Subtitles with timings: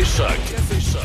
[0.00, 0.38] Café Choc.
[0.50, 0.98] Café.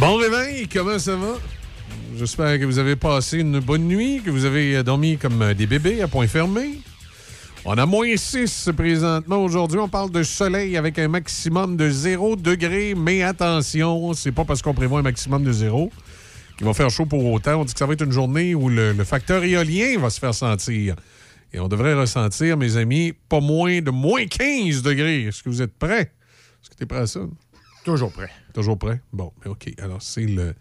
[0.00, 1.34] Bon réveil, comment ça va?
[2.16, 6.00] J'espère que vous avez passé une bonne nuit, que vous avez dormi comme des bébés
[6.00, 6.80] à point fermé.
[7.66, 9.44] On a moins 6 présentement.
[9.44, 12.94] Aujourd'hui, on parle de soleil avec un maximum de 0 degré.
[12.96, 15.90] Mais attention, c'est pas parce qu'on prévoit un maximum de 0
[16.56, 17.60] qu'il va faire chaud pour autant.
[17.60, 20.34] On dit que ça va être une journée où le facteur éolien va se faire
[20.34, 20.94] sentir.
[21.52, 25.24] Et on devrait ressentir, mes amis, pas moins de moins 15 degrés.
[25.24, 26.12] Est-ce que vous êtes prêts?
[26.62, 27.20] Est-ce que tu es prêt à ça?
[27.84, 28.28] Toujours prêt.
[28.52, 29.00] Toujours prêt?
[29.12, 29.72] Bon, mais OK.
[29.78, 30.54] Alors, c'est le,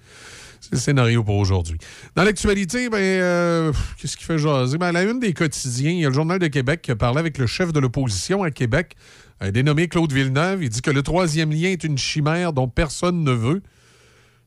[0.73, 1.77] scénario pour aujourd'hui.
[2.15, 4.77] Dans l'actualité, ben, euh, qu'est-ce qui fait jaser?
[4.77, 6.95] Ben, à la une des quotidiens, il y a le Journal de Québec qui a
[6.95, 8.95] parlé avec le chef de l'opposition à Québec,
[9.39, 10.63] un dénommé Claude Villeneuve.
[10.63, 13.63] Il dit que le troisième lien est une chimère dont personne ne veut.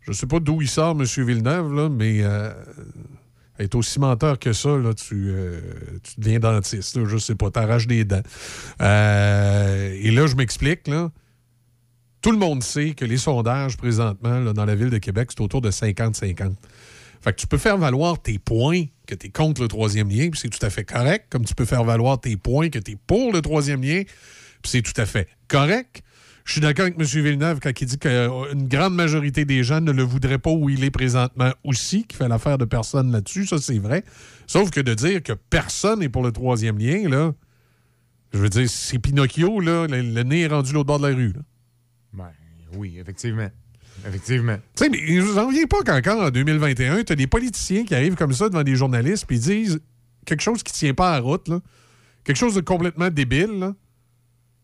[0.02, 1.04] Je ne sais pas d'où il sort, M.
[1.04, 2.52] Villeneuve, là, mais euh,
[3.58, 5.60] être aussi menteur que ça, là, tu, euh,
[6.02, 6.96] tu deviens dentiste.
[6.96, 8.22] Là, je sais pas, t'arraches des dents.
[8.80, 11.10] Euh, et là, je m'explique, là.
[12.20, 15.40] Tout le monde sait que les sondages présentement là, dans la ville de Québec, c'est
[15.40, 16.54] autour de 50-50.
[17.20, 20.28] Fait que tu peux faire valoir tes points que tu es contre le troisième lien,
[20.30, 22.92] puis c'est tout à fait correct, comme tu peux faire valoir tes points que tu
[22.92, 24.02] es pour le troisième lien,
[24.62, 26.02] puis c'est tout à fait correct.
[26.48, 27.04] Je suis d'accord avec M.
[27.04, 30.82] Villeneuve quand il dit qu'une grande majorité des gens ne le voudraient pas où il
[30.82, 34.02] est présentement aussi, qui fait l'affaire de personne là-dessus, ça c'est vrai.
[34.46, 37.34] Sauf que de dire que personne n'est pour le troisième lien, là,
[38.32, 41.14] je veux dire, c'est Pinocchio, là, le, le nez est rendu l'autre bord de la
[41.14, 41.34] rue.
[41.34, 41.40] Là.
[42.14, 42.30] Ben,
[42.78, 43.50] oui, effectivement.
[44.06, 44.56] Effectivement.
[44.74, 47.94] Tu sais, mais je n'en reviens pas qu'encore en 2021, tu as des politiciens qui
[47.94, 49.80] arrivent comme ça devant des journalistes puis disent
[50.24, 51.60] quelque chose qui tient pas à la route, là.
[52.24, 53.74] quelque chose de complètement débile, là.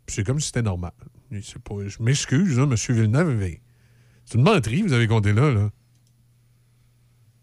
[0.07, 0.93] Puis c'est comme si c'était normal.
[1.41, 2.75] Je m'excuse, là, M.
[2.75, 3.61] Villeneuve, mais
[4.25, 5.51] c'est une menterie, vous avez compté là.
[5.53, 5.71] là.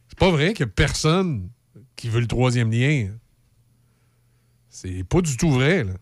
[0.08, 1.50] C'est pas vrai qu'il y a personne
[1.96, 3.12] qui veut le troisième lien.
[4.70, 5.94] C'est pas du tout vrai, là.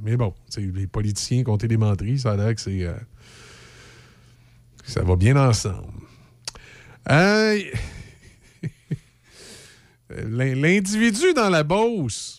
[0.00, 2.82] Mais bon, les politiciens compter des menteries, ça a l'air que c'est.
[2.84, 2.94] euh,
[4.84, 5.92] ça va bien ensemble.
[10.10, 12.33] L'in- L'individu dans la Beauce,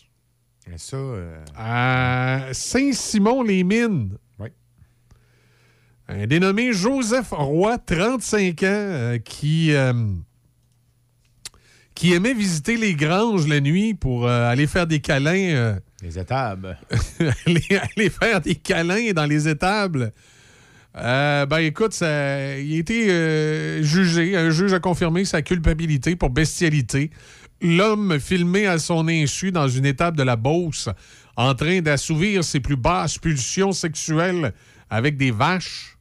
[0.76, 4.48] ça, euh, à Saint-Simon-les-Mines, Oui.
[6.08, 9.92] un dénommé Joseph Roy, 35 ans, euh, qui, euh,
[11.94, 15.78] qui aimait visiter les granges la nuit pour aller faire des câlins.
[16.02, 16.76] les étables.
[17.46, 17.64] aller,
[17.96, 20.12] aller faire des câlins dans les étables.
[20.94, 24.36] Ben écoute, ça, il a été jugé.
[24.36, 27.10] Un juge a confirmé sa culpabilité pour bestialité.
[27.60, 30.88] L'homme filmé à son insu dans une étable de la Beauce,
[31.36, 34.52] en train d'assouvir ses plus basses pulsions sexuelles
[34.90, 35.96] avec des vaches.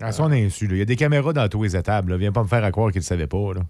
[0.00, 0.74] À son insu, là.
[0.74, 2.12] il y a des caméras dans tous les étables.
[2.12, 2.16] Là.
[2.18, 3.54] Viens pas me faire à croire qu'il ne savait pas.
[3.54, 3.62] Là.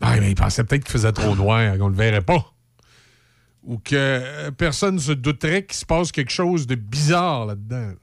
[0.00, 2.52] Ah, mais il pensait peut-être qu'il faisait trop noir, qu'on ne le verrait pas.
[3.62, 7.88] Ou que euh, personne ne se douterait qu'il se passe quelque chose de bizarre là-dedans.
[7.88, 7.94] là.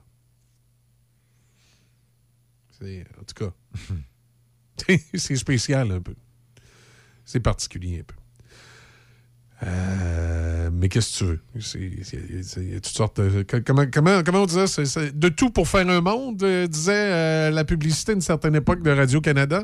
[2.80, 3.46] C'est, en tout
[4.88, 6.16] cas, c'est spécial un peu.
[7.30, 8.16] C'est particulier un peu.
[9.62, 11.40] Euh, mais qu'est-ce que tu veux?
[12.56, 13.44] Il y a toutes sortes de.
[13.44, 14.66] Comment, comment, comment on disait?
[14.66, 18.82] C'est de tout pour faire un monde, euh, disait euh, la publicité d'une certaine époque
[18.82, 19.64] de Radio-Canada.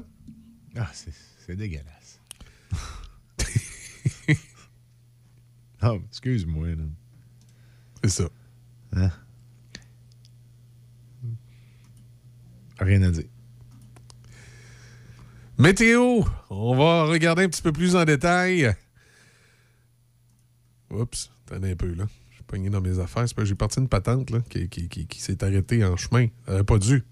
[0.75, 2.19] Ah, c'est, dégueulasse.
[5.81, 6.67] oh, excuse-moi.
[8.03, 8.29] C'est ça.
[12.77, 13.23] Rien à dire.
[15.57, 18.73] Météo, on va regarder un petit peu plus en détail.
[20.91, 22.05] Oups, attendez un peu, là.
[22.29, 23.25] Je suis pogné dans mes affaires.
[23.43, 26.27] J'ai parti une patente là, qui, qui- qui- qui s'est arrêtée en chemin.
[26.47, 27.03] Elle pas dû.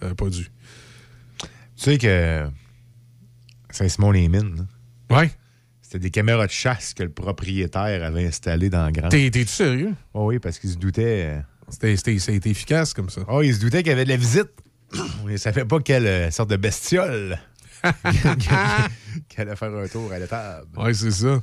[0.00, 0.44] Elle pas dû.
[1.44, 2.48] Tu sais que
[3.70, 4.66] Saint-Simon-les-Mines,
[5.10, 5.30] Ouais.
[5.82, 9.08] c'était des caméras de chasse que le propriétaire avait installées dans le grand.
[9.10, 9.94] T'es- T'es-tu sérieux?
[10.14, 11.26] Oh oui, parce qu'il se doutait.
[11.26, 13.22] euh, C'était, c'était- ça a été efficace comme ça.
[13.28, 14.50] Oh, il se doutait qu'il y avait de la visite.
[15.24, 17.38] Il ne savait pas quelle euh, sorte de bestiole
[19.28, 20.66] qu'elle allait faire un tour à l'étable.
[20.76, 21.40] Oui, c'est ça.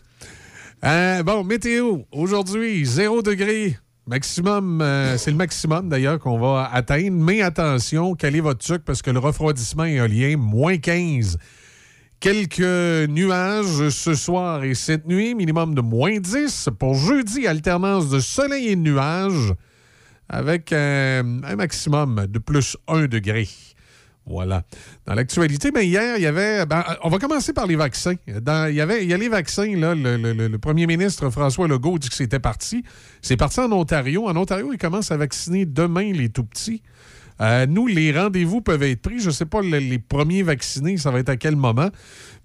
[0.83, 1.99] Euh, bon, météo.
[2.11, 3.77] Aujourd'hui, 0 degré.
[4.07, 7.11] Maximum, euh, c'est le maximum d'ailleurs qu'on va atteindre.
[7.11, 11.37] Mais attention, calez votre truc parce que le refroidissement éolien, moins 15.
[12.19, 16.69] Quelques nuages ce soir et cette nuit, minimum de moins 10.
[16.79, 19.53] Pour jeudi, alternance de soleil et de nuages
[20.27, 23.47] avec euh, un maximum de plus 1 degré.
[24.29, 24.61] Voilà.
[25.07, 26.63] Dans l'actualité, ben, hier, il y avait.
[26.67, 28.13] ben, on va commencer par les vaccins.
[28.27, 28.35] Il,
[28.75, 29.95] y avait, il a les vaccins, là.
[29.95, 32.83] Le, premier ministre François Legault dit que c'était parti.
[33.23, 34.29] C'est parti en Ontario.
[34.29, 36.83] En Ontario, ils commencent à vacciner demain les tout petits.
[37.41, 39.19] Euh, nous, les rendez-vous peuvent être pris.
[39.19, 41.89] Je ne sais pas les premiers vaccinés, ça va être à quel moment.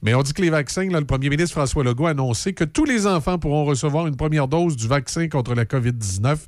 [0.00, 2.84] Mais on dit que les vaccins, le premier ministre François Legault a annoncé que tous
[2.86, 6.38] les enfants pourront recevoir une première dose du vaccin contre la COVID-19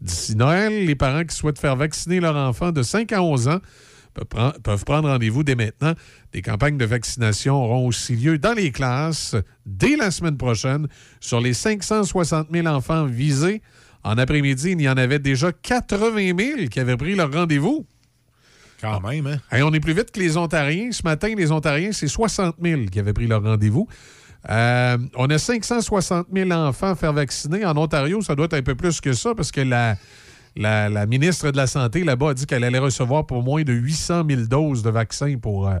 [0.00, 0.86] d'ici Noël.
[0.86, 3.60] Les parents qui souhaitent faire vacciner leur enfant de 5 à 11 ans
[4.14, 5.94] peuvent prendre rendez-vous dès maintenant.
[6.32, 9.36] Des campagnes de vaccination auront aussi lieu dans les classes
[9.66, 10.88] dès la semaine prochaine.
[11.20, 13.62] Sur les 560 000 enfants visés,
[14.04, 17.86] en après-midi, il y en avait déjà 80 000 qui avaient pris leur rendez-vous.
[18.80, 19.62] Quand même, hein?
[19.62, 20.90] on est plus vite que les Ontariens.
[20.90, 23.86] Ce matin, les Ontariens, c'est 60 000 qui avaient pris leur rendez-vous.
[24.50, 27.64] Euh, on a 560 000 enfants à faire vacciner.
[27.64, 29.96] En Ontario, ça doit être un peu plus que ça parce que la,
[30.56, 34.24] la, ministre de la Santé là-bas a dit qu'elle allait recevoir pour moins de 800
[34.28, 35.76] 000 doses de vaccins pour, euh,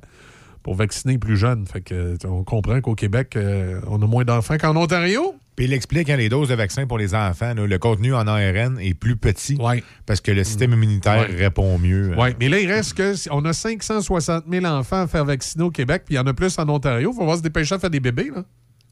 [0.62, 1.66] pour vacciner plus jeunes.
[1.66, 5.34] Fait que, on comprend qu'au Québec, euh, on a moins d'enfants qu'en Ontario.
[5.56, 8.78] Puis il explique hein, les doses de vaccins pour les enfants, le contenu en ARN
[8.80, 9.58] est plus petit
[10.06, 12.12] parce que le système immunitaire répond mieux.
[12.12, 12.16] Euh.
[12.16, 15.70] Oui, mais là, il reste que on a 560 000 enfants à faire vacciner au
[15.70, 17.10] Québec, puis il y en a plus en Ontario.
[17.12, 18.30] Il faut voir se dépêcher à faire des bébés.
[18.34, 18.44] Là.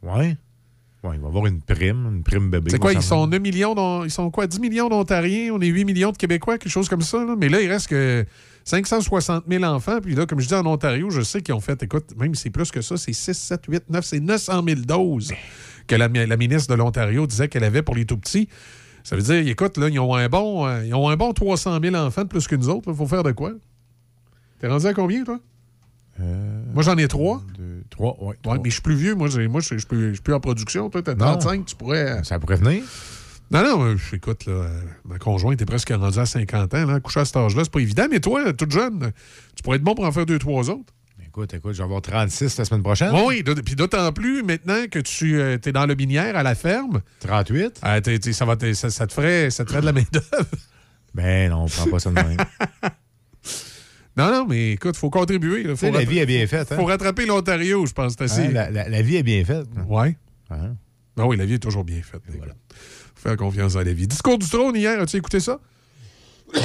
[0.02, 0.36] Oui.
[1.02, 2.70] Il va y avoir une prime, une prime bébé.
[2.70, 5.84] C'est quoi, ils sont 9 millions, ils sont quoi, 10 millions d'Ontariens, on est 8
[5.86, 7.24] millions de Québécois, quelque chose comme ça.
[7.38, 8.26] Mais là, il reste que
[8.64, 10.00] 560 000 enfants.
[10.02, 12.42] Puis là, comme je dis en Ontario, je sais qu'ils ont fait, écoute, même si
[12.42, 15.32] c'est plus que ça, c'est 6, 7, 8, 9, c'est 900 000 doses
[15.86, 18.48] que la, ministre de l'Ontario disait qu'elle avait pour les tout-petits.
[19.02, 21.78] Ça veut dire, écoute, là, ils ont un bon, euh, ils ont un bon 300
[21.82, 22.90] 000 enfants de plus que nous autres.
[22.90, 23.52] Il faut faire de quoi?
[24.60, 25.40] T'es rendu à combien, toi?
[26.20, 27.42] Euh, moi, j'en ai trois.
[28.00, 28.34] Trois, oui.
[28.46, 29.14] Ouais, mais je suis plus vieux.
[29.14, 30.88] Moi, moi je suis plus, en production.
[30.88, 32.18] Toi, t'as 35, tu pourrais.
[32.18, 32.82] Euh, Ça pourrait venir.
[33.50, 34.70] Non, non, écoute, là,
[35.04, 36.86] ma conjointe est presque rendue à 50 ans.
[36.86, 38.06] Là, coucher à cet âge-là, c'est pas évident.
[38.08, 39.10] Mais toi, toute jeune,
[39.56, 40.94] tu pourrais être bon pour en faire deux, trois autres.
[41.26, 43.12] Écoute, écoute, je vais avoir 36 la semaine prochaine.
[43.26, 47.02] Oui, puis d'autant plus maintenant que tu euh, es dans le minière à la ferme.
[47.20, 47.80] 38?
[48.32, 50.46] ça, va ça, ça, te ferait, ça te ferait de la main-d'œuvre.
[51.14, 52.36] Ben non, on prend pas ça de même.
[54.20, 55.62] Non, non, mais écoute, il faut contribuer.
[55.64, 56.68] la vie est bien faite.
[56.70, 56.76] Il hein.
[56.76, 58.14] faut rattraper l'Ontario, je pense.
[58.20, 58.48] Assez...
[58.48, 59.66] la, la, vie est bien faite.
[59.88, 60.14] Oui.
[60.50, 60.56] Ah.
[61.18, 62.22] ah oui, la vie est toujours bien faite.
[62.28, 62.44] Il faut
[63.14, 64.06] faire confiance à la vie.
[64.06, 65.58] Discours du trône hier, as-tu écouté ça?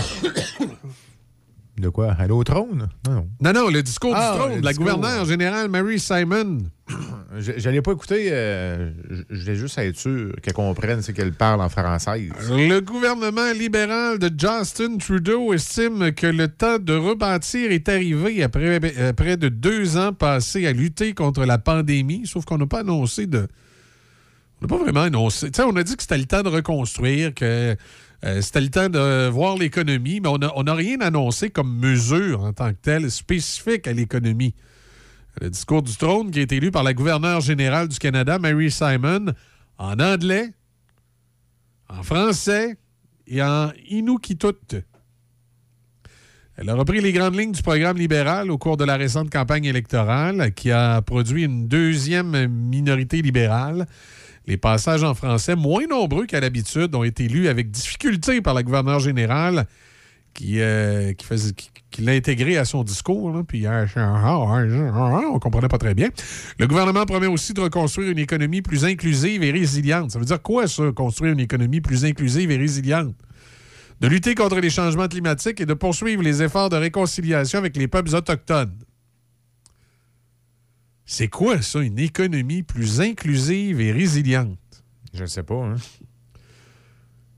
[1.77, 2.13] De quoi?
[2.13, 2.87] Aller au trône?
[3.05, 3.53] Non, non.
[3.53, 6.59] Non, le discours du ah, trône de la gouverneure générale Mary Simon.
[7.37, 8.29] Je n'allais pas écouter.
[8.31, 8.91] Euh,
[9.29, 12.29] je voulais juste être sûr qu'elle comprenne ce qu'elle parle en français.
[12.49, 18.79] Le gouvernement libéral de Justin Trudeau estime que le temps de rebâtir est arrivé après
[19.13, 23.27] près de deux ans passés à lutter contre la pandémie, sauf qu'on n'a pas annoncé
[23.27, 23.47] de.
[24.61, 25.49] On n'a pas vraiment annoncé.
[25.59, 27.75] on a dit que c'était le temps de reconstruire, que
[28.25, 32.53] euh, c'était le temps de voir l'économie, mais on n'a rien annoncé comme mesure en
[32.53, 34.53] tant que telle spécifique à l'économie.
[35.41, 38.71] Le discours du trône qui a été lu par la gouverneure générale du Canada, Mary
[38.71, 39.33] Simon,
[39.77, 40.53] en anglais,
[41.89, 42.77] en français
[43.27, 44.83] et en inuktitut.
[46.57, 49.65] Elle a repris les grandes lignes du programme libéral au cours de la récente campagne
[49.65, 53.87] électorale qui a produit une deuxième minorité libérale
[54.47, 58.63] les passages en français, moins nombreux qu'à l'habitude, ont été lus avec difficulté par la
[58.63, 59.65] gouverneure générale
[60.33, 61.25] qui, euh, qui,
[62.01, 63.43] l'a intégré à son discours.
[63.47, 66.09] puis euh, on comprenait pas très bien.
[66.59, 70.11] Le gouvernement promet aussi de reconstruire une économie plus inclusive et résiliente.
[70.11, 73.15] Ça veut dire quoi, ça, construire une économie plus inclusive et résiliente?
[74.01, 77.87] De lutter contre les changements climatiques et de poursuivre les efforts de réconciliation avec les
[77.87, 78.77] peuples autochtones.
[81.05, 84.57] C'est quoi ça, une économie plus inclusive et résiliente?
[85.13, 85.63] Je ne sais pas.
[85.63, 85.75] Hein?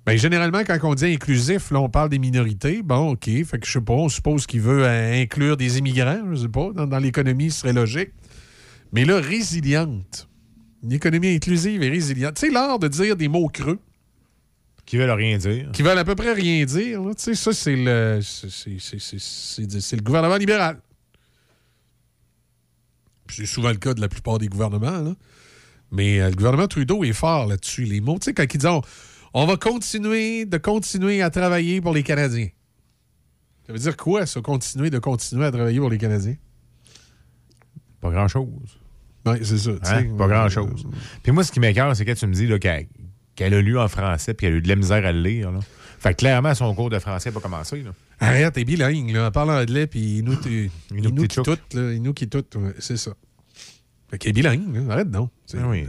[0.08, 2.82] Bien, généralement, quand on dit inclusif, là, on parle des minorités.
[2.82, 3.26] Bon, OK.
[3.26, 6.48] Fait que je sais pas, on suppose qu'il veut euh, inclure des immigrants, je sais
[6.48, 6.72] pas.
[6.72, 8.12] Dans, l'économie, ce serait logique.
[8.94, 10.30] Mais là, résiliente.
[10.82, 12.36] Une économie inclusive et résiliente.
[12.36, 13.80] Tu sais, l'art de dire des mots creux.
[14.86, 15.72] Qui veulent rien dire.
[15.74, 17.02] Qui veulent à peu près rien dire.
[17.02, 20.80] Tu sais, ça, c'est le, c'est le gouvernement libéral.
[23.30, 25.14] C'est souvent le cas de la plupart des gouvernements.
[25.92, 27.84] Mais euh, le gouvernement Trudeau est fort là-dessus.
[27.84, 28.70] Les mots, tu sais, quand ils disent
[29.34, 32.50] on, va continuer de continuer à travailler pour les Canadiens.
[33.66, 36.36] Ça veut dire quoi, ça, continuer de continuer à travailler pour les Canadiens?
[38.02, 38.80] Pas grand-chose.
[39.26, 39.72] Oui, c'est ça.
[39.84, 40.16] Hein?
[40.18, 40.88] Pas grand-chose.
[41.24, 42.48] Puis moi, ce qui m'écœure, c'est que tu me dis
[43.36, 45.52] qu'elle a lu en français puis qu'elle a eu de la misère à le lire.
[45.52, 45.60] Là.
[46.00, 47.84] Fait que clairement, son cours de français n'a pas commencé.
[47.84, 47.92] Là.
[48.20, 49.28] Arrête, t'es bilingue, là.
[49.28, 50.36] En parlant anglais, puis nous,
[50.92, 52.46] nous qui tout, nous qui tout,
[52.80, 53.12] c'est ça.
[54.16, 55.30] Qu'il est bilingue, arrête non.
[55.54, 55.86] Ah mais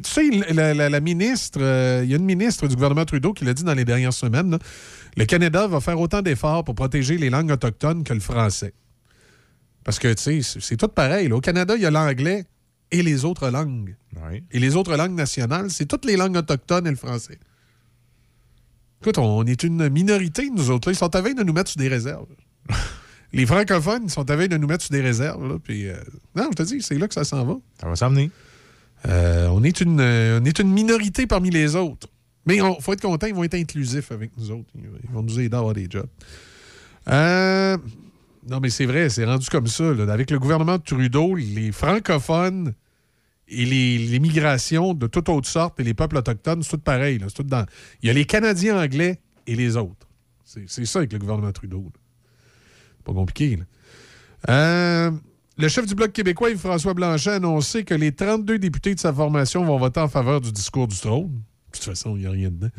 [0.00, 3.52] tu sais, la, ministre, euh, il y a une ministre du gouvernement Trudeau qui l'a
[3.52, 4.58] dit dans les dernières semaines,
[5.16, 8.74] le Canada va faire autant d'efforts pour protéger les langues autochtones que le français.
[9.82, 11.32] Parce que, tu sais, c'est tout pareil.
[11.32, 12.44] Au Canada, il y a l'anglais
[12.92, 13.96] et les autres langues.
[14.52, 17.38] Et les autres langues nationales, c'est toutes les langues autochtones et le français.
[19.00, 20.90] Écoute, on est une minorité, nous autres.
[20.92, 22.26] Ils sont à veille de nous mettre sur des réserves.
[23.32, 25.46] Les francophones ils sont à veille de nous mettre sur des réserves.
[25.46, 25.94] Là, puis, euh,
[26.34, 27.56] non, je te dis, c'est là que ça s'en va.
[27.80, 28.30] Ça va s'emmener.
[29.08, 32.08] Euh, on, est une, euh, on est une minorité parmi les autres.
[32.46, 34.68] Mais il faut être content, ils vont être inclusifs avec nous autres.
[34.74, 36.08] Ils vont nous aider à avoir des jobs.
[37.08, 37.76] Euh,
[38.48, 39.92] non, mais c'est vrai, c'est rendu comme ça.
[39.94, 40.12] là.
[40.12, 42.72] Avec le gouvernement de Trudeau, les francophones
[43.48, 47.18] et les, les migrations de toutes autres sortes et les peuples autochtones, c'est tout pareil.
[47.18, 47.26] là.
[47.28, 47.66] C'est tout dans...
[48.02, 50.08] Il y a les Canadiens anglais et les autres.
[50.44, 51.82] C'est c'est ça avec le gouvernement Trudeau.
[51.82, 52.00] là.
[53.10, 53.56] Pas compliqué.
[53.56, 53.64] là.
[54.48, 55.10] Euh,
[55.58, 59.12] le chef du Bloc québécois, Yves-François Blanchet, a annoncé que les 32 députés de sa
[59.12, 61.42] formation vont voter en faveur du discours du trône.
[61.72, 62.70] De toute façon, il n'y a rien dedans.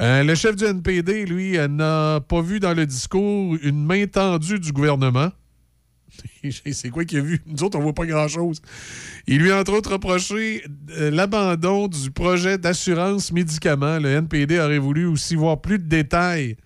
[0.00, 4.06] Euh, le chef du NPD, lui, euh, n'a pas vu dans le discours une main
[4.06, 5.30] tendue du gouvernement.
[6.72, 7.42] C'est quoi qu'il a vu?
[7.46, 8.62] Nous autres, on voit pas grand-chose.
[9.26, 13.98] Il lui a entre autres reproché l'abandon du projet d'assurance médicaments.
[13.98, 16.56] Le NPD aurait voulu aussi voir plus de détails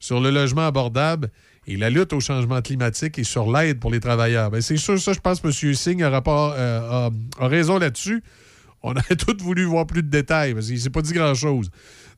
[0.00, 1.30] sur le logement abordable
[1.70, 4.50] et la lutte au changement climatique et sur l'aide pour les travailleurs.
[4.50, 5.74] Ben, c'est sûr, ça, je pense que M.
[5.74, 8.24] Singh a, euh, a- a raison là-dessus.
[8.82, 11.70] On aurait tous voulu voir plus de détails parce qu'il ne s'est pas dit grand-chose.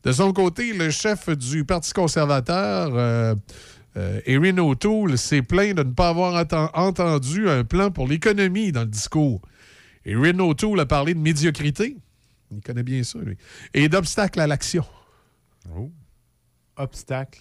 [0.05, 3.35] De son côté, le chef du Parti conservateur, euh,
[3.97, 8.71] euh, Erin O'Toole, s'est plaint de ne pas avoir enten- entendu un plan pour l'économie
[8.71, 9.43] dans le discours.
[10.05, 11.97] Erin O'Toole a parlé de médiocrité.
[12.53, 13.37] Il connaît bien ça, lui.
[13.75, 14.85] Et d'obstacles à l'action.
[15.77, 15.91] Oh.
[16.77, 17.41] Obstacle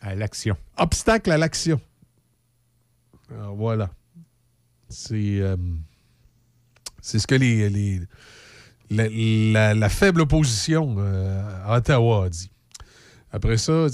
[0.00, 0.56] à l'action.
[0.76, 1.80] Obstacle à l'action.
[3.28, 3.90] Voilà.
[4.88, 5.56] C'est euh,
[7.00, 8.00] c'est ce que les,
[8.90, 12.50] la, faible opposition euh, à Ottawa a dit.
[13.32, 13.88] Après ça, euh,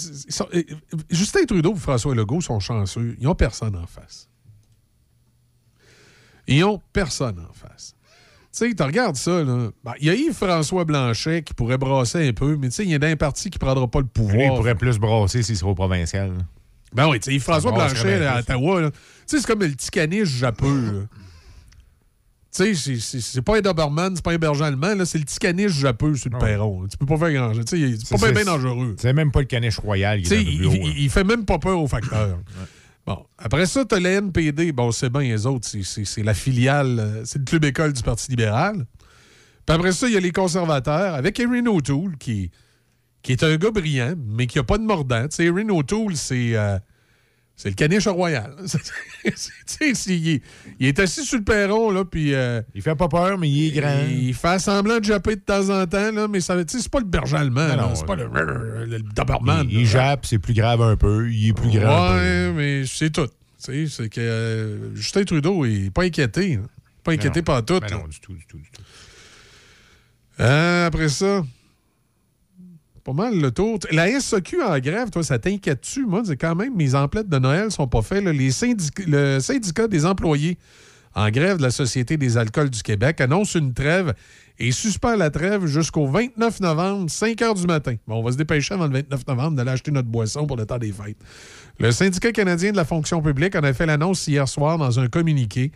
[1.11, 3.17] Justin Trudeau et François Legault sont chanceux.
[3.19, 4.29] Ils n'ont personne en face.
[6.47, 7.96] Ils n'ont personne en face.
[8.57, 9.69] Tu sais, tu regardes ça, là.
[9.85, 12.91] Ben, Il y a Yves-François Blanchet qui pourrait brasser un peu, mais tu sais, il
[12.91, 14.35] y a un parti qui ne prendra pas le pouvoir.
[14.35, 16.29] Lui, il pourrait plus brasser s'il serait au provincial.
[16.31, 16.45] là.
[16.95, 18.41] Ben oui, tu sais, François Ça brasserait Blanchet là, à.
[18.41, 21.07] Ottawa, tu sais, c'est comme le petit caniche japeux.
[22.57, 25.39] Tu sais, c'est- pas un Doberman, c'est pas un berger allemand, là, c'est le petit
[25.39, 26.41] caniche japeux sur le Ouais.
[26.43, 26.81] perron.
[26.83, 26.89] là.
[26.91, 27.65] Tu peux pas faire grand-chose.
[27.67, 28.97] Tu sais, C'est pas bien dangereux.
[28.99, 32.39] C'est même pas le caniche royal il, il- il fait même pas peur aux facteurs.
[33.07, 34.73] Bon, après ça, t'as le NPD.
[34.73, 38.31] Bon, c'est bien, les autres, c'est- la filiale, euh, c'est le club école du Parti
[38.31, 38.85] libéral.
[39.65, 42.51] Puis après ça, il y a les conservateurs avec Erin O'Toole, qui,
[43.23, 45.29] qui est un gars brillant, mais qui a pas de mordant.
[45.29, 46.79] Tu Erin O'Toole, c'est euh,
[47.57, 48.55] c'est le caniche royal.
[49.81, 50.43] Il, est-
[50.79, 52.33] il est assis sur le perron, là, puis...
[52.35, 54.05] euh, Il fait pas peur, mais il est grand.
[54.09, 57.07] il fait semblant de japper de temps en temps, là, mais ça, c'est pas le
[57.07, 59.67] berger allemand, Non, là, non, c'est pas le, le Doberman.
[59.71, 61.31] il, il jappe, c'est plus grave un peu.
[61.33, 62.15] Il est plus grand.
[62.17, 63.29] Ouais, mais c'est tout.
[63.59, 66.55] C'est que euh, Justin Trudeau il est pas inquiété.
[66.55, 66.67] hein.
[67.03, 67.81] Pas inquiété par tout.
[67.81, 68.83] Ben non, du tout, du tout, du tout.
[70.41, 71.43] Euh, après ça,
[73.07, 73.79] pas mal le tour.
[73.93, 76.07] La SAQ en grève, toi, ça t'inquiète-tu?
[76.07, 78.25] Moi, c'est quand même, mes emplettes de Noël sont pas faites.
[78.25, 80.59] le syndicat des employés
[81.15, 84.13] en grève de la Société des alcools du Québec annonce une trêve
[84.59, 87.95] et suspend la trêve jusqu'au 29 novembre, 5 heures du matin.
[88.09, 90.67] Bon, on va se dépêcher avant le 29 novembre d'aller acheter notre boisson pour le
[90.67, 91.17] temps des fêtes.
[91.79, 95.07] Le syndicat canadien de la fonction publique en a fait l'annonce hier soir dans un
[95.07, 95.71] communiqué.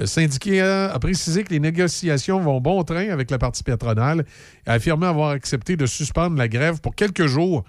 [0.00, 4.24] Le syndicat a précisé que les négociations vont bon train avec la partie patronale
[4.66, 7.64] et a affirmé avoir accepté de suspendre la grève pour quelques jours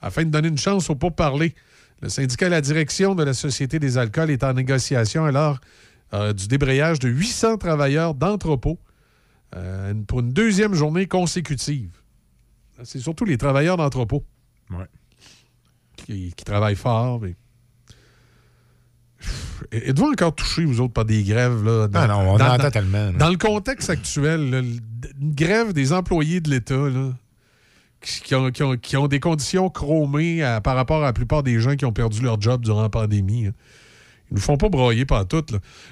[0.00, 1.54] afin de donner une chance aux pourparlers.
[2.02, 5.60] Le syndicat et la direction de la Société des alcools est en négociation alors
[6.12, 8.80] euh, du débrayage de 800 travailleurs d'entrepôt
[9.54, 11.92] euh, pour une deuxième journée consécutive.
[12.82, 14.24] C'est surtout les travailleurs d'entrepôt
[14.70, 14.86] Ouais.
[15.94, 17.20] qui, qui travaillent fort.
[17.20, 17.36] Mais...
[19.72, 21.64] Êtes-vous encore touchés, vous autres, par des grèves?
[21.64, 23.12] Là, dans- Non, non, on dans- en dans- tellement.
[23.12, 26.74] dans le contexte actuel, là, une grève des employés de l'État,
[28.00, 31.42] qui, ont, qui ont- qui ont des conditions chromées à- par rapport à la plupart
[31.42, 33.52] des gens qui ont perdu leur job durant la pandémie, hein.
[34.30, 35.44] ils nous font pas broyer par tout.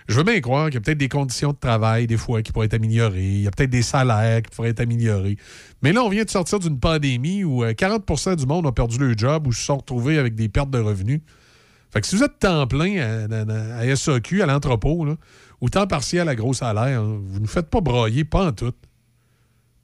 [0.09, 2.53] Je veux bien croire qu'il y a peut-être des conditions de travail, des fois, qui
[2.53, 3.23] pourraient être améliorées.
[3.25, 5.37] Il y a peut-être des salaires qui pourraient être améliorés.
[5.83, 8.99] Mais là, on vient de sortir d'une pandémie où euh, 40% du monde ont perdu
[8.99, 11.21] leur job ou se sont retrouvés avec des pertes de revenus.
[11.95, 15.07] Fait que si vous êtes temps plein à, à- à SAQ, à l'entrepôt,
[15.61, 18.75] ou temps partiel à gros salaire, hein, vous ne faites pas broyer, pas en tout.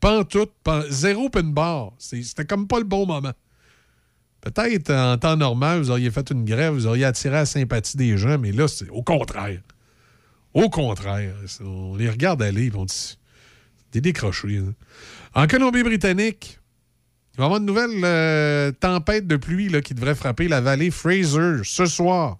[0.01, 1.93] Pas en tout, pas- zéro pin bar.
[1.99, 3.33] C'était comme pas le bon moment.
[4.41, 8.17] Peut-être en temps normal, vous auriez fait une grève, vous auriez attiré la sympathie des
[8.19, 9.61] gens, mais là, c'est au contraire.
[10.55, 11.35] Au contraire.
[11.63, 12.97] On les regarde aller, ils vont dire,
[13.93, 14.59] des décrochés.
[14.59, 14.75] hein.
[15.35, 16.59] En Colombie-Britannique,
[17.35, 20.61] il va y avoir une nouvelle euh, tempête de pluie là, qui devrait frapper la
[20.61, 22.39] vallée Fraser ce soir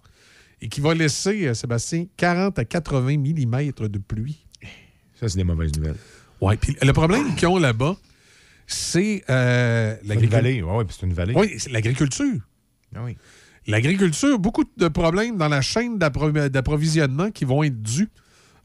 [0.61, 4.45] et qui va laisser, euh, Sébastien, 40 à 80 mm de pluie.
[5.19, 5.95] Ça, c'est des mauvaises nouvelles.
[6.41, 7.95] Ouais, puis le problème qu'ils ont là-bas,
[8.67, 9.95] c'est euh,
[10.27, 10.61] vallée.
[10.63, 11.33] Oui, c'est une vallée.
[11.35, 12.39] Oui, c'est l'agriculture.
[12.95, 13.17] Ah oui.
[13.67, 18.09] L'agriculture, beaucoup de problèmes dans la chaîne d'appro- d'approvisionnement qui vont être dus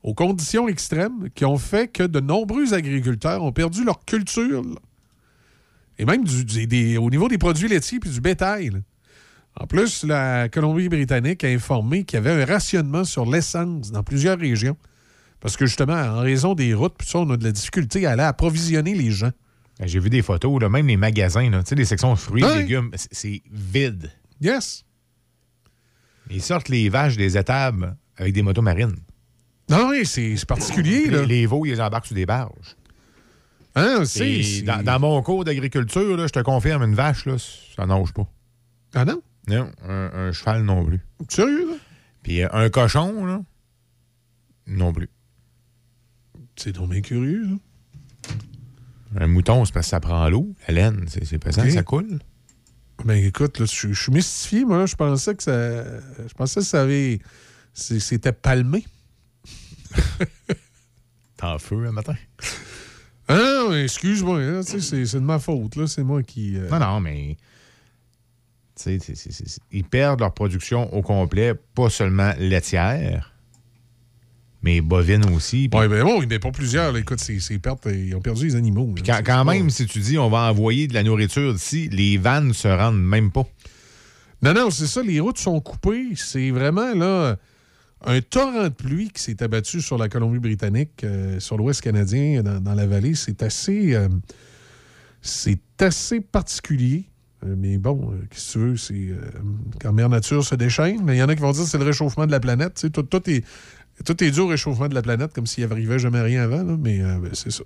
[0.02, 4.62] aux conditions extrêmes qui ont fait que de nombreux agriculteurs ont perdu leur culture.
[5.98, 8.70] Et même du- du- des- au niveau des produits laitiers et du bétail.
[8.70, 8.78] là.
[9.58, 14.38] En plus, la Colombie-Britannique a informé qu'il y avait un rationnement sur l'essence dans plusieurs
[14.38, 14.76] régions.
[15.40, 18.12] Parce que justement, en raison des routes, puis ça, on a de la difficulté à
[18.12, 19.30] aller approvisionner les gens.
[19.78, 22.42] Ben, J'ai vu des photos, là, même les magasins, là, tu sais, les sections fruits,
[22.44, 22.58] Ouais.
[22.58, 24.10] légumes, c'est- vide.
[24.40, 24.84] Yes.
[26.30, 28.96] Ils sortent les vaches des étables avec des motos marines.
[29.70, 31.06] Non, oui, c'est particulier.
[31.06, 31.22] Là.
[31.22, 32.76] Les, les veaux, ils les embarquent sur des barges.
[33.76, 37.36] Hein, c'est- dans, dans mon cours d'agriculture, je te confirme, une vache, là,
[37.76, 38.26] ça nage pas.
[38.94, 39.20] Ah non?
[39.48, 41.00] Non, un, un cheval non plus.
[41.28, 41.74] Sérieux, là?
[42.22, 43.40] Puis euh, un cochon, là,
[44.66, 45.08] non plus.
[46.56, 47.56] C'est donc bien curieux, là.
[49.20, 50.54] Un mouton, c'est parce que ça prend l'eau.
[50.66, 51.70] La laine, c'est pesant, Ok.
[51.70, 52.18] ça coule.
[53.04, 54.86] Ben écoute, là, je suis mystifié, moi.
[54.86, 55.84] Je pensais que ça.
[56.26, 57.20] Je pensais que ça avait.
[57.74, 58.84] C'était palmé.
[61.36, 62.14] T'es en feu un matin.
[63.28, 65.86] Ah non, mais excuse-moi, c'est de ma faute, là.
[65.86, 66.56] C'est moi qui.
[66.56, 67.36] euh, Non, non, mais.
[69.72, 73.32] ils perdent leur production au complet, pas seulement laitière,
[74.62, 75.68] mais bovine aussi.
[75.68, 76.92] Puis Ouais, ben bon, mais pas plusieurs.
[76.92, 76.98] là.
[76.98, 78.94] Écoute, ces ces pertes, ils ont perdu les animaux.
[79.06, 79.22] là.
[79.22, 82.68] quand, même, si tu dis on va envoyer de la nourriture d'ici, les vannes se
[82.68, 83.46] rendent même pas.
[84.42, 86.10] Non, non, c'est ça, les routes sont coupées.
[86.14, 87.36] C'est vraiment, là,
[88.06, 92.74] un torrent de pluie qui s'est abattu sur la Colombie-Britannique, euh, sur l'ouest canadien, dans,
[92.74, 93.14] la vallée.
[93.14, 93.94] C'est assez.
[93.94, 94.08] euh,
[95.80, 97.10] assez particulier.
[97.44, 99.08] Euh, mais bon, qu'est-ce que tu veux, c'est.
[99.80, 101.78] quand Mère Nature se déchaîne, mais il y en a qui vont dire que c'est
[101.78, 102.86] le réchauffement de la planète.
[102.92, 103.44] Tout, est,
[104.04, 107.30] tout est au réchauffement de la planète, comme s'il n'arrivait jamais rien avant, mais ben,
[107.32, 107.64] c'est ça.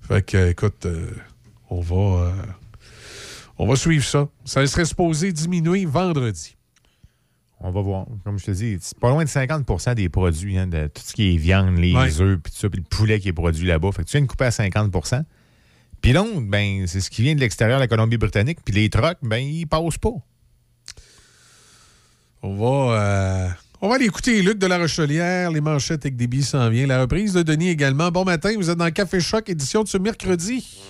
[0.00, 0.86] Fait que, écoute,
[1.68, 2.34] on va.
[3.58, 4.28] on va suivre ça.
[4.44, 6.56] Ça serait supposé diminuer vendredi.
[7.64, 8.06] On va voir.
[8.24, 11.12] Comme je te dis, c'est pas loin de 50% des produits, hein, de tout ce
[11.12, 12.20] qui est viande, les Ouais.
[12.20, 13.92] œufs, puis tout ça, puis le poulet qui est produit là-bas.
[13.92, 15.24] Fait que tu viens de couper à 50%
[16.00, 18.58] Puis l'autre, ben, c'est ce qui vient de l'extérieur de la Colombie-Britannique.
[18.64, 20.10] Puis les trucks, ben, ils passent pas.
[22.42, 23.48] On va, euh,
[23.80, 26.88] on va aller écouter Luc de la Rochelière, les manchettes avec des billes s'en vient.
[26.88, 28.10] La reprise de Denis également.
[28.10, 30.82] Bon matin, vous êtes dans Café Choc, édition de ce mercredi.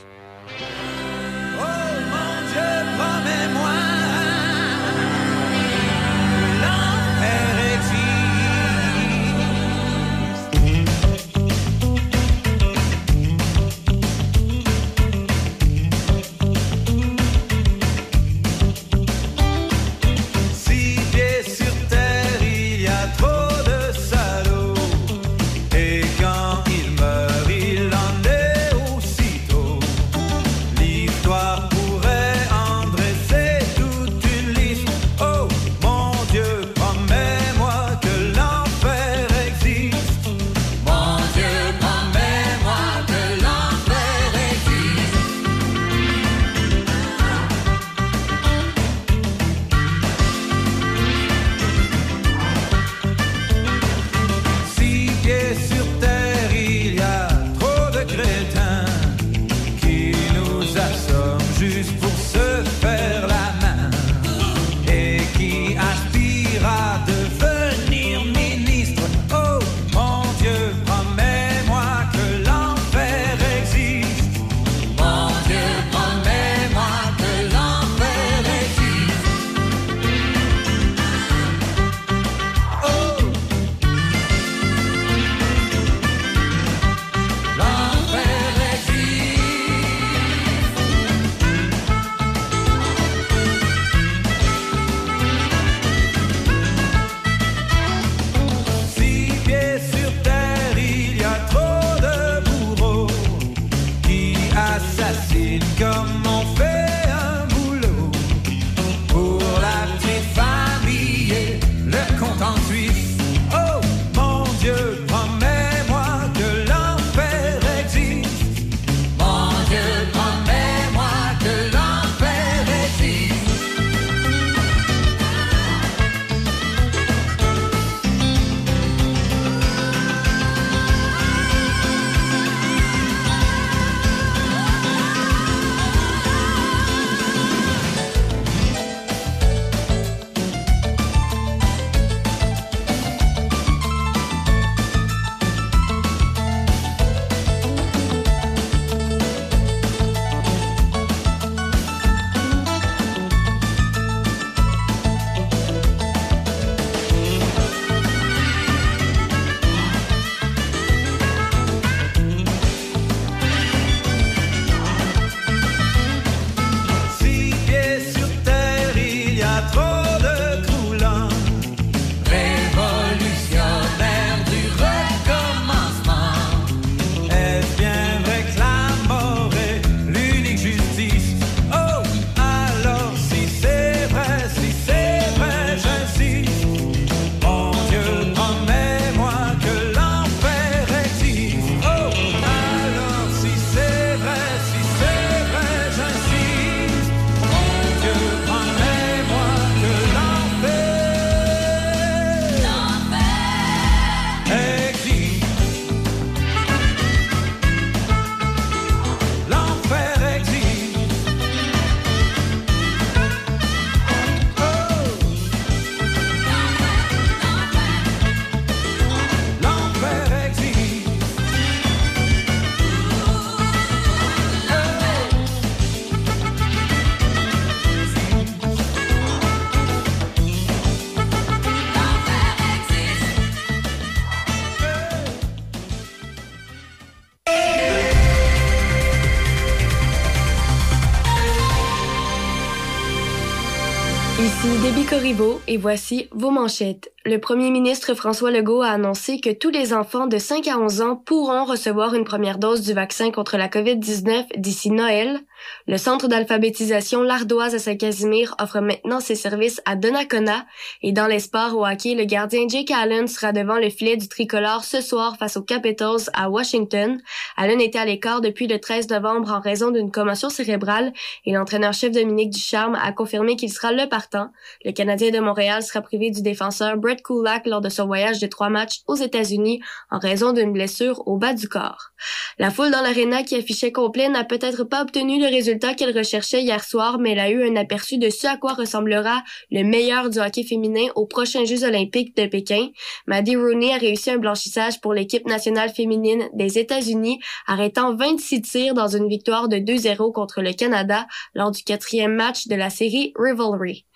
[245.72, 247.10] Et voici vos manchettes.
[247.24, 251.00] Le premier ministre François Legault a annoncé que tous les enfants de 5 à 11
[251.00, 255.40] ans pourront recevoir une première dose du vaccin contre la COVID-19 d'ici Noël.
[255.86, 260.66] Le centre d'alphabétisation L'Ardoise à Saint-Casimir offre maintenant ses services à Donnacona
[261.02, 264.84] et dans l'espoir au hockey, le gardien Jake Allen sera devant le filet du tricolore
[264.84, 267.20] ce soir face aux Capitals à Washington.
[267.56, 271.12] Allen était à l'écart depuis le 13 novembre en raison d'une commotion cérébrale
[271.44, 274.50] et l'entraîneur-chef Dominique Ducharme a confirmé qu'il sera le partant.
[274.84, 278.46] Le Canadien de Montréal sera privé du défenseur Brett Kulak lors de son voyage de
[278.46, 282.12] trois matchs aux États-Unis en raison d'une blessure au bas du corps.
[282.58, 286.62] La foule dans l'aréna qui affichait complet n'a peut-être pas obtenu le résultat qu'elle recherchait
[286.62, 290.30] hier soir, mais elle a eu un aperçu de ce à quoi ressemblera le meilleur
[290.30, 292.88] du hockey féminin aux prochains Jeux olympiques de Pékin.
[293.26, 298.94] Maddie Rooney a réussi un blanchissage pour l'équipe nationale féminine des États-Unis, arrêtant 26 tirs
[298.94, 303.32] dans une victoire de 2-0 contre le Canada lors du quatrième match de la série
[303.36, 304.06] Rivalry.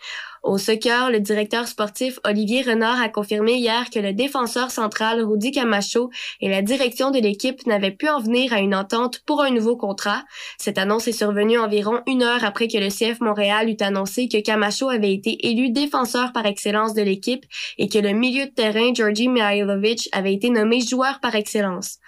[0.47, 5.51] Au soccer, le directeur sportif Olivier Renard a confirmé hier que le défenseur central Rudy
[5.51, 6.09] Camacho
[6.41, 9.77] et la direction de l'équipe n'avaient pu en venir à une entente pour un nouveau
[9.77, 10.23] contrat.
[10.57, 14.41] Cette annonce est survenue environ une heure après que le CF Montréal eut annoncé que
[14.41, 17.45] Camacho avait été élu défenseur par excellence de l'équipe
[17.77, 21.99] et que le milieu de terrain Georgi Mihailovic avait été nommé joueur par excellence.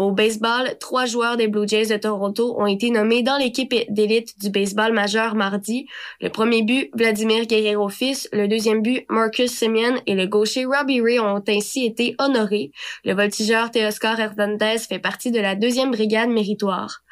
[0.00, 4.40] Au baseball, trois joueurs des Blue Jays de Toronto ont été nommés dans l'équipe d'élite
[4.40, 5.88] du baseball majeur mardi.
[6.22, 11.02] Le premier but, Vladimir Guerrero fils, le deuxième but, Marcus Simeon et le gaucher Robbie
[11.02, 12.72] Ray ont ainsi été honorés.
[13.04, 17.02] Le voltigeur Teoscar Hernandez fait partie de la deuxième brigade méritoire.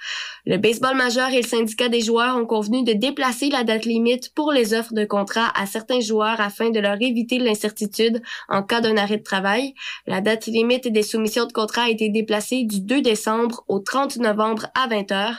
[0.47, 4.33] Le baseball majeur et le syndicat des joueurs ont convenu de déplacer la date limite
[4.35, 8.81] pour les offres de contrat à certains joueurs afin de leur éviter l'incertitude en cas
[8.81, 9.75] d'un arrêt de travail.
[10.07, 14.17] La date limite des soumissions de contrat a été déplacée du 2 décembre au 30
[14.17, 15.35] novembre à 20h.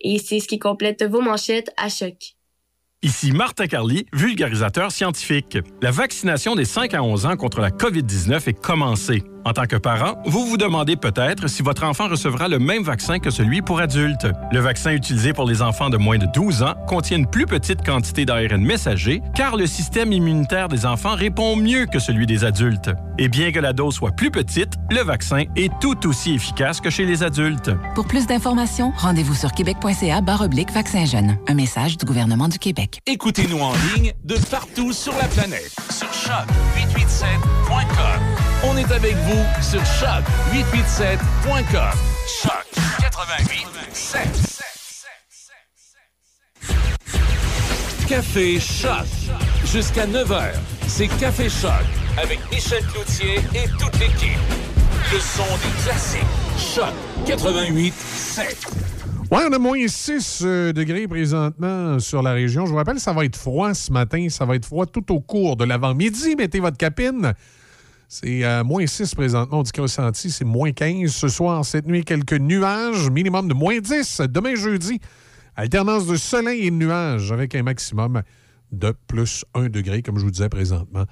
[0.00, 2.36] Et c'est ce qui complète vos manchettes à choc.
[3.02, 5.58] Ici Martin Carly, vulgarisateur scientifique.
[5.82, 9.22] La vaccination des 5 à 11 ans contre la COVID-19 est commencée.
[9.46, 13.20] En tant que parent, vous vous demandez peut-être si votre enfant recevra le même vaccin
[13.20, 14.26] que celui pour adultes.
[14.50, 17.86] Le vaccin utilisé pour les enfants de moins de 12 ans contient une plus petite
[17.86, 22.90] quantité d'ARN messager car le système immunitaire des enfants répond mieux que celui des adultes.
[23.18, 26.90] Et bien que la dose soit plus petite, le vaccin est tout aussi efficace que
[26.90, 27.70] chez les adultes.
[27.94, 31.38] Pour plus d'informations, rendez-vous sur québec.ca oblique vaccin jeune.
[31.46, 32.98] Un message du gouvernement du Québec.
[33.06, 35.70] Écoutez-nous en ligne de partout sur la planète.
[35.88, 38.35] Sur choc887.com.
[38.68, 41.96] On est avec vous sur choc887.com.
[42.42, 42.66] Choc
[43.00, 43.66] 88
[48.08, 49.06] Café Choc.
[49.64, 50.50] Jusqu'à 9h,
[50.86, 51.70] c'est Café Choc
[52.20, 54.40] avec Michel Cloutier et toute l'équipe.
[55.12, 56.26] Le son des classiques.
[56.58, 56.92] Choc
[57.26, 57.94] 88
[59.30, 62.64] Ouais, on a moins 6 euh, degrés présentement sur la région.
[62.64, 64.28] Je vous rappelle, ça va être froid ce matin.
[64.28, 66.36] Ça va être froid tout au cours de l'avant-midi.
[66.36, 67.32] Mettez votre capine.
[68.08, 69.58] C'est moins 6 présentement.
[69.58, 71.10] On dit que ressenti, c'est moins 15.
[71.10, 73.10] Ce soir, cette nuit, quelques nuages.
[73.10, 74.22] Minimum de moins 10.
[74.28, 75.00] Demain, jeudi,
[75.56, 78.22] alternance de soleil et de nuages avec un maximum
[78.72, 81.04] de plus 1 degré, comme je vous disais présentement.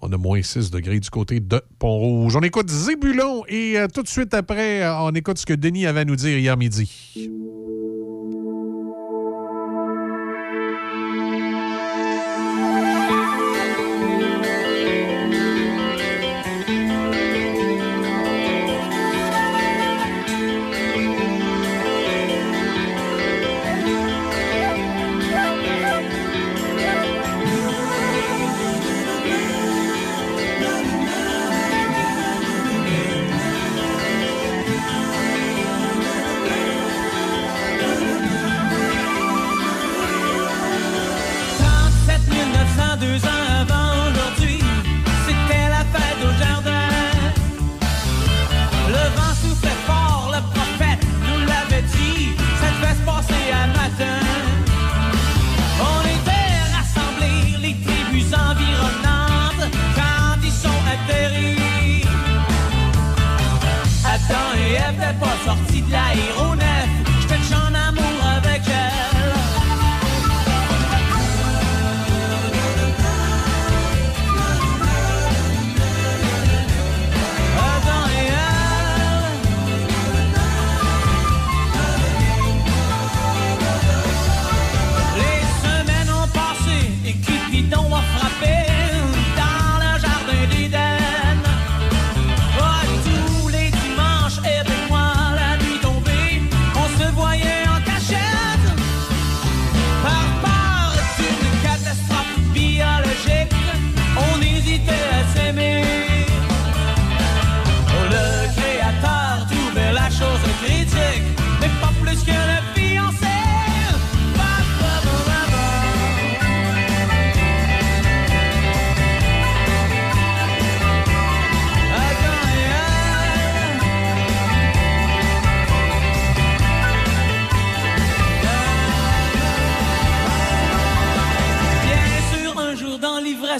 [0.00, 2.34] On a moins 6 degrés du côté de Pont-Rouge.
[2.34, 5.86] On écoute Zébulon et euh, tout de suite après, euh, on écoute ce que Denis
[5.86, 6.90] avait à nous dire hier midi.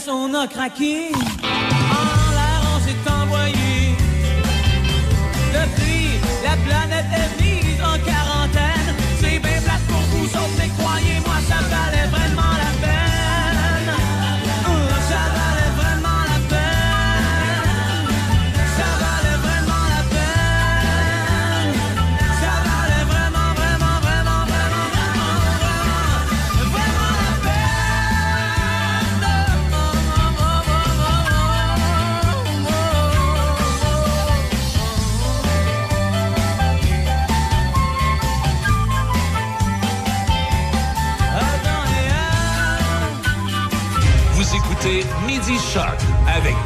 [0.01, 1.30] Tendresse, on a craqué.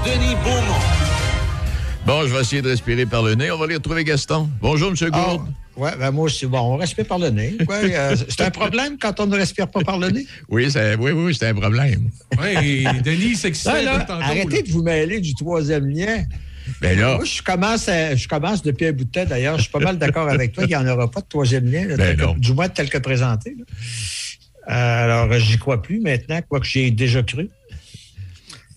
[0.04, 0.80] Denis Beaumont.
[2.06, 3.50] Bon, je vais essayer de respirer par le nez.
[3.50, 4.48] On va aller retrouver Gaston.
[4.60, 4.96] Bonjour, M.
[5.12, 5.48] Ah, Gourde.
[5.76, 6.46] ouais, ben moi aussi.
[6.46, 7.56] Bon, on respire par le nez.
[7.68, 10.26] Ouais, euh, c'est un problème quand on ne respire pas par le nez?
[10.48, 12.10] Oui, c'est, oui, oui, c'est un problème.
[12.40, 14.22] Oui, Denis Là, là, tantôt.
[14.22, 16.24] arrêtez de vous mêler du troisième lien.
[16.80, 19.56] Ben là, Moi, je commence, à- je commence depuis un bout de temps, d'ailleurs.
[19.58, 21.86] Je suis pas mal d'accord avec toi qu'il n'y en aura pas de troisième lien,
[21.86, 23.54] là, Ben que- du moins tel que présenté.
[23.58, 23.64] là.
[24.66, 27.50] Euh, alors, j'y crois plus maintenant, quoique j'y ai déjà cru.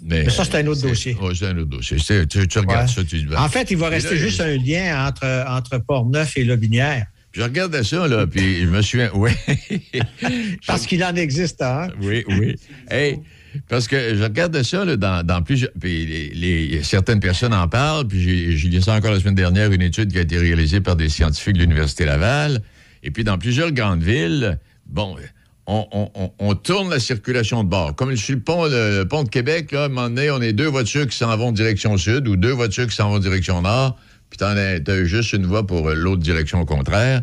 [0.03, 1.17] Mais ça, c'est un autre dossier.
[1.21, 1.97] Oui, c'est un autre dossier.
[1.97, 2.93] Tu, tu regardes Ouais.
[2.93, 3.25] ça, tu dis.
[3.25, 7.05] ben, En fait, il va rester là, juste un lien entre, entre Port-Neuf et Lobinière.
[7.33, 8.99] Je regardais ça, là, puis je me suis.
[9.13, 9.31] Oui.
[10.67, 11.89] Parce qu'il en existe un.
[12.01, 12.55] Oui, oui.
[12.89, 13.19] Hey,
[13.69, 15.71] parce que je regardais ça là, dans, dans plusieurs.
[15.79, 16.29] Puis les,
[16.69, 19.81] les- certaines personnes en parlent, puis j'ai j'ai lu ça encore la semaine dernière, une
[19.81, 22.61] étude qui a été réalisée par des scientifiques de l'Université Laval.
[23.03, 25.15] Et puis dans plusieurs grandes villes, bon.
[25.69, 27.93] On, tourne la circulation de bord.
[27.93, 30.67] Comme sur le pont, le, pont de Québec, à un moment donné, on est deux
[30.67, 33.97] voitures qui s'en vont direction sud ou deux voitures qui s'en vont direction nord,
[34.29, 37.21] puis t'en as, juste une voie pour euh, l'autre direction contraire.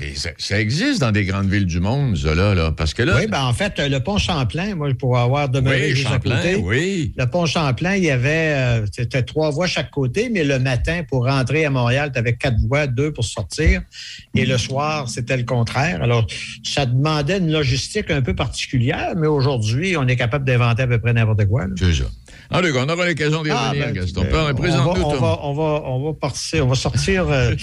[0.00, 3.02] Et ça, ça existe dans des grandes villes du monde, ça, là, là, parce que
[3.02, 3.16] là...
[3.16, 6.36] Oui, ben en fait, le pont Champlain, moi, pour avoir demeuré Oui, juste à Champlain,
[6.36, 7.12] côté, oui.
[7.16, 11.02] le pont Champlain, il y avait euh, c'était trois voies chaque côté, mais le matin,
[11.08, 13.82] pour rentrer à Montréal, tu avais quatre voies, deux pour sortir.
[14.34, 16.02] Et le soir, c'était le contraire.
[16.02, 16.26] Alors,
[16.62, 20.98] ça demandait une logistique un peu particulière, mais aujourd'hui, on est capable d'inventer à peu
[20.98, 21.66] près n'importe quoi.
[21.78, 22.04] C'est ça.
[22.50, 24.22] En tout cas, on aura l'occasion d'y Ah, revenir, ben, Gaston.
[24.22, 27.54] ben, on, va, on, va, on, va, on, va partir, on va sortir euh,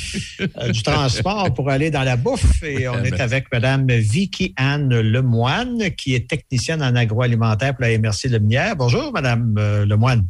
[0.41, 2.61] euh, du transport pour aller dans la bouffe.
[2.63, 3.21] Et on est Ben.
[3.21, 8.75] avec Mme Vicky Anne Lemoine, qui est technicienne en agroalimentaire pour la MRC de Minière.
[8.75, 10.23] Bonjour, Mme euh, Lemoine.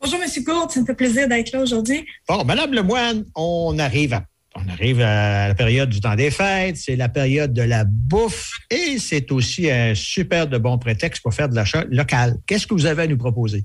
[0.00, 0.44] Bonjour, M.
[0.44, 0.70] Gourde.
[0.70, 2.04] Ça me fait plaisir d'être là aujourd'hui.
[2.28, 4.22] Bon, Mme Lemoine, on arrive à
[4.64, 8.52] on arrive à la période du temps des fêtes, c'est la période de la bouffe
[8.70, 12.36] et c'est aussi un super de bon prétexte pour faire de l'achat local.
[12.46, 13.64] Qu'est-ce que vous avez à nous proposer?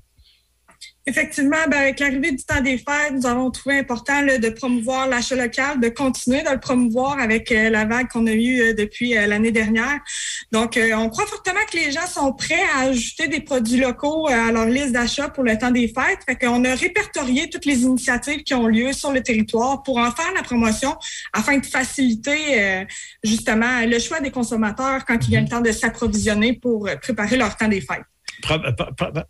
[1.06, 5.06] Effectivement, ben, avec l'arrivée du temps des fêtes, nous avons trouvé important là, de promouvoir
[5.06, 8.74] l'achat local, de continuer de le promouvoir avec euh, la vague qu'on a eue euh,
[8.74, 10.00] depuis euh, l'année dernière.
[10.54, 14.30] Donc, euh, on croit fortement que les gens sont prêts à ajouter des produits locaux
[14.30, 16.20] à leur liste d'achat pour le temps des fêtes.
[16.26, 20.10] Fait qu'on a répertorié toutes les initiatives qui ont lieu sur le territoire pour en
[20.12, 20.96] faire la promotion
[21.34, 22.86] afin de faciliter euh,
[23.26, 27.58] justement le choix des consommateurs quand il vient le temps de s'approvisionner pour préparer leur
[27.58, 28.04] temps des fêtes.
[28.44, 28.60] Pro-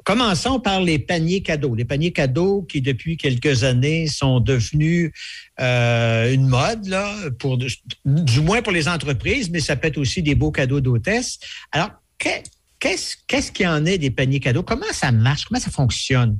[0.03, 1.75] Commençons par les paniers cadeaux.
[1.75, 5.11] Les paniers cadeaux qui, depuis quelques années, sont devenus
[5.59, 10.21] euh, une mode, là, pour, du moins pour les entreprises, mais ça peut être aussi
[10.23, 11.37] des beaux cadeaux d'hôtesse.
[11.71, 12.41] Alors, que-
[12.79, 14.63] qu'est-ce qu'il y en est des paniers cadeaux?
[14.63, 15.45] Comment ça marche?
[15.45, 16.39] Comment ça fonctionne?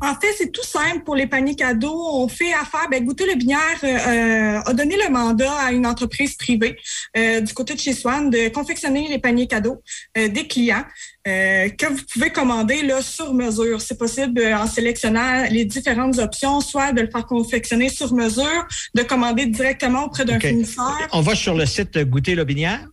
[0.00, 2.00] En fait, c'est tout simple pour les paniers cadeaux.
[2.14, 2.86] On fait affaire.
[2.90, 6.76] Ben, Goûter le Binière euh, euh, a donné le mandat à une entreprise privée
[7.16, 9.82] euh, du côté de chez Swan de confectionner les paniers cadeaux
[10.16, 10.84] euh, des clients
[11.28, 13.80] euh, que vous pouvez commander là, sur mesure.
[13.80, 18.66] C'est possible euh, en sélectionnant les différentes options, soit de le faire confectionner sur mesure,
[18.94, 20.96] de commander directement auprès d'un fournisseur.
[21.12, 22.86] On va sur le site Goûter le Binière?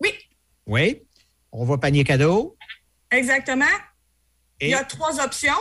[0.00, 0.10] Oui.
[0.66, 1.02] Oui.
[1.52, 2.56] On va panier cadeau.
[3.10, 3.64] Exactement.
[4.60, 5.52] Et- Il y a trois options.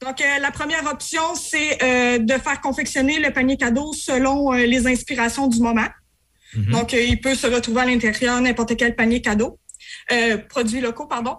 [0.00, 1.78] Donc, euh, la première option, c'est
[2.20, 5.88] de faire confectionner le panier cadeau selon les inspirations du moment.
[6.54, 6.70] Mhm.
[6.72, 9.58] Donc, il peut se retrouver à l'intérieur n'importe quel panier cadeau.
[10.12, 11.36] Euh, produits locaux, pardon.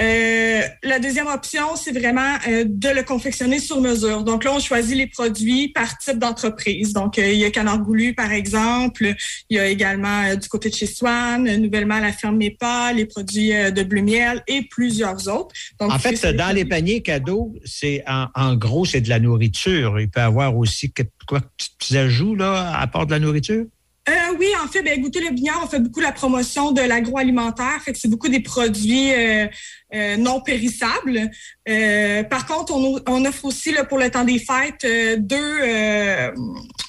[0.00, 4.22] Euh, la deuxième option, c'est vraiment euh, de le confectionner sur mesure.
[4.24, 6.92] Donc là, on choisit les produits par type d'entreprise.
[6.92, 9.12] Donc, euh, il y a Canard Goulu, par exemple.
[9.50, 12.92] Il y a également euh, du côté de chez Swan, euh, nouvellement la ferme Mépa,
[12.92, 15.54] les produits de Bleu Miel et plusieurs autres.
[15.80, 19.98] Donc, En fait, dans les paniers cadeaux, c'est en, en gros, c'est de la nourriture.
[20.00, 23.18] Il peut y avoir aussi que- quoi, petits petits ajouts là, à part de la
[23.18, 23.64] nourriture?
[24.08, 27.82] Euh, oui, en fait, ben, goûter le billard, on fait beaucoup la promotion de l'agroalimentaire.
[27.84, 29.46] Fait que c'est beaucoup des produits euh,
[29.94, 31.30] euh, non périssables.
[31.68, 35.36] Euh, par contre, on, on offre aussi là, pour le temps des fêtes euh, deux,
[35.62, 36.30] euh,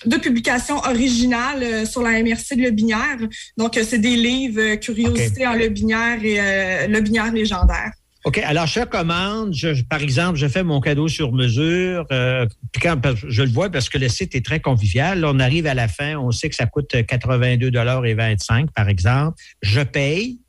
[0.05, 3.17] deux publications originales euh, sur la MRC de Le Binière.
[3.58, 7.91] Donc, euh, c'est des livres euh, Curiosités en Le Binière et euh, Le Binière légendaire.
[8.25, 12.82] OK, alors je commande, je- par exemple, je fais mon cadeau sur mesure, euh, puis
[12.82, 15.21] quand je le vois parce que le site est très convivial.
[15.21, 19.38] Là, on arrive à la fin, on sait que ça coûte 82,25 par exemple.
[19.62, 20.39] Je paye.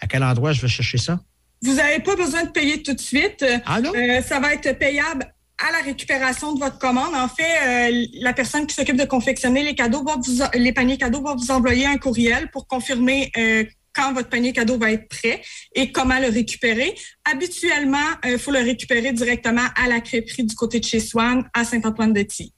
[0.00, 1.20] À quel endroit je vais chercher ça?
[1.62, 3.44] Vous n'avez pas besoin de payer tout de suite.
[3.66, 3.92] Ah non?
[3.94, 5.26] Euh, ça va être payable
[5.58, 7.14] à la récupération de votre commande.
[7.14, 10.96] En fait, euh, la personne qui s'occupe de confectionner les cadeaux va vous, les paniers
[10.96, 13.64] cadeaux va vous envoyer un courriel pour confirmer euh,
[14.00, 15.42] quand votre panier cadeau va être prêt
[15.74, 16.94] et comment le récupérer.
[17.30, 21.64] Habituellement, il faut le récupérer directement à la crêperie du côté de chez Swan à
[21.64, 22.52] Saint-Antoine-de-Tilly.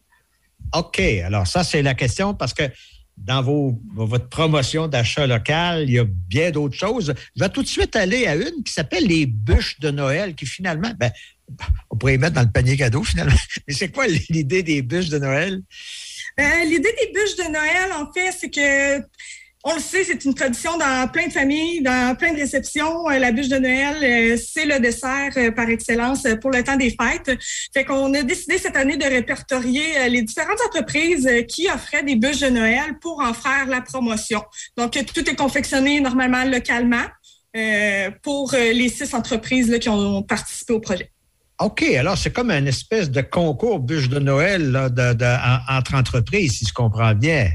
[0.75, 2.63] OK, alors ça, c'est la question parce que
[3.17, 7.13] dans vos, votre promotion d'achat local, il y a bien d'autres choses.
[7.37, 10.47] Je vais tout de suite aller à une qui s'appelle les bûches de Noël, qui
[10.47, 11.11] finalement, ben,
[11.91, 13.35] on pourrait y mettre dans le panier cadeau finalement.
[13.69, 15.63] Mais c'est quoi l'idée des bûches de Noël?
[16.41, 19.05] Euh, L'idée des bûches de Noël, en fait, c'est que
[19.65, 23.09] on le sait, c'est une tradition dans plein de familles, dans plein de réceptions.
[23.09, 26.77] Euh, la bûche de Noël, euh, c'est le dessert euh, par excellence pour le temps
[26.77, 27.39] des fêtes.
[27.73, 32.41] Fait qu'on a décidé cette année de répertorier les différentes entreprises qui offraient des bûches
[32.41, 34.43] de Noël pour en faire la promotion.
[34.77, 37.05] Donc, tout est confectionné normalement localement
[38.23, 41.11] pour les six entreprises qui ont participé au projet.
[41.61, 44.77] OK, alors c'est comme un espèce de concours bûche de Noël
[45.69, 47.51] entre entreprises, si je comprends bien.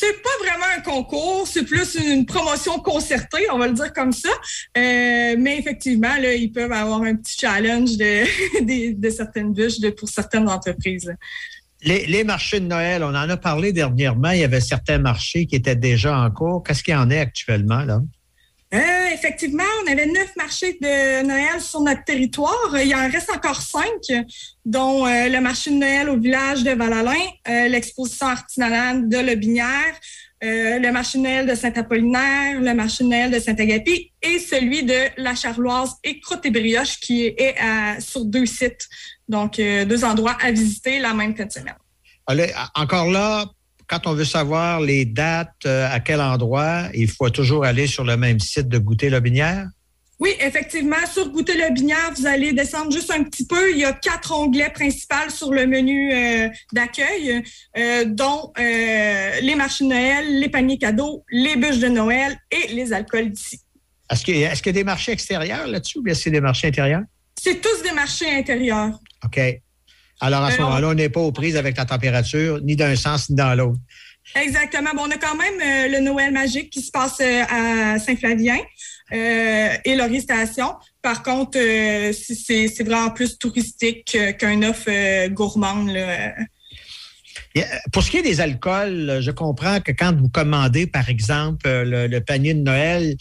[0.00, 4.12] C'est pas vraiment un concours, c'est plus une promotion concertée, on va le dire comme
[4.12, 4.28] ça.
[4.76, 10.48] Euh, mais effectivement, là, ils peuvent avoir un petit challenge de, certaines bûches pour certaines
[10.48, 11.12] entreprises.
[11.82, 14.30] Les, les marchés de Noël, on en a parlé dernièrement.
[14.30, 16.62] Il y avait certains marchés qui étaient déjà en cours.
[16.62, 18.00] Qu'est-ce qu'il y en est actuellement, là?
[18.74, 22.78] Euh, effectivement, on avait neuf marchés de Noël sur notre territoire.
[22.84, 24.26] Il en reste encore cinq,
[24.66, 27.14] dont euh, le marché de Noël au village de Val-Alain,
[27.48, 29.94] euh, l'exposition artisanale de Lobinière,
[30.44, 34.82] euh, le marché de Noël de Saint-Apollinaire, le marché de Noël de Saint-Agapi et celui
[34.82, 37.56] de La Charloise et Croix-et-Brioche qui est
[38.00, 38.86] sur deux sites.
[39.28, 41.76] Donc, deux endroits à visiter la même fin de semaine.
[42.26, 43.46] Allez, encore là,
[43.88, 48.04] quand on veut savoir les dates, euh, à quel endroit, il faut toujours aller sur
[48.04, 49.66] le même site de Goûter Lobinière.
[50.20, 53.70] Oui, effectivement, sur Goûter le Binière, vous allez descendre juste un petit peu.
[53.70, 57.40] Il y a quatre onglets principaux sur le menu euh, d'accueil,
[57.76, 62.92] euh, dont les marchés de Noël, les paniers cadeaux, les bûches de Noël et les
[62.92, 63.60] alcools d'ici.
[64.10, 67.02] Est-ce qu'il y, y a des marchés extérieurs là-dessus ou bien c'est des marchés intérieurs?
[67.40, 68.98] C'est tous des marchés intérieurs.
[69.24, 69.38] OK.
[70.20, 73.30] Alors, à ce moment-là, on n'est pas aux prises avec la température, ni d'un sens
[73.30, 73.78] ni dans l'autre.
[74.34, 74.90] Exactement.
[74.94, 78.58] Bon, on a quand même euh, le Noël magique qui se passe euh, à Saint-Flavien
[79.12, 80.74] euh, et Laurier Station.
[81.00, 85.90] Par contre, euh, c'est- vraiment plus touristique qu'un offre gourmande.
[85.92, 86.34] Là.
[87.56, 91.08] Euh, Pour ce qui est des alcools, euh, je comprends que quand vous commandez, par
[91.08, 93.16] exemple, euh, le, panier de Noël,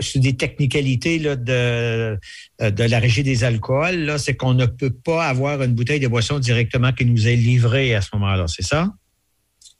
[0.00, 2.18] sur des technicalités de,
[2.60, 6.38] de la régie des alcools, c'est qu'on ne peut pas avoir une bouteille de boisson
[6.38, 8.88] directement qui nous est livrée à ce moment-là, c'est ça?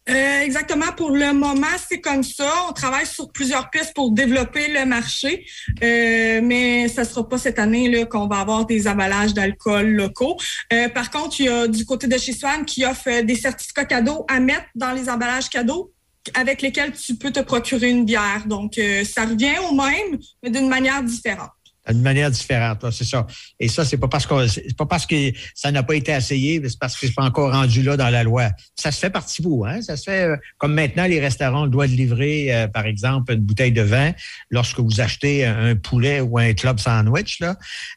[0.09, 0.91] Euh, exactement.
[0.97, 2.51] Pour le moment, c'est comme ça.
[2.69, 5.47] On travaille sur plusieurs pistes pour développer le marché,
[5.83, 10.37] Euh, mais ça sera pas cette année là qu'on va avoir des emballages d'alcool locaux.
[10.73, 13.85] Euh, par contre, il y a du côté de chez Swan qui offre des certificats
[13.85, 15.93] cadeaux à mettre dans les emballages cadeaux
[16.35, 18.45] avec lesquels tu peux te procurer une bière.
[18.47, 21.51] Donc, euh, ça revient au même, mais d'une manière différente.
[21.89, 23.26] D'une manière différente, c'est ça.
[23.59, 26.61] Et ça, c'est pas parce que c'est pas parce que ça n'a pas été essayé,
[26.61, 28.51] mais c'est parce que c'est pas encore rendu là dans la loi.
[28.76, 29.80] Ça se fait par petit bout, hein?
[29.82, 33.72] Ça se fait euh, comme maintenant les restaurants doivent livrer, euh, par exemple, une bouteille
[33.72, 34.12] de vin
[34.51, 37.41] lorsque vous achetez un poulet ou un club sandwich.
[37.41, 37.57] Là,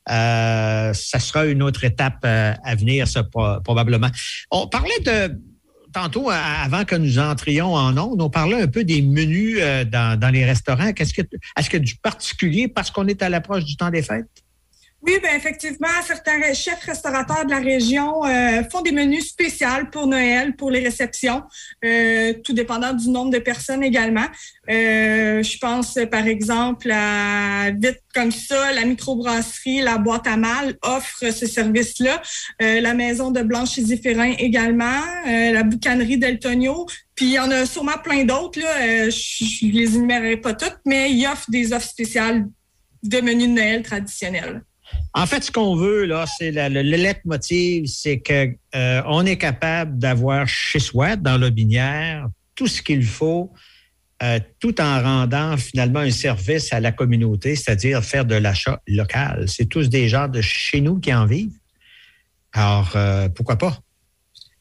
[0.10, 4.10] Euh, ça sera une autre étape euh, à venir, ça pro- probablement.
[4.52, 5.38] On parlait de
[5.92, 10.20] tantôt, avant que nous entrions en ondes, on parlait un peu des menus euh, dans,
[10.20, 10.94] dans les restaurants.
[10.94, 11.22] Qu'est-ce que,
[11.58, 14.44] est-ce que du particulier parce qu'on est à l'approche du temps des fêtes?
[15.04, 20.06] Oui, ben effectivement, certains chefs restaurateurs de la région euh, font des menus spéciaux pour
[20.06, 21.42] Noël, pour les réceptions,
[21.84, 24.28] euh, tout dépendant du nombre de personnes également.
[24.70, 30.76] Euh, je pense, par exemple, à vite comme ça, la microbrasserie, la boîte à mal
[30.84, 32.22] offre ce service-là.
[32.62, 36.86] Euh, la maison de Blanche et Zéphirin également, euh, la boucanerie d'Eltonio.
[37.16, 38.60] Puis il y en a sûrement plein d'autres.
[38.60, 38.82] Là.
[38.82, 42.46] Euh, je ne les énumérerai pas toutes, mais ils offrent des offres spéciales
[43.02, 44.62] de menus de Noël traditionnels.
[45.14, 49.98] En fait, ce qu'on veut, c'est le, le leitmotiv, c'est que euh, on est capable
[50.00, 53.52] d'avoir chez soi, dans le binière, tout ce qu'il faut,
[54.24, 59.46] euh, tout en rendant finalement un service à la communauté, c'est-à-dire faire de l'achat local.
[59.48, 61.58] C'est tous des gens de chez nous qui en vivent.
[62.54, 63.80] Alors, euh, pourquoi pas?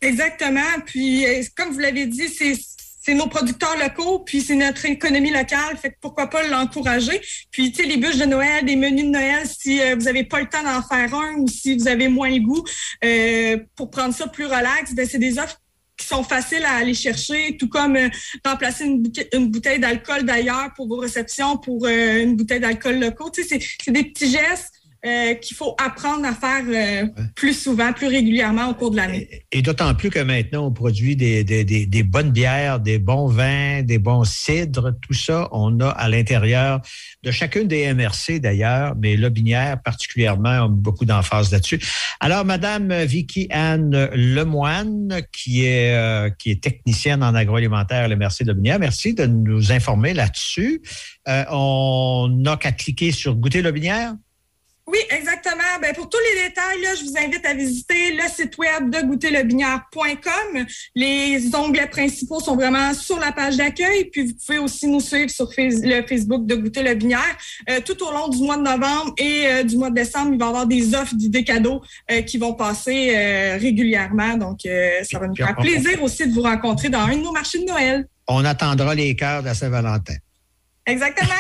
[0.01, 0.81] Exactement.
[0.87, 2.55] Puis, euh, comme vous l'avez dit, c'est
[3.01, 7.21] c'est nos producteurs locaux, puis c'est notre économie locale, fait que pourquoi pas l'encourager.
[7.51, 10.25] Puis, tu sais, les bûches de Noël, des menus de Noël, si euh, vous avez
[10.25, 12.65] pas le temps d'en faire un ou si vous avez moins le goût,
[13.05, 15.59] euh, pour prendre ça plus relax, ben c'est des offres
[16.01, 18.09] qui sont faciles à aller chercher, tout comme euh,
[18.45, 23.31] remplacer une, une bouteille d'alcool d'ailleurs pour vos réceptions pour euh, une bouteille d'alcool locaux.
[23.31, 27.93] Tu sais, c'est des petits gestes euh, qu'il faut apprendre à faire euh, plus souvent,
[27.93, 29.29] plus régulièrement au cours de l'année.
[29.51, 33.27] Et d'autant plus que maintenant, on produit des, des- des- des bonnes bières, des bons
[33.27, 36.81] vins, des bons cidres, tout ça, on a à l'intérieur
[37.23, 41.81] de chacune des MRC d'ailleurs, mais Lobinière particulièrement a mis beaucoup d'emphase là-dessus.
[42.21, 48.43] Alors, Madame Vicky Anne Lemoine, qui est, euh, qui est technicienne en agroalimentaire à l'MRC
[48.45, 50.83] de Lobinière, merci de nous informer là-dessus.
[51.29, 54.15] Euh, on n'a qu'à cliquer sur Goûter Lobinière.
[54.91, 55.79] Oui, exactement.
[55.81, 59.07] Ben, pour tous les détails, là, je vous invite à visiter le site web de
[59.07, 60.67] goûterlebinière.com.
[60.97, 64.07] Les onglets principaux sont vraiment sur la page d'accueil.
[64.07, 67.37] Puis vous pouvez aussi nous suivre sur le Facebook de Goûter le Binière.
[67.69, 70.39] Euh, tout au long du mois de novembre et euh, du mois de décembre, il
[70.39, 73.17] va y avoir des offres d'idées cadeaux euh, qui vont passer
[73.61, 74.37] régulièrement.
[74.37, 77.61] Donc, ça va nous faire plaisir aussi de vous rencontrer dans un de nos marchés
[77.61, 78.09] de Noël.
[78.27, 80.15] On attendra les cœurs de la Saint-Valentin.
[80.87, 81.31] Exactement.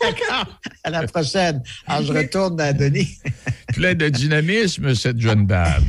[0.00, 0.46] D'accord.
[0.84, 1.62] À la prochaine.
[1.86, 3.16] Alors, je retourne à Denis.
[3.74, 5.84] Plein de dynamisme, cette jeune dame.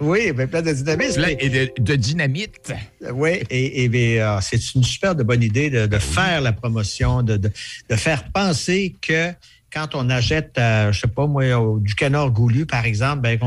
[0.00, 1.14] oui, mais plein de dynamisme.
[1.22, 2.72] Plein et de, de dynamite.
[3.10, 7.38] Oui, et, euh, c'est une super de bonne idée de, de faire la promotion, de,
[7.38, 7.50] de,
[7.88, 9.30] de faire penser que
[9.72, 13.38] quand on achète, euh, je sais pas moi, au- du canard goulu, par exemple, ben,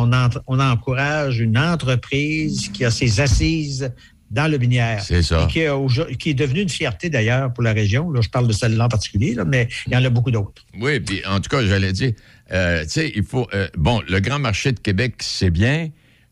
[0.47, 3.91] on encourage une entreprise qui a ses assises
[4.31, 5.01] dans le binière.
[5.01, 5.43] C'est ça.
[5.43, 8.11] Et qui, est aujourd- qui est devenue une fierté d'ailleurs pour la région.
[8.11, 10.63] Là, je parle de celle-là en particulier, là, mais il y en a beaucoup d'autres.
[10.79, 12.11] Oui, puis en tout cas, j'allais dire,
[12.51, 13.47] euh, tu sais, il faut.
[13.53, 15.89] euh, bon, le grand marché de Québec, c'est bien.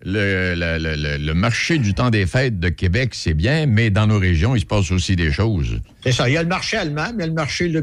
[0.08, 4.06] Le, le- le- le- marché du temps des fêtes de Québec, c'est bien, mais dans
[4.06, 5.80] nos régions, il se passe aussi des choses.
[6.04, 6.30] C'est ça.
[6.30, 7.82] Il y a le marché allemand, mais il y a le marché le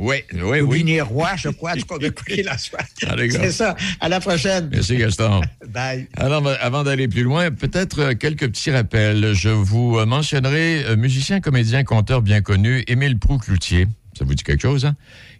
[0.00, 0.78] Oui, oui, oui.
[0.78, 2.78] binérois, je crois, du coup, de quoi qu'il en soit.
[3.06, 3.14] Ah.
[3.30, 3.74] C'est ça.
[4.00, 4.68] À la prochaine.
[4.72, 5.40] Merci, Gaston.
[5.68, 6.06] Bye.
[6.16, 9.32] Alors, avant d'aller plus loin, peut-être euh, quelques petits rappels.
[9.34, 13.88] Je vous euh, mentionnerai euh, musicien, comédien, conteur bien connu, Émile Proux-Cloutier.
[14.16, 14.94] Ça vous dit quelque chose, hein?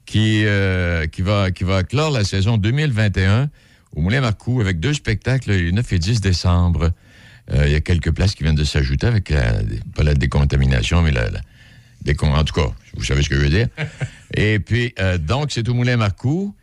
[0.06, 3.50] Qui, euh, qui, va, qui va clore la saison 2021
[3.94, 6.90] au Moulin Marcoux avec deux spectacles les 9 et 10 décembre.
[7.52, 9.52] Euh, Il y a quelques places qui viennent de s'ajouter avec la,
[9.94, 11.40] pas la décontamination, mais la, la
[12.04, 13.68] décon- en tout cas, vous savez ce que je veux dire.
[14.34, 16.54] et puis, euh, donc, c'est au Moulin Marcoux.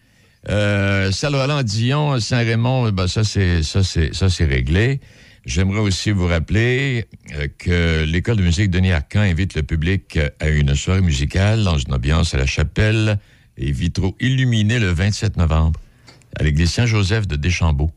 [0.50, 5.00] Euh, Salle-Roland-Dion, Saint-Raymond, ben ça, c'est, ça, c'est, ça, c'est réglé.
[5.46, 10.30] J'aimerais aussi vous rappeler euh, que l'École de musique Denis Arcand invite le public euh,
[10.40, 13.20] à une soirée musicale dans une ambiance à la chapelle
[13.56, 15.80] et vitraux illuminés le 27 novembre
[16.40, 17.92] à l'église Saint-Joseph de Deschambault.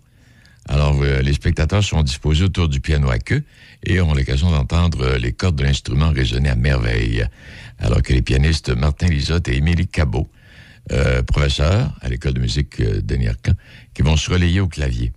[0.68, 3.42] Alors, euh, les spectateurs sont disposés autour du piano à queue
[3.82, 7.24] et auront l'occasion d'entendre les cordes de l'instrument résonner à merveille,
[7.78, 10.28] alors que les pianistes Martin Lisotte et Émilie Cabot,
[10.92, 13.52] euh, professeurs à l'école de musique euh, Denis Arcand,
[13.94, 15.12] qui vont se relayer au clavier.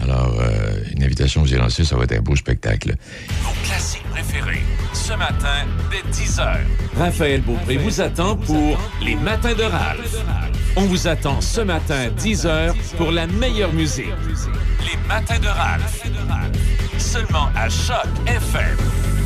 [0.00, 2.94] Alors, euh, une invitation vous est lancée, ça va être un beau spectacle.
[3.42, 6.58] Vos classiques préférés, ce matin, dès 10h.
[6.96, 10.16] Raphaël Beaupré vous attend pour Les Matins de Ralph.
[10.76, 14.06] On vous attend ce matin, 10h, pour la meilleure musique.
[14.80, 16.02] Les Matins de Ralph.
[16.98, 19.17] Seulement à Choc FM.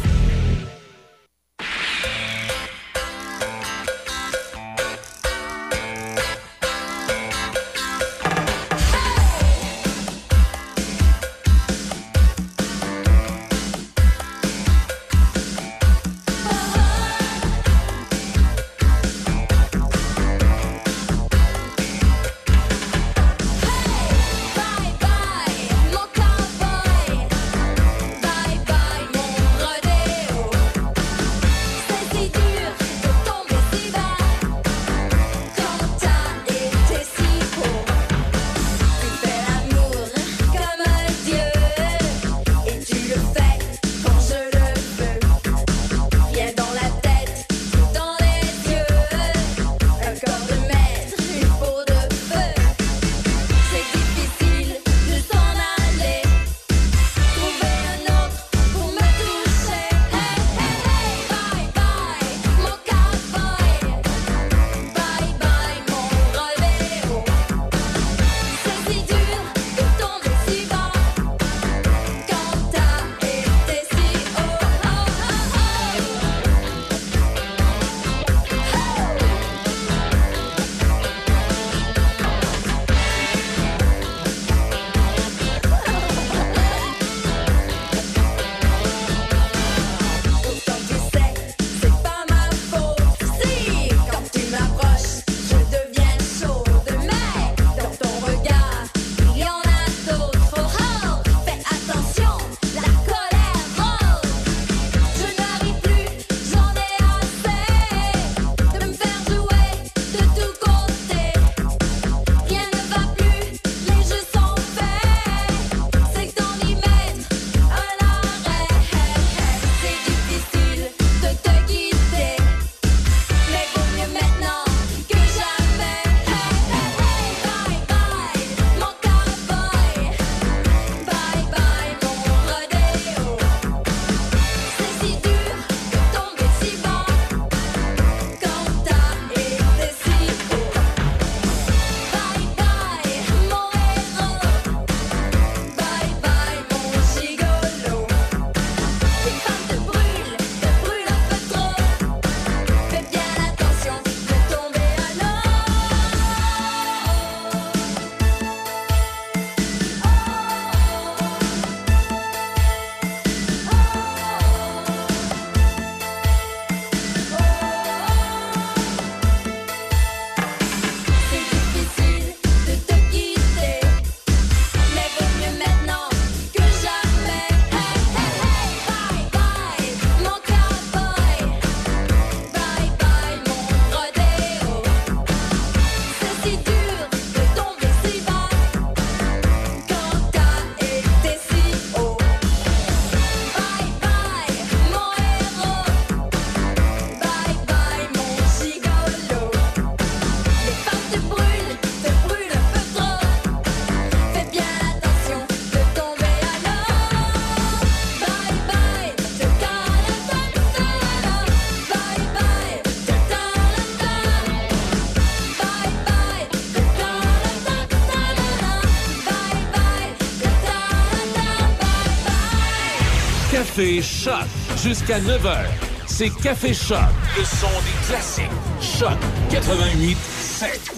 [223.82, 224.46] Café Choc.
[224.80, 225.64] Jusqu'à 9h,
[226.06, 226.98] c'est Café Choc.
[227.36, 228.44] Le son des classiques.
[228.80, 229.18] Choc
[229.50, 230.92] 88 7.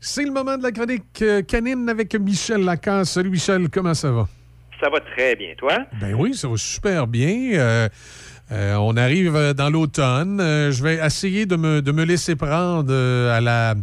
[0.00, 3.12] C'est le moment de la chronique euh, canine avec Michel Lacasse.
[3.12, 4.26] Salut Michel, comment ça va?
[4.80, 5.78] Ça va très bien, toi?
[6.00, 7.52] Ben oui, ça va super bien.
[7.60, 7.88] Euh,
[8.50, 10.40] euh, on arrive euh, dans l'automne.
[10.40, 13.76] Euh, je vais essayer de me, de me laisser prendre euh, à la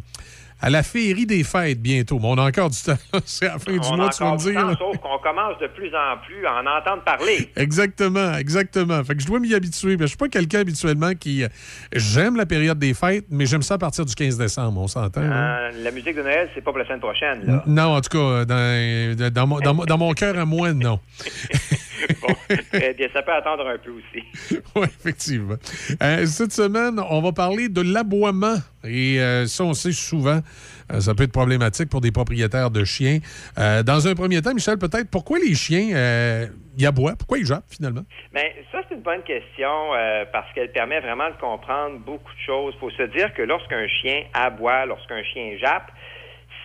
[0.62, 2.20] à la féerie des fêtes bientôt.
[2.20, 2.98] Mais on a encore du temps.
[3.26, 4.62] C'est à la fin du mois, tu vas me dire.
[4.62, 7.50] temps, sauf qu'on commence de plus en plus à en entendre parler.
[7.56, 9.04] Exactement, exactement.
[9.04, 9.98] Fait que je dois m'y habituer.
[9.98, 11.44] Mais je suis pas quelqu'un habituellement qui.
[11.44, 11.48] euh,
[11.94, 15.22] J'aime la période des fêtes, mais j'aime ça à partir du 15 décembre, on s'entend.
[15.22, 17.42] Euh, la musique de Noël, c'est pas pour la semaine prochaine.
[17.46, 17.64] Là.
[17.68, 21.00] Non, en tout cas, dans, dans mon cœur à moi, non.
[22.72, 24.26] Très bien, ça peut attendre un peu aussi.
[24.76, 25.56] oui, effectivement.
[26.02, 28.56] Euh, cette semaine, on va parler de l'aboiement.
[28.84, 30.40] Et euh, ça, on sait souvent,
[30.92, 33.20] euh, ça peut être problématique pour des propriétaires de chiens.
[33.58, 37.16] Dans un premier temps, Michel, peut-être, pourquoi les chiens, ils aboient?
[37.18, 38.04] Pourquoi ils jappent, finalement?
[38.34, 39.70] Mais ça, c'est une bonne question
[40.32, 42.74] parce qu'elle permet vraiment de comprendre beaucoup de choses.
[42.76, 45.92] Il faut se dire que lorsqu'un chien aboie, lorsqu'un chien jappe,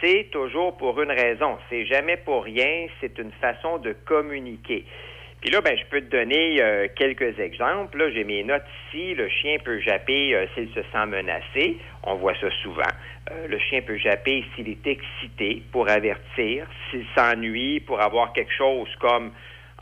[0.01, 1.59] c'est toujours pour une raison.
[1.70, 2.87] C'est jamais pour rien.
[3.01, 4.84] C'est une façon de communiquer.
[5.41, 8.11] Puis là, ben, je peux te donner euh, quelques exemples.
[8.12, 9.14] J'ai mes notes ici.
[9.14, 11.76] Le chien peut japper euh, s'il se sent menacé.
[12.03, 12.82] On voit ça souvent.
[13.30, 18.53] Euh, le chien peut japper s'il est excité pour avertir, s'il s'ennuie pour avoir quelque
[18.53, 19.32] chose comme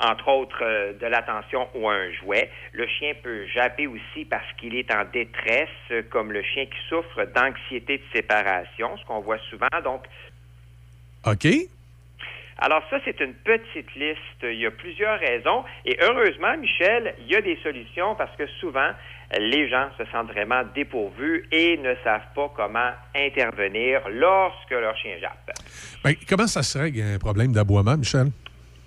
[0.00, 2.50] entre autres euh, de l'attention ou un jouet.
[2.72, 6.88] Le chien peut japper aussi parce qu'il est en détresse, euh, comme le chien qui
[6.88, 9.68] souffre d'anxiété de séparation, ce qu'on voit souvent.
[9.84, 10.04] Donc,
[11.26, 11.46] OK.
[12.58, 14.42] Alors ça, c'est une petite liste.
[14.42, 15.64] Il y a plusieurs raisons.
[15.84, 18.90] Et heureusement, Michel, il y a des solutions parce que souvent,
[19.38, 25.18] les gens se sentent vraiment dépourvus et ne savent pas comment intervenir lorsque leur chien
[25.20, 25.50] jappe.
[26.04, 28.28] Ben, comment ça se règle un problème d'aboiement, Michel?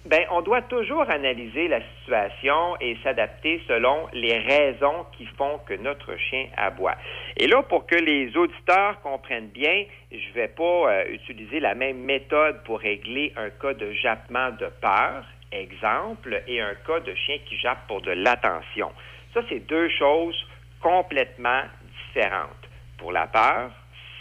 [0.08, 5.74] Ben, on doit toujours analyser la situation et s'adapter selon les raisons qui font que
[5.74, 6.96] notre chien aboie.
[7.36, 11.98] Et là, pour que les auditeurs comprennent bien, je vais pas euh, utiliser la même
[11.98, 17.40] méthode pour régler un cas de jappement de peur, exemple, et un cas de chien
[17.46, 18.94] qui jappe pour de l'attention.
[19.34, 20.42] Ça, c'est deux choses
[20.80, 21.64] complètement
[22.08, 22.70] différentes.
[22.98, 23.72] Pour la peur,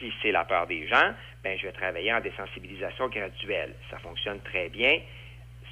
[0.00, 1.12] si c'est la peur des gens,
[1.44, 3.74] ben, je vais travailler en désensibilisation graduelle.
[3.88, 4.98] Ça fonctionne très bien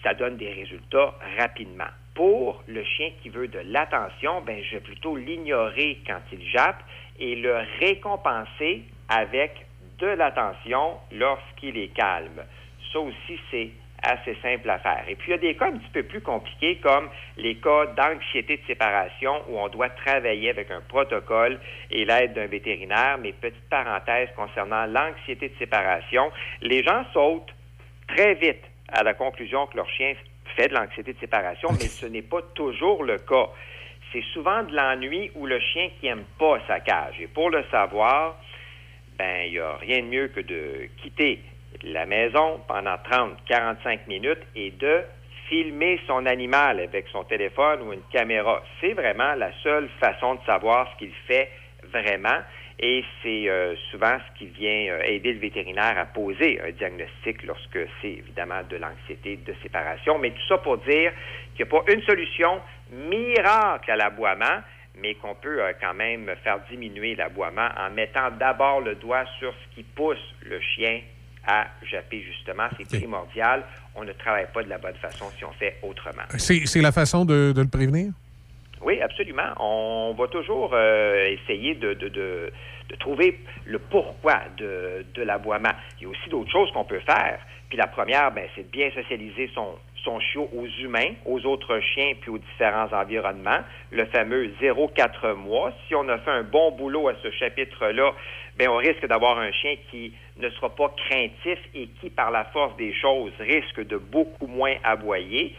[0.04, 1.88] ça donne des résultats rapidement.
[2.14, 6.82] Pour le chien qui veut de l'attention, ben, je vais plutôt l'ignorer quand il jappe
[7.18, 9.66] et le récompenser avec
[9.98, 12.44] de l'attention lorsqu'il est calme.
[12.92, 13.70] Ça aussi, c'est
[14.02, 15.04] assez simple à faire.
[15.08, 17.86] Et puis, il y a des cas un petit peu plus compliqués, comme les cas
[17.86, 21.58] d'anxiété de séparation, où on doit travailler avec un protocole
[21.90, 23.18] et l'aide d'un vétérinaire.
[23.20, 26.30] Mais petite parenthèse concernant l'anxiété de séparation,
[26.60, 27.54] les gens sautent
[28.06, 30.14] très vite à la conclusion que leur chien
[30.56, 33.48] fait de l'anxiété de séparation, mais ce n'est pas toujours le cas.
[34.12, 37.20] C'est souvent de l'ennui ou le chien qui n'aime pas sa cage.
[37.20, 38.36] Et pour le savoir,
[39.18, 41.40] ben, il n'y a rien de mieux que de quitter
[41.82, 45.02] la maison pendant 30, 45 minutes et de
[45.48, 48.62] filmer son animal avec son téléphone ou une caméra.
[48.80, 51.50] C'est vraiment la seule façon de savoir ce qu'il fait
[51.92, 52.40] vraiment.
[52.86, 57.42] Et c'est euh, souvent ce qui vient euh, aider le vétérinaire à poser un diagnostic
[57.44, 60.18] lorsque c'est évidemment de l'anxiété de séparation.
[60.18, 61.10] Mais tout ça pour dire
[61.56, 62.60] qu'il n'y a pas une solution
[62.92, 64.60] miracle à l'aboiement,
[65.00, 69.54] mais qu'on peut euh, quand même faire diminuer l'aboiement en mettant d'abord le doigt sur
[69.54, 71.00] ce qui pousse le chien
[71.46, 72.68] à japper, justement.
[72.76, 73.64] C'est primordial.
[73.94, 76.24] On ne travaille pas de la bonne façon si on fait autrement.
[76.36, 78.12] C'est c'est la façon de, de le prévenir?
[78.84, 79.50] Oui, absolument.
[79.58, 82.52] On va toujours euh, essayer de, de, de,
[82.90, 85.72] de trouver le pourquoi de, de l'aboiement.
[85.98, 87.38] Il y a aussi d'autres choses qu'on peut faire.
[87.68, 89.74] Puis la première, ben, c'est de bien socialiser son,
[90.04, 93.60] son chiot aux humains, aux autres chiens, puis aux différents environnements.
[93.90, 95.72] Le fameux 0-4 mois.
[95.88, 98.12] Si on a fait un bon boulot à ce chapitre-là,
[98.58, 102.44] ben, on risque d'avoir un chien qui ne sera pas craintif et qui, par la
[102.46, 105.54] force des choses, risque de beaucoup moins aboyer.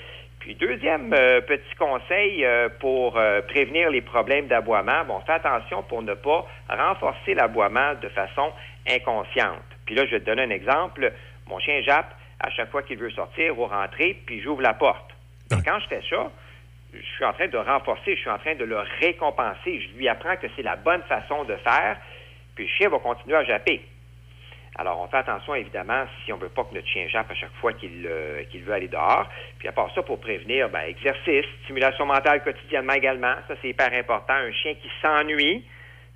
[0.46, 5.82] Puis deuxième euh, petit conseil euh, pour euh, prévenir les problèmes d'aboiement, bon, fais attention
[5.82, 8.54] pour ne pas renforcer l'aboiement de façon
[8.88, 9.66] inconsciente.
[9.88, 11.12] Puis là, je vais te donner un exemple.
[11.48, 15.16] Mon chien jappe à chaque fois qu'il veut sortir ou rentrer, puis j'ouvre la porte.
[15.52, 16.30] Et quand je fais ça,
[16.94, 19.82] je suis en train de renforcer, je suis en train de le récompenser.
[19.82, 21.98] Je lui apprends que c'est la bonne façon de faire,
[22.54, 23.82] puis le chien va continuer à japper.
[24.78, 27.54] Alors, on fait attention, évidemment, si on veut pas que notre chien jappe à chaque
[27.62, 29.30] fois qu'il euh, qu'il veut aller dehors.
[29.58, 33.36] Puis à part ça, pour prévenir, ben, exercice, stimulation mentale quotidiennement également.
[33.48, 34.34] Ça, c'est hyper important.
[34.34, 35.64] Un chien qui s'ennuie,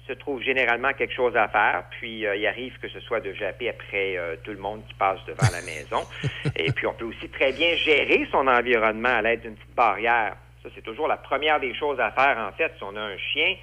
[0.10, 3.32] se trouve généralement quelque chose à faire, puis euh, il arrive que ce soit de
[3.34, 6.01] japper après euh, tout le monde qui passe devant la maison.
[6.55, 10.36] Et puis on peut aussi très bien gérer son environnement à l'aide d'une petite barrière.
[10.64, 13.18] Ça, c'est toujours la première des choses à faire, en fait, si on a un
[13.18, 13.55] chien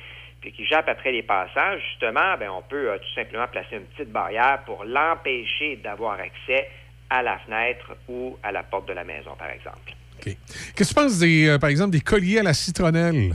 [0.47, 3.85] puis qui jappe après les passages, justement, ben, on peut euh, tout simplement placer une
[3.87, 6.69] petite barrière pour l'empêcher d'avoir accès
[7.11, 9.93] à la fenêtre ou à la porte de la maison, par exemple.
[10.23, 13.35] Qu'est-ce que tu penses, des, euh, par exemple, des colliers à la citronnelle?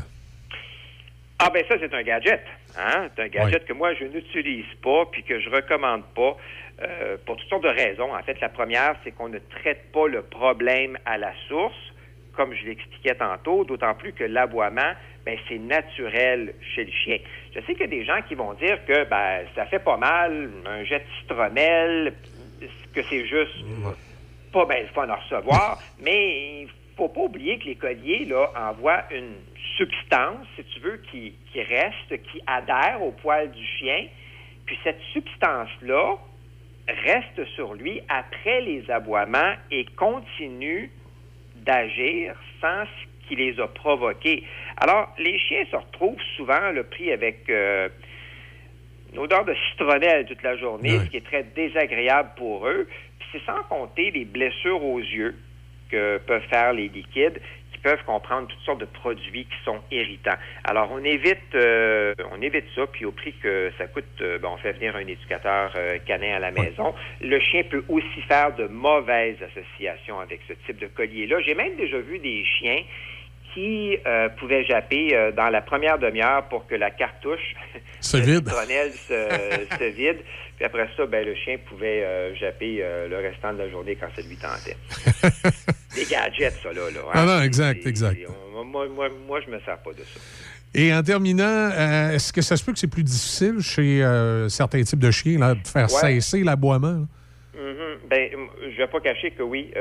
[1.40, 2.46] Ah ben ça, c'est un gadget.
[2.80, 3.10] Hein?
[3.14, 6.38] C'est un gadget que moi, je n'utilise pas puis que je recommande pas
[6.82, 8.16] euh, pour toutes sortes de raisons.
[8.16, 11.76] En fait, la première, c'est qu'on ne traite pas le problème à la source,
[12.34, 14.94] comme je l'expliquais tantôt, d'autant plus que l'aboiement,
[15.26, 17.18] ben, c'est naturel chez le chien.
[17.56, 19.98] Je sais qu'il y a des gens qui vont dire que ben, ça fait pas
[19.98, 22.14] mal, un jet de citronnelle,
[22.94, 23.64] que c'est juste?
[24.52, 28.52] Pas bien le fun à recevoir, mais il faut pas oublier que les colliers là,
[28.70, 29.36] envoient une
[29.78, 34.08] substance, si tu veux, qui, qui reste, qui adhère au poil du chien.
[34.66, 36.18] Puis cette substance-là
[36.88, 40.92] reste sur lui après les aboiements et continue
[41.66, 44.44] d'agir sans ce qui les a provoqués.
[44.78, 47.90] Alors, les chiens se retrouvent souvent le pris avec euh,
[49.14, 52.88] une odeur de citronnelle toute la journée, ce qui est très désagréable pour eux.
[53.20, 55.36] Puis c'est sans compter les blessures aux yeux
[55.90, 60.38] que peuvent faire les liquides qui peuvent comprendre toutes sortes de produits qui sont irritants.
[60.64, 64.50] Alors on évite euh, on évite ça puis au prix que ça coûte euh, ben,
[64.54, 66.94] on fait venir un éducateur euh, canin à la maison.
[67.22, 71.38] Le chien peut aussi faire de mauvaises associations avec ce type de collier là.
[71.42, 72.84] J'ai même déjà vu des chiens
[73.54, 77.56] qui euh, pouvaient japper euh, dans la première demi-heure pour que la cartouche
[78.00, 78.50] Se de vide.
[79.80, 80.20] se vide.
[80.62, 83.98] Puis après ça, ben, le chien pouvait euh, japper euh, le restant de la journée
[84.00, 84.78] quand ça lui tentait.
[85.96, 86.82] Des gadgets, ça, là.
[86.94, 87.12] là hein.
[87.16, 88.20] Ah non, exact, exact.
[88.56, 90.20] On- moi, moi, moi, je me sers pas de ça.
[90.76, 94.06] Et en terminant, euh, est-ce que ça se peut que c'est plus difficile chez
[94.50, 96.20] certains types de chiens là, de faire Ouais.
[96.22, 96.92] cesser l'aboiement?
[96.92, 97.60] là?
[97.60, 97.98] Mhm.
[98.08, 98.30] Ben,
[98.72, 99.72] je vais pas cacher que oui,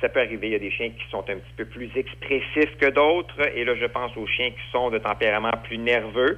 [0.00, 0.48] ça peut arriver.
[0.48, 3.46] Il y a des chiens qui sont un petit peu plus expressifs que d'autres.
[3.54, 6.36] Et là, je pense aux chiens qui sont de tempérament plus nerveux.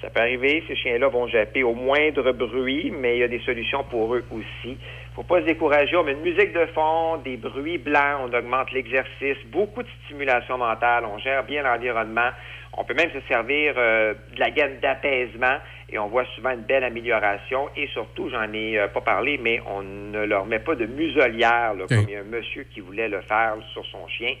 [0.00, 0.62] Ça peut arriver.
[0.66, 4.24] Ces chiens-là vont japper au moindre bruit, mais il y a des solutions pour eux
[4.30, 4.78] aussi.
[5.14, 5.94] faut pas se décourager.
[5.96, 10.56] On met une musique de fond, des bruits blancs, on augmente l'exercice, beaucoup de stimulation
[10.56, 12.30] mentale, on gère bien l'environnement.
[12.78, 16.62] On peut même se servir euh, de la gaine d'apaisement et on voit souvent une
[16.62, 17.68] belle amélioration.
[17.76, 21.74] Et surtout, j'en ai euh, pas parlé, mais on ne leur met pas de muselière,
[21.74, 24.34] là, comme il y a un monsieur qui voulait le faire sur son chien.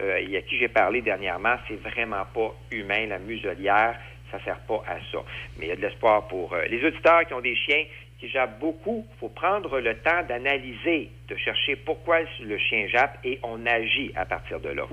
[0.00, 3.98] Euh, et à qui j'ai parlé dernièrement, c'est vraiment pas humain, la muselière.
[4.32, 5.18] Ça sert pas à ça.
[5.58, 7.84] Mais il y a de l'espoir pour euh, les auditeurs qui ont des chiens
[8.18, 9.06] qui jappent beaucoup.
[9.14, 14.12] Il faut prendre le temps d'analyser, de chercher pourquoi le chien jappe et on agit
[14.16, 14.84] à partir de là.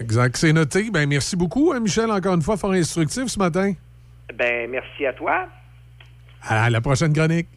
[0.00, 0.36] Exact.
[0.36, 0.90] C'est noté.
[0.90, 3.74] Ben, merci beaucoup, hein, Michel, encore une fois, fort instructif ce matin.
[4.34, 5.46] Ben, merci à toi.
[6.42, 7.48] À la prochaine chronique.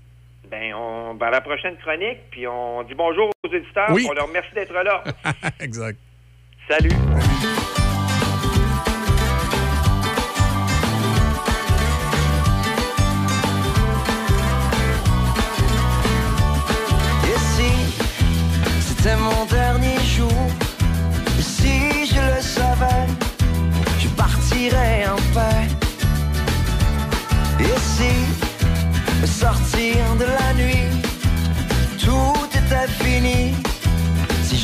[0.49, 3.89] Ben, on va à la prochaine chronique, puis on dit bonjour aux auditeurs.
[3.91, 4.05] Oui.
[4.09, 5.03] On leur remercie d'être là.
[5.59, 5.99] exact.
[6.67, 6.95] Salut.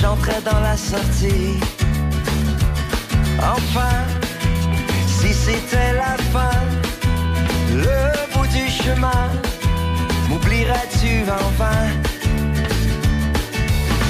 [0.01, 1.59] J'entrais dans la sortie,
[3.39, 3.97] enfin,
[5.07, 6.59] si c'était la fin,
[7.71, 9.29] le bout du chemin,
[10.27, 11.81] m'oublierais-tu enfin?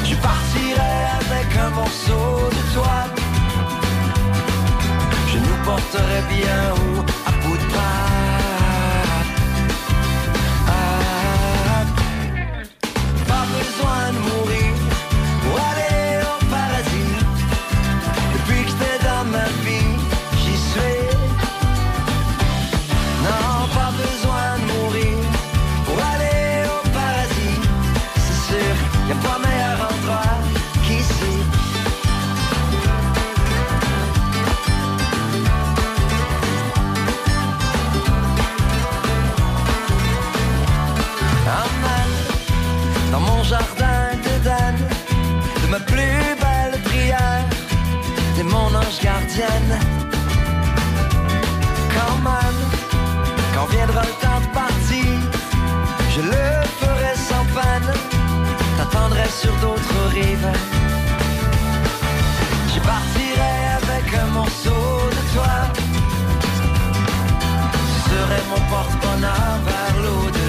[0.06, 2.98] Je partirai avec un morceau de toi.
[5.32, 7.31] Je nous porterai bien haut
[53.88, 55.06] temps partir,
[56.16, 56.46] je le
[56.80, 57.94] ferai sans peine,
[58.78, 60.52] t'attendrai sur d'autres rives.
[62.74, 65.54] Je partirai avec un morceau de toi.
[68.06, 68.20] Ce
[68.50, 70.41] mon porte-bonheur vers l'au-delà.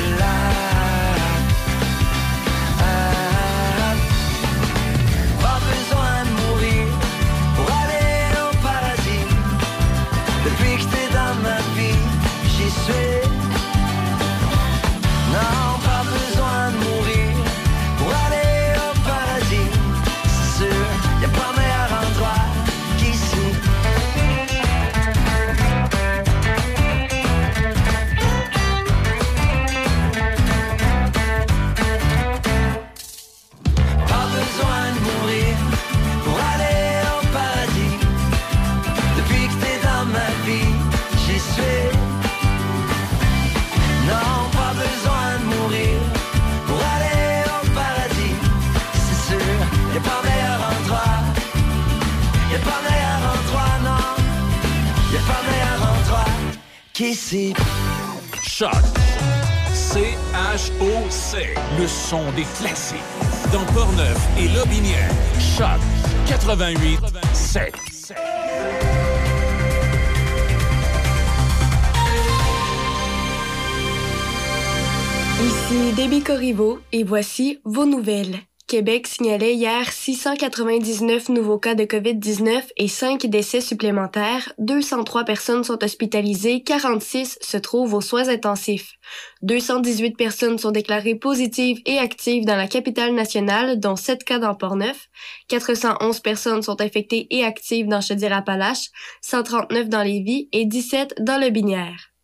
[58.44, 58.70] Choc.
[59.74, 61.54] C-H-O-C.
[61.76, 62.98] Le son des classiques.
[63.52, 65.10] Dans Portneuf et Lobinière.
[65.40, 65.80] Choc
[66.28, 67.00] 88
[67.32, 67.74] 7.
[75.40, 78.36] Ici Déby Corriveau et voici vos nouvelles.
[78.72, 84.54] Québec signalait hier 699 nouveaux cas de COVID-19 et 5 décès supplémentaires.
[84.56, 88.94] 203 personnes sont hospitalisées, 46 se trouvent aux soins intensifs.
[89.42, 94.54] 218 personnes sont déclarées positives et actives dans la capitale nationale, dont 7 cas dans
[94.54, 95.10] Port-Neuf.
[95.48, 98.88] 411 personnes sont infectées et actives dans Chaudière-Appalaches,
[99.20, 102.14] 139 dans Lévis et 17 dans le Binière.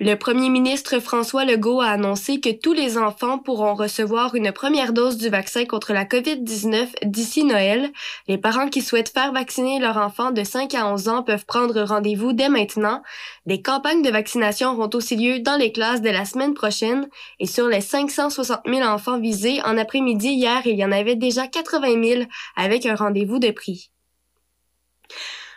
[0.00, 4.92] Le premier ministre François Legault a annoncé que tous les enfants pourront recevoir une première
[4.92, 7.92] dose du vaccin contre la COVID-19 d'ici Noël.
[8.26, 11.80] Les parents qui souhaitent faire vacciner leur enfant de 5 à 11 ans peuvent prendre
[11.82, 13.02] rendez-vous dès maintenant.
[13.46, 17.46] Des campagnes de vaccination auront aussi lieu dans les classes dès la semaine prochaine et
[17.46, 22.02] sur les 560 000 enfants visés en après-midi hier, il y en avait déjà 80
[22.02, 22.22] 000
[22.56, 23.90] avec un rendez-vous de prix.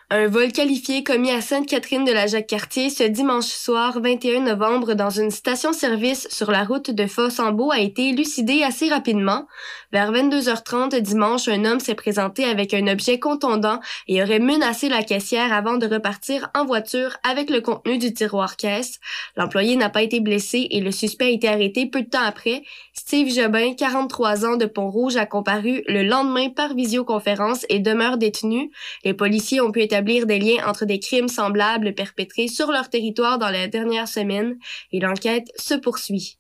[0.10, 5.10] Un vol qualifié commis à Sainte-Catherine de la Jacques-Cartier ce dimanche soir 21 novembre dans
[5.10, 9.48] une station-service sur la route de Fossambeau a été élucidé assez rapidement.
[9.94, 13.80] Vers 22h30 dimanche, un homme s'est présenté avec un objet contondant
[14.10, 18.58] et aurait menacé la caissière avant de repartir en voiture avec le contenu du tiroir
[18.58, 19.00] caisse.
[19.38, 22.64] L'employé n'a pas été blessé et le suspect a été arrêté peu de temps après.
[22.92, 28.72] Steve Jobin, 43 ans de Pont-Rouge, a comparu le lendemain par visioconférence et demeure détenu.
[29.06, 33.38] Les policiers ont pu établir des liens entre des crimes semblables perpétrés sur leur territoire
[33.38, 34.58] dans les dernières semaines
[34.92, 36.40] et l'enquête se poursuit.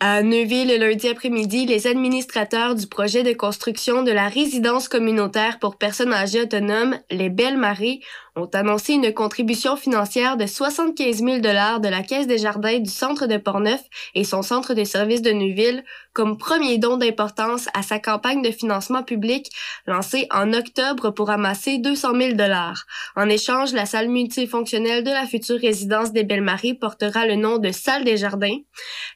[0.00, 5.58] À Neuville, le lundi après-midi, les administrateurs du projet de construction de la résidence communautaire
[5.58, 8.00] pour personnes âgées autonomes, les Belles Marées,
[8.36, 12.90] ont annoncé une contribution financière de 75 000 dollars de la Caisse des jardins du
[12.90, 13.80] centre de Portneuf
[14.14, 18.50] et son centre de services de Neuville comme premier don d'importance à sa campagne de
[18.50, 19.50] financement public
[19.86, 22.86] lancée en octobre pour amasser 200 000 dollars.
[23.16, 27.72] En échange, la salle multifonctionnelle de la future résidence des Belles-Maries portera le nom de
[27.72, 28.58] Salle des Jardins.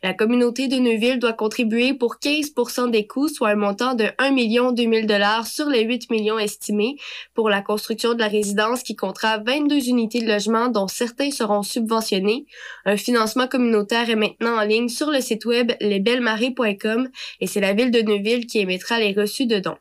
[0.02, 2.52] La communauté de Neuville doit contribuer pour 15
[2.90, 6.96] des coûts, soit un montant de 1 million 2000 dollars sur les 8 millions estimés
[7.34, 11.62] pour la construction de la résidence qui comptera 22 unités de logement dont certains seront
[11.62, 12.44] subventionnés.
[12.84, 17.09] Un financement communautaire est maintenant en ligne sur le site web lesbellemaries.com
[17.40, 19.78] et c'est la ville de Neuville qui émettra les reçus de dons.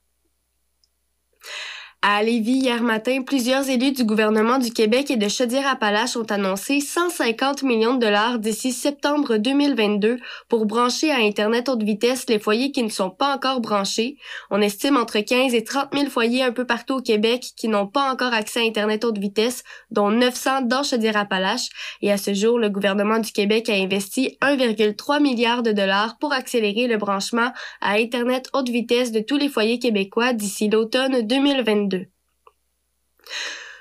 [2.10, 6.80] À Lévis, hier matin, plusieurs élus du gouvernement du Québec et de Chaudière-Appalaches ont annoncé
[6.80, 12.72] 150 millions de dollars d'ici septembre 2022 pour brancher à Internet haute vitesse les foyers
[12.72, 14.16] qui ne sont pas encore branchés.
[14.50, 17.88] On estime entre 15 et 30 000 foyers un peu partout au Québec qui n'ont
[17.88, 21.68] pas encore accès à Internet haute vitesse, dont 900 dans Chaudière-Appalaches.
[22.02, 26.32] Et à ce jour, le gouvernement du Québec a investi 1,3 milliard de dollars pour
[26.32, 27.52] accélérer le branchement
[27.82, 31.97] à Internet haute vitesse de tous les foyers québécois d'ici l'automne 2022.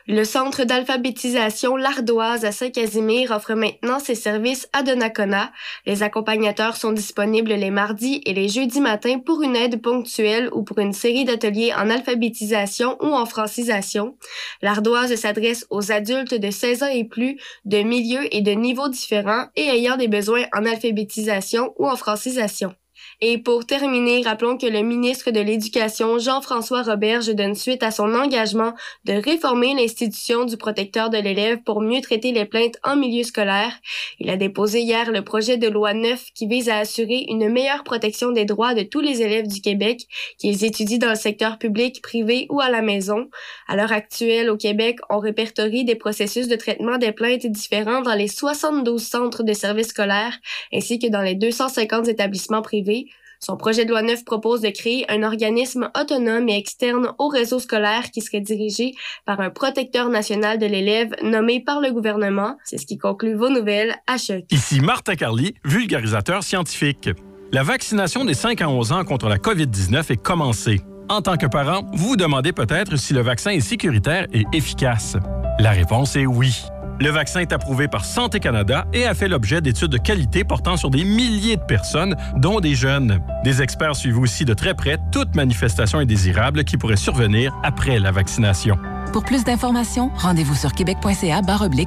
[0.09, 5.51] Le centre d'alphabétisation L'Ardoise à Saint-Casimir offre maintenant ses services à Donnacona.
[5.85, 10.63] Les accompagnateurs sont disponibles les mardis et les jeudis matins pour une aide ponctuelle ou
[10.63, 14.17] pour une série d'ateliers en alphabétisation ou en francisation.
[14.63, 19.47] L'Ardoise s'adresse aux adultes de 16 ans et plus, de milieux et de niveaux différents
[19.57, 22.77] et ayant des besoins en alphabétisation ou en francisation.
[23.23, 28.15] Et pour terminer, rappelons que le ministre de l'Éducation, Jean-François Roberge, donne suite à son
[28.15, 28.75] engagement
[29.07, 33.73] de réformer l'institution du protecteur de l'élève pour mieux traiter les plaintes en milieu scolaire.
[34.21, 37.85] Il a déposé hier le projet de loi 9 qui vise à assurer une meilleure
[37.85, 40.03] protection des droits de tous les élèves du Québec,
[40.39, 43.31] qu'ils étudient dans le secteur public, privé ou à la maison.
[43.67, 48.15] À l'heure actuelle, au Québec, on répertorie des processus de traitement des plaintes différents dans
[48.15, 50.39] les 72 centres de services scolaires
[50.73, 53.07] ainsi que dans les 250 établissements privés.
[53.41, 57.59] Son projet de loi 9 propose de créer un organisme autonome et externe au réseau
[57.59, 62.57] scolaire qui serait dirigé par un protecteur national de l'élève nommé par le gouvernement.
[62.65, 64.45] C'est ce qui conclut vos nouvelles à choc.
[64.51, 67.11] Ici Martin Carly, vulgarisateur scientifique.
[67.53, 70.81] La vaccination des 5 à 11 ans contre la COVID-19 est commencée.
[71.09, 75.17] En tant que parent, vous vous demandez peut-être si le vaccin est sécuritaire et efficace.
[75.61, 76.67] La réponse est oui.
[76.99, 80.77] Le vaccin est approuvé par Santé Canada et a fait l'objet d'études de qualité portant
[80.77, 83.21] sur des milliers de personnes, dont des jeunes.
[83.45, 88.13] Des experts suivent aussi de très près toute manifestation indésirable qui pourrait survenir après la
[88.13, 88.79] vaccination.
[89.13, 91.43] Pour plus d'informations, rendez-vous sur québec.ca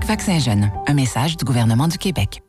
[0.05, 0.71] vaccin jeune.
[0.87, 2.41] Un message du gouvernement du Québec.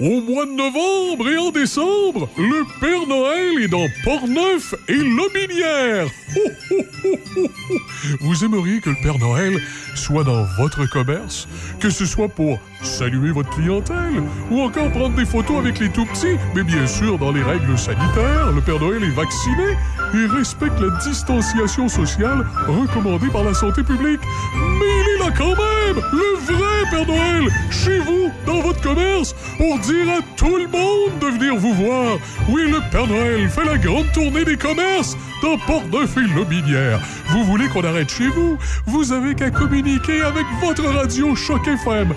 [0.00, 6.08] Au mois de novembre et en décembre, le Père Noël est dans Portneuf et Lobinière.
[8.20, 9.56] Vous aimeriez que le Père Noël
[9.94, 11.46] soit dans votre commerce,
[11.78, 16.06] que ce soit pour saluer votre clientèle ou encore prendre des photos avec les tout
[16.06, 19.76] petits, mais bien sûr dans les règles sanitaires, le Père Noël est vacciné
[20.14, 24.20] et respecte la distanciation sociale recommandée par la santé publique.
[24.78, 29.34] Mais il est là quand même, le vrai Père Noël, chez vous, dans votre commerce,
[29.56, 32.18] pour dire à tout le monde de venir vous voir.
[32.48, 37.00] Oui, le Père Noël fait la grande tournée des commerces dans Port-Neuf et Lobinière.
[37.30, 38.56] Vous voulez qu'on arrête chez vous?
[38.86, 42.12] Vous avez qu'à communiquer avec votre radio Choc FM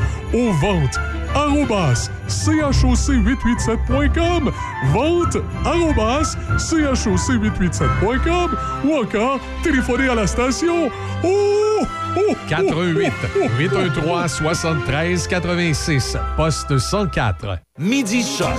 [1.36, 4.52] arrobas choc887.com
[4.92, 10.92] vente arrobas choc887.com ou encore téléphoner à la station.
[11.24, 11.86] Oh,
[12.18, 13.14] oh, 88
[13.58, 18.50] 813 73 86 poste 104 Midi Choc.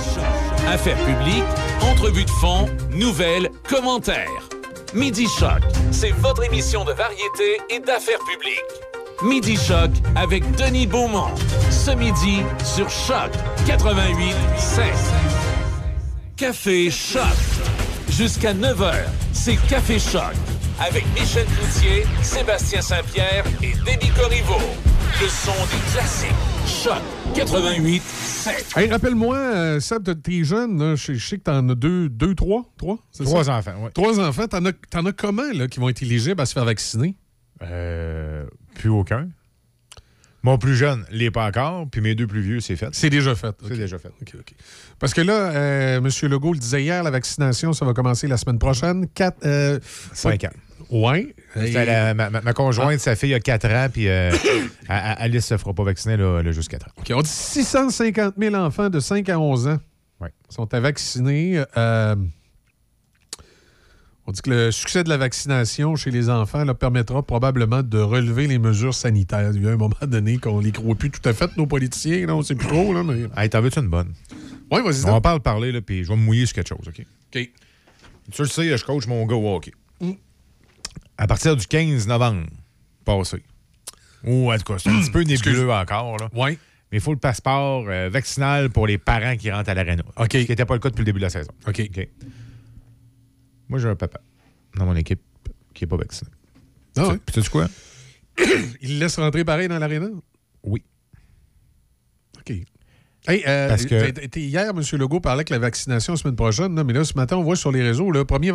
[0.67, 1.43] Affaires publiques,
[1.81, 4.49] entrevues de fond, nouvelles, commentaires.
[4.93, 8.88] Midi Choc, c'est votre émission de variété et d'affaires publiques.
[9.23, 11.33] Midi Choc avec Denis Beaumont.
[11.69, 13.31] Ce midi sur Choc
[13.67, 14.35] 88
[16.37, 17.21] Café Choc.
[18.09, 18.93] Jusqu'à 9h,
[19.33, 20.33] c'est Café Choc.
[20.79, 24.59] Avec Michel Cloutier, Sébastien Saint-Pierre et Déby Corriveau.
[25.21, 26.29] Le son des classiques.
[26.65, 27.01] Choc
[27.35, 28.01] 88
[28.77, 32.07] Hey, rappelle-moi, euh, Seb, t'es- t'es jeune, là, je, je sais que t'en as deux,
[32.07, 32.97] deux, trois, trois?
[33.11, 33.57] c'est Trois ça?
[33.57, 33.89] enfants, oui.
[33.93, 34.47] Trois enfants.
[34.47, 37.15] T'en as, t'en as comment, là, qui vont être éligibles à se faire vacciner?
[37.61, 38.38] Euh,
[38.79, 39.29] plus aucun.
[40.41, 42.87] Mon plus jeune l'est pas encore, puis mes deux plus vieux, c'est fait.
[42.93, 43.53] C'est déjà fait.
[43.67, 44.07] C'est déjà fait.
[44.21, 44.53] OK, OK.
[44.97, 46.07] Parce que là, euh, M.
[46.29, 49.07] Legault le disait hier, la vaccination, ça va commencer la semaine prochaine.
[49.09, 49.79] Quatre, euh,
[50.13, 50.49] Cinq ans.
[51.55, 54.31] La- ma, ma- conjointe, sa fille a 4 ans, puis euh,
[54.87, 56.91] Alice se fera pas vacciner, là, elle a juste 4 ans.
[56.97, 59.77] OK, on dit 650 000 enfants de 5 à 11 ans
[60.49, 61.63] sont à vacciner.
[64.29, 67.97] On dit que le succès de la vaccination chez les enfants là, permettra probablement de
[67.97, 69.53] relever les mesures sanitaires.
[69.55, 72.27] Il y a un moment donné qu'on les croit plus tout à fait, nos politiciens.
[72.27, 72.93] Là, on sait plus trop.
[72.93, 73.27] Là, mais...
[73.35, 74.13] Hey, t'en veux-tu une bonne?
[74.69, 75.09] Oui, vas-y.
[75.09, 76.99] On parle parler, là, puis je vais me mouiller sur quelque chose, OK?
[76.99, 77.49] OK.
[78.31, 79.71] Tu le sais, je coach mon gars au hockey.
[79.99, 80.11] Mm.
[81.17, 82.45] À partir du 15 novembre
[83.03, 83.41] passé,
[84.23, 86.29] ou en tout cas, c'est un petit peu nébuleux encore, là.
[86.35, 86.59] Oui.
[86.91, 90.03] Mais il faut le passeport euh, vaccinal pour les parents qui rentrent à l'aréna.
[90.17, 90.27] OK.
[90.33, 91.51] Ce qui n'était pas le cas depuis le début de la saison.
[91.67, 91.89] OK.
[93.69, 94.19] Moi, j'ai un papa
[94.75, 95.21] dans mon équipe
[95.73, 96.29] qui n'est pas vacciné.
[96.97, 97.17] Ah ouais?
[97.25, 97.67] Puis, tu sais quoi?
[98.81, 100.07] Il le laisse rentrer pareil dans l'aréna?
[100.63, 100.83] Oui.
[102.39, 102.53] OK.
[103.27, 104.81] Hey, euh, Parce que- hier, M.
[104.97, 107.55] Legault parlait que la vaccination la semaine prochaine, là, mais là, ce matin, on voit
[107.55, 108.51] sur les réseaux, là, premier,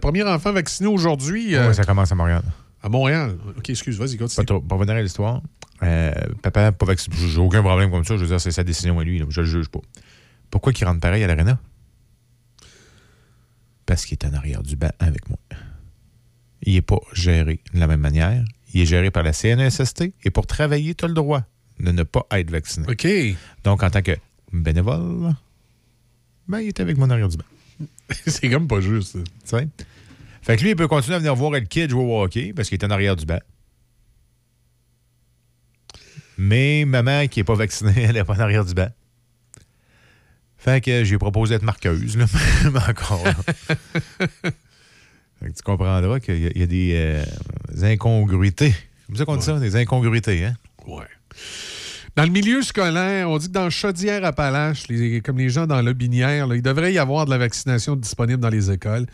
[0.00, 2.42] premier enfant vacciné aujourd'hui euh, Ouais, ça commence à Montréal.
[2.82, 3.36] à Montréal.
[3.56, 4.60] OK, excuse, vas-y, Pas continue.
[4.66, 5.42] Pour revenir à l'histoire,
[5.82, 7.14] euh, papa pas vacciné.
[7.16, 8.16] J'ai aucun problème comme ça.
[8.16, 9.18] Je veux dire, c'est sa décision à lui.
[9.18, 9.26] là.
[9.28, 9.80] Je le juge pas.
[10.50, 11.58] Pourquoi il rentre pareil à l'aréna?
[13.90, 15.40] Parce qu'il est en arrière du banc avec moi.
[16.62, 18.44] Il n'est pas géré de la même manière.
[18.72, 21.42] Il est géré par la CNESST et pour travailler, tu as le droit
[21.80, 22.86] de ne pas être vacciné.
[22.88, 23.08] OK.
[23.64, 24.16] Donc, en tant que
[24.52, 25.34] bénévole,
[26.46, 27.88] ben, il est avec moi en arrière du banc.
[28.28, 29.14] c'est comme pas juste.
[29.14, 29.66] Tu sais?
[30.40, 32.68] Fait que lui, il peut continuer à venir voir le kid jouer au hockey parce
[32.68, 33.40] qu'il est en arrière du banc.
[36.38, 38.92] Mais maman qui n'est pas vaccinée, elle n'est pas en arrière du banc.
[40.62, 42.26] Fait que j'ai proposé d'être marqueuse, là,
[42.64, 43.24] même encore.
[43.24, 43.34] là.
[45.42, 47.24] Fait que tu comprendras qu'il y, a- il y a des, euh,
[47.72, 48.74] des incongruités.
[48.74, 50.54] C'est comme ça qu'on dit ça, des incongruités, hein?
[50.86, 51.06] Ouais.
[52.16, 54.84] Dans le milieu scolaire, on dit que dans Chaudière-Appalaches,
[55.24, 58.40] comme les gens dans le Binière, là, il devrait y avoir de la vaccination disponible
[58.40, 59.06] dans les écoles.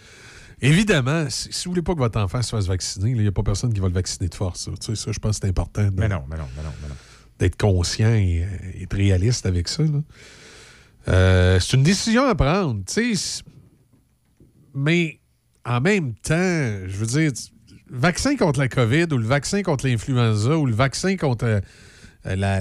[0.63, 3.33] Évidemment, si, si vous voulez pas que votre enfant se fasse vacciner, il n'y a
[3.33, 4.65] pas personne qui va le vacciner de force.
[4.65, 6.63] Ça, Tu sais, ça, je pense que c'est important de- Mais non, mais non, mais
[6.63, 6.95] non, mais non.
[7.39, 8.47] d'être conscient et
[8.81, 9.83] être réaliste avec ça.
[9.85, 10.01] là.
[11.09, 12.83] Euh, c'est une décision à prendre.
[12.87, 13.43] tu sais,
[14.75, 15.21] Mais
[15.65, 16.35] en même temps,
[16.87, 17.33] je veux dire,
[17.89, 21.61] le vaccin contre la COVID ou le vaccin contre l'influenza ou le vaccin contre euh,
[22.25, 22.61] la,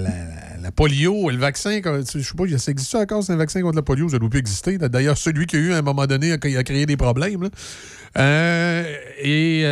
[0.60, 3.82] la- polio, le vaccin, je sais pas, ça existe encore, c'est un vaccin contre la
[3.82, 4.78] polio, ça doit plus exister.
[4.78, 7.48] D'ailleurs, celui qui a eu à un moment donné a, a créé des problèmes.
[8.16, 9.62] Euh, et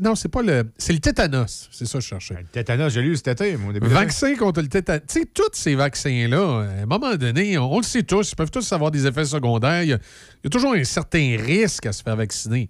[0.00, 0.70] non, c'est pas le.
[0.78, 2.34] C'est le tétanos, c'est ça que je cherchais.
[2.34, 3.86] Le tétanos, j'ai lu cet été, moi, au début.
[3.88, 5.02] Vaccin contre le tétanos.
[5.08, 8.36] Tu sais, tous ces vaccins-là, à un moment donné, on, on le sait tous, ils
[8.36, 9.82] peuvent tous avoir des effets secondaires.
[9.82, 12.68] Il y a, il y a toujours un certain risque à se faire vacciner.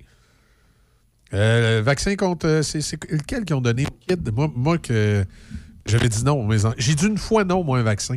[1.33, 2.47] Euh, le vaccin contre.
[2.47, 2.81] euh, C'est
[3.11, 4.33] lequel qui ont donné kid?
[4.35, 5.25] Moi, moi que
[5.87, 6.45] j'avais dit non.
[6.45, 8.17] mais J'ai dit une fois non, moi, un vaccin.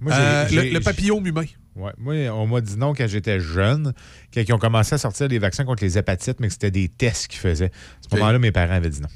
[0.00, 1.44] Moi, Euh, le, le papillome humain.
[1.76, 1.92] Ouais.
[1.98, 3.92] Moi, on m'a dit non quand j'étais jeune,
[4.32, 6.88] quand ils ont commencé à sortir des vaccins contre les hépatites, mais que c'était des
[6.88, 7.66] tests qu'ils faisaient.
[7.70, 9.08] À ce moment-là, mes parents avaient dit non.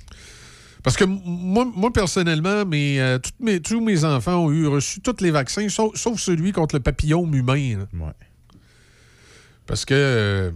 [0.82, 5.00] Parce que moi, moi personnellement, mes, euh, toutes mes- tous mes enfants ont eu reçu
[5.00, 7.86] tous les vaccins, sauf, sauf celui contre le papillome humain.
[7.94, 8.12] Ouais.
[9.66, 9.94] Parce que.
[9.94, 10.50] euh,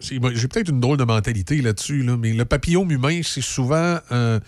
[0.00, 4.40] J'ai peut-être une drôle de mentalité là-dessus, là, mais le papillome humain, c'est souvent un,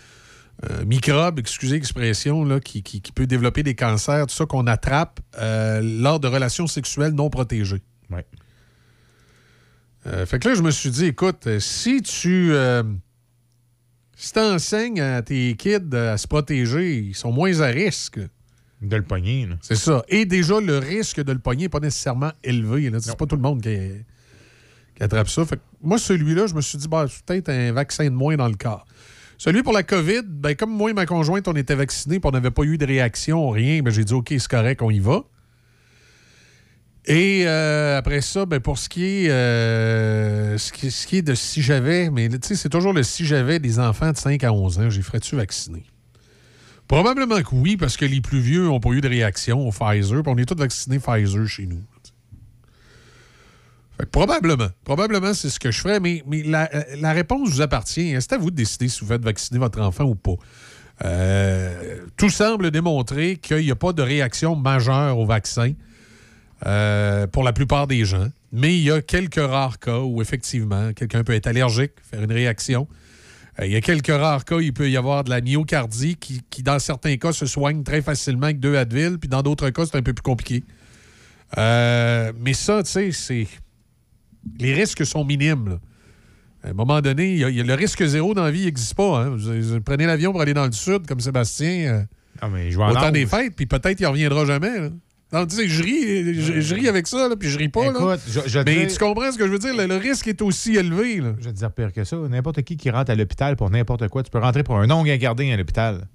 [0.62, 4.66] un microbe, excusez l'expression, là, qui, qui- qui peut développer des cancers, tout ça qu'on
[4.66, 7.82] attrape euh, lors de relations sexuelles non protégées.
[8.10, 8.26] Ouais.
[10.06, 12.52] Euh, fait que là, je me suis dit, écoute, euh, si tu.
[12.52, 12.82] euh,
[14.16, 18.18] si t'enseignes à tes kids à se protéger, ils sont moins à risque.
[18.82, 19.56] De le pogner, là.
[19.60, 20.02] C'est ça.
[20.08, 22.90] Et déjà, le risque de le pogner n'est pas nécessairement élevé.
[23.00, 23.76] C'est pas tout le monde qui,
[24.96, 25.44] qui attrape ça.
[25.44, 28.36] Fait que moi, celui-là, je me suis dit, bah, c'est peut-être un vaccin de moins
[28.36, 28.86] dans le corps.
[29.38, 32.32] Celui pour la COVID, ben, comme moi et ma conjointe, on était vaccinés et on
[32.32, 35.22] n'avait pas eu de réaction, rien, ben, j'ai dit, OK, c'est correct, on y va.
[37.06, 41.62] Et euh, après ça, ben, pour ce qui est, euh, ce qui, est de si
[41.62, 44.80] j'avais, mais tu sais, c'est toujours le si j'avais des enfants de 5 à 11
[44.80, 45.84] ans, j'ai ferais-tu vacciner?
[46.88, 50.22] Probablement que oui, parce que les plus vieux n'ont pas eu de réaction au Pfizer,
[50.22, 51.82] puis on est tous vaccinés Pfizer chez nous.
[54.06, 54.68] Probablement.
[54.84, 56.66] Probablement, c'est ce que je ferais, mais, euh,
[57.00, 58.14] la réponse vous appartient.
[58.20, 60.34] C'est à vous de décider si vous faites vacciner votre enfant ou pas?
[61.04, 65.72] Euh, tout semble démontrer qu'il n'y a pas de réaction majeure au vaccin
[66.66, 68.28] euh, pour la plupart des gens.
[68.52, 72.32] Mais il y a quelques rares cas où, effectivement, quelqu'un peut être allergique, faire une
[72.32, 72.88] réaction.
[73.60, 76.62] Il y a quelques rares cas, il peut y avoir de la myocardie qui, qui,
[76.62, 79.96] dans certains cas, se soigne très facilement avec deux Advil, puis dans d'autres cas, c'est
[79.96, 80.62] un peu plus compliqué.
[81.56, 83.48] Mais ça, tu sais, c'est.
[84.58, 85.68] Les risques sont minimes.
[85.68, 85.78] là.
[86.64, 88.50] À un moment donné, il y a- il y a le risque zéro dans la
[88.50, 89.22] vie n'existe pas.
[89.24, 89.30] hein.
[89.36, 92.02] Vous, vous prenez l'avion pour aller dans le sud, comme Sébastien, euh,
[92.40, 94.80] Ah, mais je vais en au temps des fêtes, puis peut-être qu'il ne reviendra jamais.
[94.80, 94.88] là.
[95.30, 97.92] Non, tu sais, je ris, je, je ris avec ça, là, puis je ris pas.
[97.92, 97.98] là.
[98.00, 99.76] Écoute, je- je Mais dis- tu comprends ce que je veux dire?
[99.76, 101.20] Le, le risque est aussi élevé.
[101.20, 101.34] Là.
[101.38, 102.16] Je vais te dire pire que ça.
[102.30, 105.14] N'importe qui qui rentre à l'hôpital pour n'importe quoi, tu peux rentrer pour un ongle
[105.18, 106.08] gardien à l'hôpital.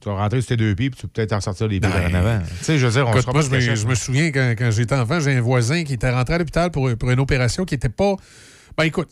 [0.00, 1.90] Tu vas rentrer sur tes deux pieds, puis tu peux peut-être en sortir les pieds
[1.90, 2.38] Ben, en avant.
[2.58, 3.76] Tu sais, je veux dire, on Écoute, sera moi, je me, caché.
[3.76, 6.70] je me souviens quand, quand j'étais enfant, j'ai un voisin qui était rentré à l'hôpital
[6.70, 8.16] pour, pour une opération qui n'était pas.
[8.78, 9.10] Ben écoute,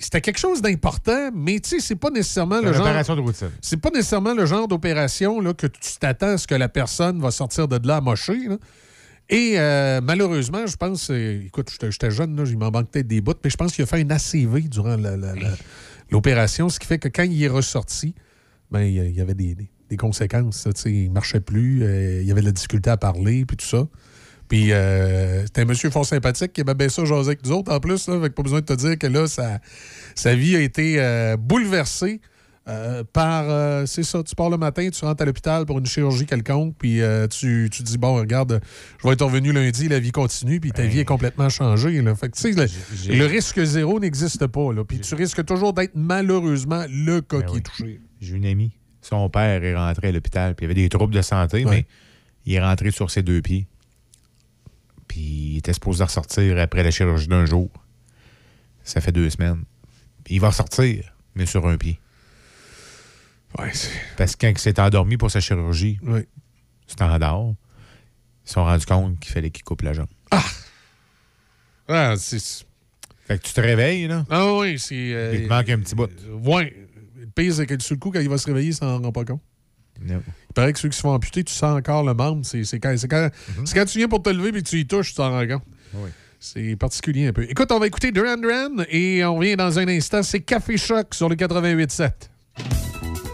[0.00, 2.82] c'était quelque chose d'important, mais tu sais, c'est pas nécessairement le genre.
[2.82, 3.50] opération de routine.
[3.62, 7.30] C'est pas nécessairement le genre d'opération que tu t'attends à ce que la personne va
[7.30, 8.48] sortir de là amochée.
[8.48, 8.56] là.
[9.30, 13.20] Et euh, malheureusement, je pense, euh, écoute, j'étais- jeune, là, il m'en manque peut-être des
[13.20, 14.96] bouts, mais je pense qu'il a fait un ACV durant
[16.10, 18.14] l'opération, ce qui fait que quand il est ressorti,
[18.70, 20.66] ben, il y a- il y avait des, des- des conséquences.
[20.66, 23.66] là, il marchait plus, euh, il y avait de la difficulté à parler, puis tout
[23.66, 23.86] ça.
[24.48, 27.72] Puis euh, c'était un monsieur fort sympathique qui aimait bien ça jaser avec nous autres
[27.72, 28.08] en plus.
[28.08, 29.60] Là, fait que pas besoin de te dire que là, sa,
[30.14, 32.20] sa vie a été euh, bouleversée
[32.66, 33.86] euh, par.
[33.86, 37.00] c'est ça, tu pars le matin, tu rentres à l'hôpital pour une chirurgie quelconque, puis
[37.30, 38.60] tu, tu dis, bon, regarde,
[38.98, 42.02] je vais être revenu lundi, la vie continue, puis ta vie est complètement changée.
[42.02, 42.14] Là.
[42.14, 42.68] Fait que tu sais,
[43.08, 44.72] le, le risque zéro n'existe pas.
[44.72, 48.00] Là, puis tu risques toujours d'être malheureusement le cas qui est touché.
[48.20, 48.77] J'ai une amie.
[49.08, 51.86] Son père est rentré à l'hôpital, puis il avait des troubles de santé, mais
[52.44, 53.66] il est rentré sur ses deux pieds.
[55.06, 57.70] Puis il était supposé ressortir après la chirurgie d'un jour.
[58.84, 59.64] Ça fait deux semaines.
[60.28, 61.98] Il va ressortir, mais sur un pied.
[64.18, 65.98] Parce que quand il s'est endormi pour sa chirurgie,
[66.86, 67.54] standard,
[68.44, 70.08] ils se sont rendus compte qu'il fallait qu'il coupe la jambe.
[71.88, 72.66] Ah, c'est.
[73.26, 74.24] Fait que tu te réveilles, là.
[74.28, 74.94] Ah oui, c'est.
[75.14, 76.10] euh, Il te manque un petit bout.
[76.44, 76.74] ouais.
[76.74, 76.87] Le
[77.38, 79.24] pire, c'est que sur le coup, quand il va se réveiller, il s'en rend pas
[79.24, 79.40] compte.
[80.04, 80.20] Il
[80.54, 82.44] paraît que ceux qui se font amputer, tu sens encore le membre.
[82.44, 83.30] C'est c'est quand, c'est quand,
[83.64, 85.62] c'est quand tu viens pour te lever et tu y touches, tu t'en rends compte.
[85.94, 86.10] Oui.
[86.40, 87.44] C'est particulier un peu.
[87.50, 90.22] Écoute, on va écouter Duran Duran et on revient dans un instant.
[90.22, 93.27] C'est Café Choc sur le 88.7.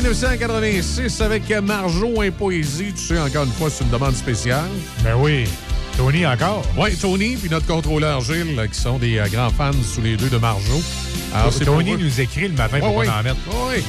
[0.00, 2.92] 1986 avec Marjo en poésie.
[2.94, 4.68] Tu sais, encore une fois, c'est une demande spéciale.
[5.02, 5.44] Ben oui.
[5.96, 6.64] Tony encore.
[6.76, 10.28] Oui, Tony puis notre contrôleur Gilles, qui sont des euh, grands fans sous les deux
[10.28, 10.80] de Marjo.
[11.34, 13.36] Alors, c'est Tony nous écrit le matin pour Ouais, qu'on en mette.
[13.48, 13.82] Oui.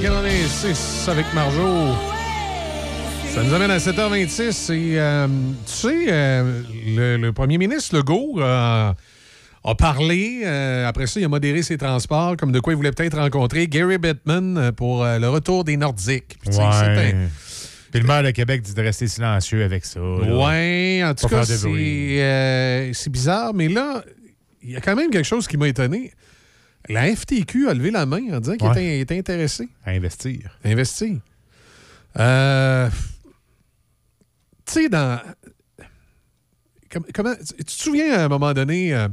[0.00, 1.94] 1986 avec Marjo.
[3.34, 4.72] Ça nous amène à 7h26.
[4.72, 5.26] Et, euh,
[5.66, 6.62] tu sais, euh,
[6.96, 8.92] le, le premier ministre Legault euh,
[9.62, 10.42] a parlé.
[10.86, 13.98] après ça, il a modéré ses transports, comme de quoi il voulait peut-être rencontrer Gary
[13.98, 16.38] Bettman pour le retour des Nordiques.
[16.40, 17.14] Puis, Ouais.
[17.92, 20.00] Puis le maire de Québec dit de rester silencieux avec ça.
[20.00, 24.02] Ouais, en tout Pas cas, c'est bizarre, mais là,
[24.62, 26.12] il y a quand même quelque chose qui m'a étonné.
[26.92, 28.72] La FTQ a levé la main en disant qu'il Ouais.
[28.72, 29.68] était, était intéressé.
[29.84, 30.56] À investir.
[30.64, 31.18] Investir.
[32.18, 32.88] Euh,
[34.66, 35.20] tu sais, dans.
[36.90, 39.08] com- comment, tu te souviens à un moment donné, euh,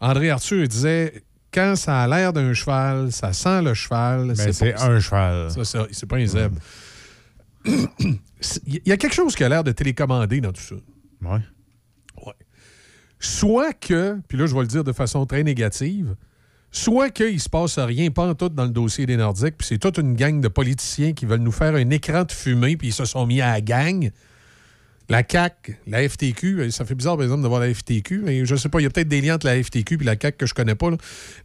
[0.00, 1.22] André Arthur disait
[1.52, 4.28] quand ça a l'air d'un cheval, ça sent le cheval.
[4.36, 5.50] Ben, c'est un cheval.
[5.50, 6.56] Ça, ça, c'est pas un zèbre.
[7.64, 10.74] Il y a quelque chose qui a l'air de télécommandé dans tout ça.
[11.22, 11.40] Ouais.
[12.26, 12.32] Ouais.
[13.18, 16.16] Soit que, puis là, je vais le dire de façon très négative,
[16.72, 19.78] soit qu'il se passe rien, pas en tout dans le dossier des Nordiques, puis c'est
[19.78, 22.92] toute une gang de politiciens qui veulent nous faire un écran de fumée, puis ils
[22.92, 24.10] se sont mis à la gang.
[25.08, 28.44] La CAQ, la FTQ, euh, ça fait bizarre, par exemple, de voir la FTQ, mais
[28.46, 30.36] je sais pas, il y a peut-être des liens entre la FTQ et la CAQ
[30.36, 30.88] que je connais pas.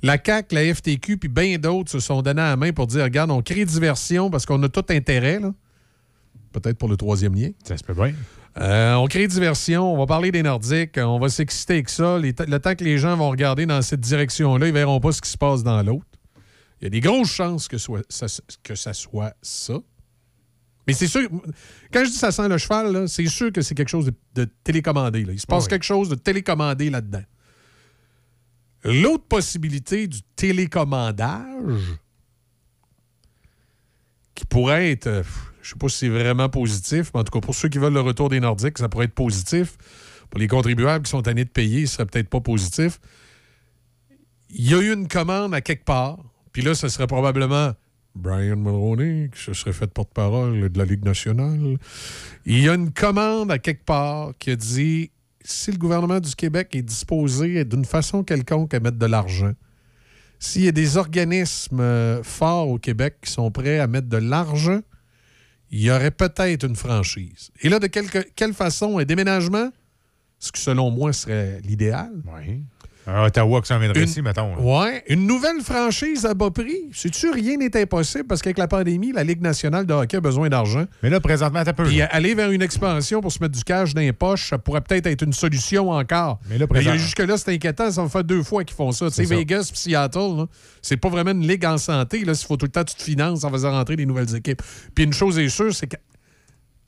[0.03, 3.03] La CAQ, la FTQ, puis bien d'autres se sont donnés à la main pour dire,
[3.03, 5.39] regarde, on crée diversion parce qu'on a tout intérêt.
[6.51, 7.49] Peut-être pour le troisième lien.
[7.63, 8.13] Ça se peut bien.
[8.57, 12.17] Euh, on crée diversion, on va parler des Nordiques, on va s'exciter avec ça.
[12.17, 15.21] Les le temps que les gens vont regarder dans cette direction-là, ils verront pas ce
[15.21, 16.05] qui se passe dans l'autre.
[16.79, 18.27] Il y a des grosses chances que, soit, ça,
[18.63, 19.73] que ça soit ça.
[20.87, 21.27] Mais c'est sûr,
[21.91, 24.45] quand je dis ça sent le cheval, c'est sûr que c'est quelque chose de, de
[24.63, 25.25] télécommandé.
[25.25, 25.33] là.
[25.33, 25.69] Il se passe Oui.
[25.69, 27.23] quelque chose de télécommandé là-dedans.
[28.83, 31.99] L'autre possibilité du télécommandage,
[34.35, 35.23] qui pourrait être, euh,
[35.65, 37.93] je sais pas si c'est vraiment positif, mais en tout cas, pour ceux qui veulent
[37.93, 39.77] le retour des Nordiques, ça pourrait être positif.
[40.29, 42.99] Pour les contribuables qui sont tannés de payer, ce serait peut-être pas positif.
[44.51, 46.19] Il y a eu une commande à quelque part,
[46.51, 47.71] puis là, ce serait probablement
[48.13, 51.77] Brian Mulroney qui se serait fait porte-parole de la Ligue nationale.
[52.45, 55.09] Il y a une commande à quelque part qui a dit
[55.43, 59.53] si le gouvernement du Québec est disposé d'une façon quelconque à mettre de l'argent,
[60.37, 64.17] s'il y a des organismes euh, forts au Québec qui sont prêts à mettre de
[64.17, 64.81] l'argent,
[65.77, 67.51] il y aurait peut-être une franchise.
[67.61, 68.97] Et là, de quelque- quelle façon?
[68.97, 69.71] Un déménagement?
[70.39, 72.11] Ce qui, selon moi, serait l'idéal.
[73.07, 74.55] À Ottawa qui s'en viendrait Une- ici, mettons.
[74.57, 76.89] Ouais, une nouvelle franchise à bas prix.
[76.91, 80.49] Sais-tu, rien n'est impossible parce qu'avec la pandémie, la Ligue nationale de hockey a besoin
[80.49, 80.85] d'argent.
[81.03, 81.83] Mais là, présentement, t'as peu.
[81.83, 82.07] Puis là.
[82.11, 85.05] aller vers une expansion pour se mettre du cash dans les poches, ça pourrait peut-être
[85.07, 86.39] être une solution encore.
[86.49, 87.91] Mais là, il y a présent- jusque-là, c'est inquiétant.
[87.91, 89.07] Ça va faire deux fois qu'ils font ça.
[89.09, 89.35] Tu sais, ça.
[89.35, 90.45] Vegas puis Seattle,
[90.81, 92.25] c'est pas vraiment une ligue en santé.
[92.25, 94.35] Là, s'il faut tout le temps que tu te finances en faisant rentrer des nouvelles
[94.35, 94.61] équipes.
[94.95, 95.87] Puis une chose est sûre, c'est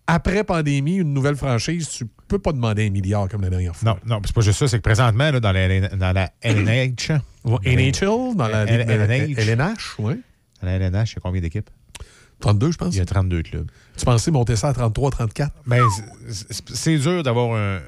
[0.08, 3.92] qu'après pandémie, une nouvelle franchise, tu peux pas demander un milliard comme la dernière fois.
[3.94, 6.32] Non, non, c'est pas juste ça, c'est que présentement, là, dans la, dans la.
[6.44, 9.38] NHL, dans la LNH.
[9.38, 10.22] LNH, oui.
[10.62, 11.70] Dans la LNH, il y a combien d'équipes?
[12.40, 12.94] 32, je pense.
[12.94, 13.70] Il y a 32 clubs.
[13.98, 15.52] Tu pensais monter ça à 33, 34?
[15.66, 15.84] Ben,
[16.30, 17.80] c'est- dur d'avoir un.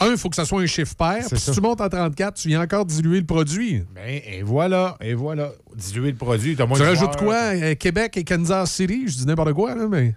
[0.00, 1.24] Un, il faut que ça soit un chiffre pair.
[1.30, 3.84] Puis si tu montes à 34, tu viens encore diluer le produit.
[3.94, 5.50] Ben, et voilà, et voilà.
[5.76, 7.16] Diluer le produit, t'as moins Tu de rajoutes joueurs.
[7.16, 7.36] quoi?
[7.54, 9.04] Euh, Québec et Kansas City?
[9.06, 10.14] Je dis n'importe quoi, là, mais...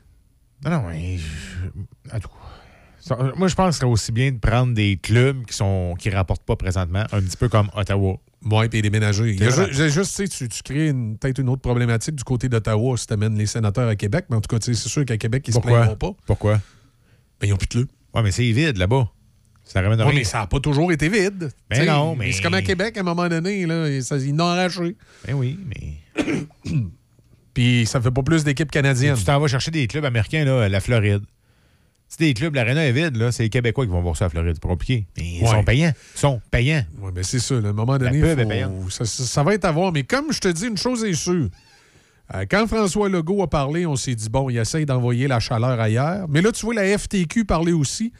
[0.63, 1.17] Non, non, mais.
[1.17, 5.45] je- en tout cas, Moi, je pense que serait aussi bien de prendre des clubs
[5.45, 8.17] qui sont qui rapportent pas présentement, un petit peu comme Ottawa.
[8.43, 9.31] Oui, puis déménager.
[9.33, 9.39] Il
[9.71, 13.13] j'ai juste, tu sais, tu, crées peut-être une autre problématique du côté d'Ottawa si tu
[13.13, 15.59] amènes les sénateurs à Québec, mais en tout cas, c'est sûr qu'à Québec, ils se
[15.59, 15.79] Pourquoi?
[15.79, 16.17] plaindront pas.
[16.25, 16.53] Pourquoi?
[17.39, 17.87] Ben, ils n'ont plus de club.
[18.13, 19.09] Ouais, mais c'est vide là-bas.
[19.63, 21.51] Ça ramène Ouais, mais ça n'a pas toujours été vide.
[21.69, 24.95] Ben non, mais- C'est comme à Québec, à un moment donné, là, ils n'ont arraché.
[25.27, 26.23] Ben oui, mais.
[27.55, 29.15] Puis ça fait pas plus d'équipes canadiennes.
[29.17, 31.23] Tu t'en vas chercher des clubs américains, là, la Floride.
[32.07, 33.31] C'est des clubs, l'aréna est vide, là.
[33.31, 34.53] C'est les Québécois qui vont voir ça à Floride.
[34.61, 35.07] C'est compliqué.
[35.17, 35.49] Mais ils Ouais.
[35.49, 35.93] sont payants.
[36.15, 36.85] Ils sont payants.
[37.01, 37.55] Oui, mais c'est ça.
[37.55, 38.91] à un moment La donné, pub est faut- payante.
[38.91, 39.91] ça, ça- ça va être à voir.
[39.91, 41.49] Mais comme je te dis, une chose est sûre.
[42.33, 45.79] Euh, quand François Legault a parlé, on s'est dit, bon, il essaye d'envoyer la chaleur
[45.79, 46.27] ailleurs.
[46.29, 48.11] Mais là, tu vois la FTQ parler aussi.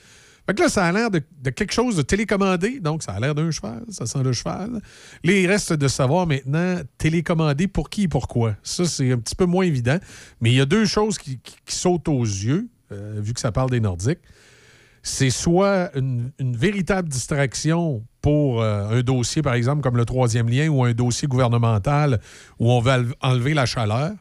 [0.46, 2.80] Fait que là, ça a l'air de, quelque chose de télécommandé.
[2.80, 3.84] Donc, ça a l'air d'un cheval.
[3.90, 4.82] Ça sent le cheval.
[5.24, 8.56] Là, il reste de savoir maintenant, télécommandé pour qui et pourquoi.
[8.62, 9.98] Ça, c'est un petit peu moins évident.
[10.42, 13.72] Mais il y a deux choses qui, sautent aux yeux, euh, vu que ça parle
[13.72, 14.20] des Nordiques
[15.08, 20.68] c'est soit une, véritable distraction pour euh, un dossier, par exemple, comme le troisième lien
[20.68, 22.20] ou un dossier gouvernemental
[22.58, 24.14] où on enle- enlever la chaleur,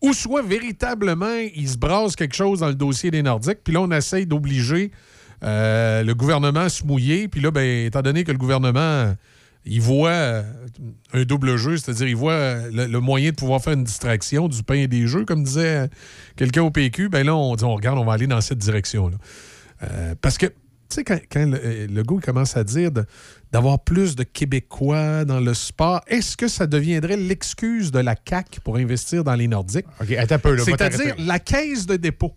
[0.00, 3.80] ou soit véritablement, il se brasse quelque chose dans le dossier des Nordiques, puis là,
[3.80, 4.90] on essaye d'obliger
[5.42, 9.14] euh, le gouvernement se mouiller, puis là, ben, étant donné que le gouvernement,
[9.64, 10.42] il voit euh,
[11.12, 14.48] un double jeu, c'est-à-dire il voit euh, le, le moyen de pouvoir faire une distraction
[14.48, 15.88] du pain et des jeux, comme disait
[16.36, 19.16] quelqu'un au PQ, ben là, on dit, on regarde, on va aller dans cette direction-là.
[19.84, 20.54] Euh, parce que, tu
[20.96, 22.90] sais, quand, quand le, le gars commence à dire
[23.52, 28.60] d'avoir plus de Québécois dans le sport, est-ce que ça deviendrait l'excuse de la CAQ
[28.60, 29.86] pour investir dans les Nordiques?
[30.00, 30.58] OK, attends un peu.
[30.58, 32.34] C'est-à-dire, la caisse de dépôt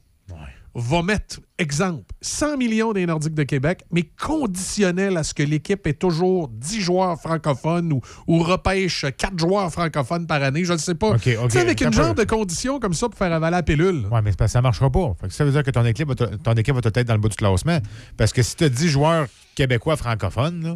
[0.77, 5.88] va mettre, exemple, 100 millions des Nordiques de Québec, mais conditionnel à ce que l'équipe
[5.88, 10.77] ait toujours 10 joueurs francophones ou, ou repêche 4 joueurs francophones par année, je ne
[10.77, 11.11] sais pas.
[11.11, 13.64] OK, Tu OK, sais, avec une genre de conditions comme ça pour faire avaler la
[13.64, 14.06] pilule.
[14.11, 15.14] Ouais, mais ça ne marchera pas.
[15.22, 17.07] Fait que ça veut dire que ton équipe, va te- ton équipe va te être
[17.07, 17.80] dans le bas du classement.
[18.18, 20.76] Parce que si tu as 10 joueurs québécois francophones, là,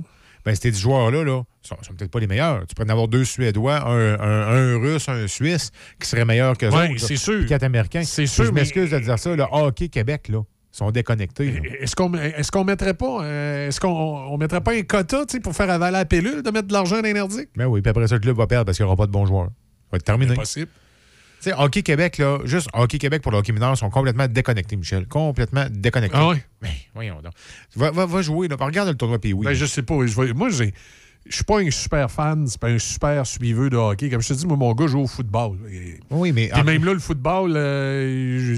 [0.50, 2.66] ben ces 10 joueurs-là là, sont, sont peut-être pas les meilleurs.
[2.68, 6.58] Tu pourrais en avoir deux Suédois, un, un- un Russe, un Suisse, qui seraient meilleurs
[6.58, 7.46] que Ouais, c'est sûr.
[7.46, 8.04] Quatre Américains.
[8.04, 9.36] C'est sûr, Je mais- m'excuse de dire ça.
[9.36, 11.62] Le hockey Québec, là, sont déconnectés.
[11.82, 15.34] Est-ce qu'on est qu'on mettrait pas euh, est-ce qu'on on mettrait pas un quota tu
[15.38, 17.50] sais, pour faire avaler la pilule de mettre de l'argent dans Nordiques?
[17.56, 19.12] Ben oui, puis après ça, le club va perdre parce qu'il n'y aura pas de
[19.12, 19.48] bons joueurs.
[19.48, 20.32] Ça va être terminé.
[20.34, 20.68] Impossible.
[21.40, 25.08] Sais, Hockey Québec, là, juste Hockey Québec pour le hockey mineur sont complètement déconnectés, Michel.
[25.08, 26.18] Complètement déconnectés.
[26.20, 26.44] Ah ouais?
[26.62, 27.32] Ben, voyons donc.
[27.76, 28.58] Va, va, va jouer, là.
[28.60, 29.46] Regarde le tournoi puis oui.
[29.46, 30.06] Ben, je sais pas.
[30.06, 30.74] Je vais- moi, j'ai.
[31.30, 34.10] Je suis pas un super fan, c'est pas un super suiveux de hockey.
[34.10, 35.58] Comme je te dis, moi, mon gars joue au football.
[35.70, 36.50] Et- Oui, mais.
[36.52, 38.56] Puis même là, le football, euh,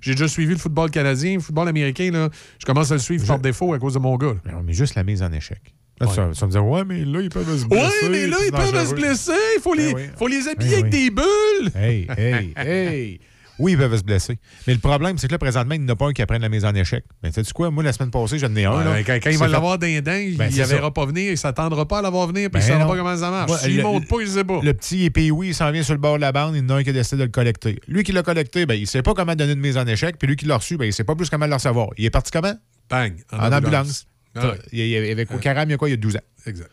[0.00, 2.10] j'ai déjà suivi le football canadien, le football américain.
[2.10, 4.28] Là, je commence à le suivre par défaut à cause de mon gars.
[4.34, 4.40] là.
[4.44, 5.60] Ben, mais juste la mise en échec.
[6.00, 6.14] Là, Ouais.
[6.34, 7.84] ça, me dire, ouais, mais là, ils peuvent se blesser.
[8.04, 9.32] Ouais, mais là, ils peuvent se blesser.
[9.56, 10.02] Il faut, les, Ben oui.
[10.18, 11.04] faut les habiller Ben avec oui.
[11.04, 11.72] des bulles.
[11.74, 13.20] Hey, hey, hey.
[13.58, 14.38] Oui, ils peuvent se blesser.
[14.66, 16.42] Mais le problème, c'est que là, présentement, il n'y en a pas un qui apprenne
[16.42, 17.02] la mise en échec.
[17.22, 17.70] Mais sais-tu quoi?
[17.70, 18.84] Moi, la semaine passée, j'en ai un.
[18.84, 21.30] là, quand, il va l'avoir d'un dents, il Ben, ne c'est verra pas venir, il
[21.30, 23.52] ne s'attendra pas à l'avoir venir, puis Ben il ne saura pas comment ça marche.
[23.62, 24.60] S'il ne monte pas, il ne sait pas.
[24.62, 26.66] Le petit épée, oui, il s'en vient sur le bord de la bande, il y
[26.66, 27.80] en a un qui a décidé de le collecter.
[27.88, 30.16] Lui qui l'a collecté, ben, il ne sait pas comment donner une mise en échec,
[30.18, 31.88] puis lui qui l'a reçu, ben, il ne sait pas plus comment le recevoir.
[31.96, 32.52] Il est parti comment?
[32.90, 33.14] Bang.
[33.32, 34.06] En, ambulance.
[34.36, 34.58] Ah ouais.
[34.72, 35.88] Il y avait au Caram, il y a quoi?
[35.88, 36.20] Il y a 12 ans?
[36.46, 36.70] Exact.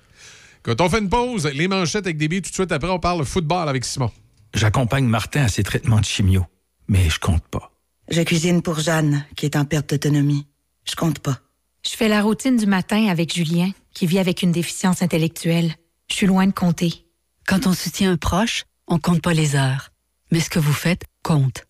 [0.64, 3.26] Quand on fait une pause, les manchettes avec débit, tout de suite après, on parle
[3.26, 4.12] football avec Simon.
[4.54, 6.46] J'accompagne Martin à ses traitements de chimio,
[6.88, 7.72] mais je compte pas.
[8.10, 10.46] Je cuisine pour Jeanne, qui est en perte d'autonomie.
[10.86, 11.40] Je compte pas.
[11.86, 15.76] Je fais la routine du matin avec Julien, qui vit avec une déficience intellectuelle.
[16.10, 17.06] Je suis loin de compter.
[17.46, 19.90] Quand on soutient un proche, on compte pas les heures.
[20.32, 21.66] Mais ce que vous faites compte.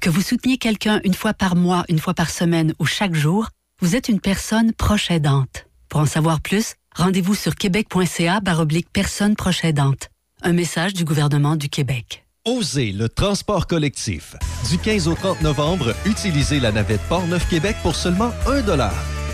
[0.00, 3.48] Que vous souteniez quelqu'un une fois par mois, une fois par semaine ou chaque jour,
[3.80, 5.66] vous êtes une personne proche aidante.
[5.88, 10.08] Pour en savoir plus, rendez-vous sur québec.ca baroblique personne proche aidante.
[10.42, 12.24] Un message du gouvernement du Québec.
[12.46, 14.36] Osez le transport collectif.
[14.70, 18.62] Du 15 au 30 novembre, utilisez la navette Port-Neuf-Québec pour seulement 1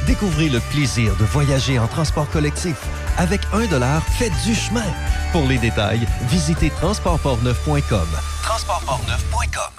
[0.07, 2.77] Découvrez le plaisir de voyager en transport collectif.
[3.19, 4.87] Avec 1 faites du chemin.
[5.31, 8.09] Pour les détails, visitez transportportneuf.com.
[8.43, 9.73] Transportportneuf.com.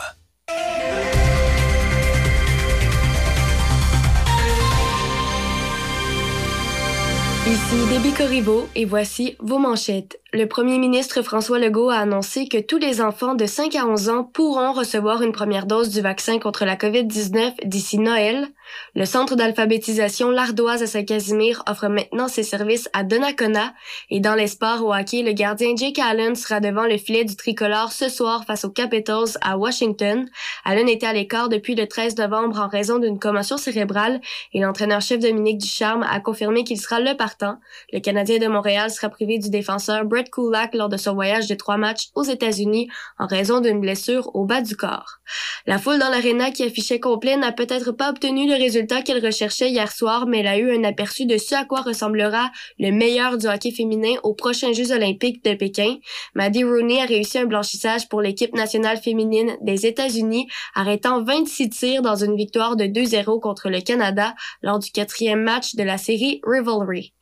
[7.46, 10.23] Ici Déby Corriveau et voici vos manchettes.
[10.36, 14.10] Le premier ministre François Legault a annoncé que tous les enfants de 5 à 11
[14.10, 18.48] ans pourront recevoir une première dose du vaccin contre la COVID-19 d'ici Noël.
[18.96, 23.76] Le centre d'alphabétisation L'Ardoise à Saint-Casimir offre maintenant ses services à Donnacona
[24.10, 27.92] et dans les au hockey, le gardien Jake Allen sera devant le filet du tricolore
[27.92, 30.28] ce soir face aux Capitals à Washington.
[30.66, 34.20] Allen était à l'écart depuis le 13 novembre en raison d'une commotion cérébrale
[34.54, 37.60] et l'entraîneur-chef Dominique Ducharme a confirmé qu'il sera le partant.
[37.92, 41.78] Le Canadien de Montréal sera privé du défenseur Kulak lors de son voyage de trois
[41.78, 42.88] matchs aux États-Unis
[43.20, 45.20] en raison d'une blessure au bas du corps.
[45.66, 49.70] La foule dans l'aréna qui affichait complet n'a peut-être pas obtenu le résultat qu'elle recherchait
[49.70, 53.38] hier soir, mais elle a eu un aperçu de ce à quoi ressemblera le meilleur
[53.38, 55.98] du hockey féminin aux prochains Jeux olympiques de Pékin.
[56.36, 62.02] Maddie Rooney a réussi un blanchissage pour l'équipe nationale féminine des États-Unis, arrêtant 26 tirs
[62.02, 66.42] dans une victoire de 2-0 contre le Canada lors du quatrième match de la série
[66.44, 67.14] Rivalry.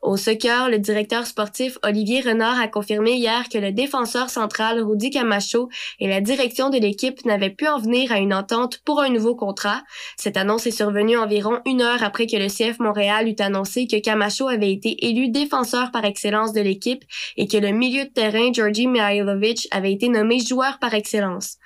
[0.00, 5.10] Au soccer, le directeur sportif Olivier Renard a confirmé hier que le défenseur central Rudy
[5.10, 5.68] Camacho
[5.98, 9.34] et la direction de l'équipe n'avaient pu en venir à une entente pour un nouveau
[9.34, 9.82] contrat.
[10.16, 14.00] Cette annonce est survenue environ une heure après que le CF Montréal eut annoncé que
[14.00, 17.04] Camacho avait été élu défenseur par excellence de l'équipe
[17.36, 21.56] et que le milieu de terrain Georgi Mihailovic avait été nommé joueur par excellence.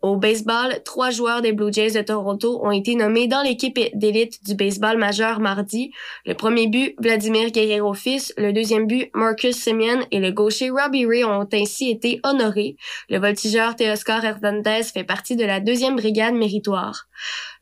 [0.00, 4.44] Au baseball, trois joueurs des Blue Jays de Toronto ont été nommés dans l'équipe d'élite
[4.44, 5.90] du baseball majeur mardi.
[6.24, 11.04] Le premier but, Vladimir Guerrero fils, le deuxième but, Marcus Simeon et le gaucher Robbie
[11.04, 12.76] Ray ont ainsi été honorés.
[13.08, 17.07] Le voltigeur Teoscar Hernandez fait partie de la deuxième brigade méritoire.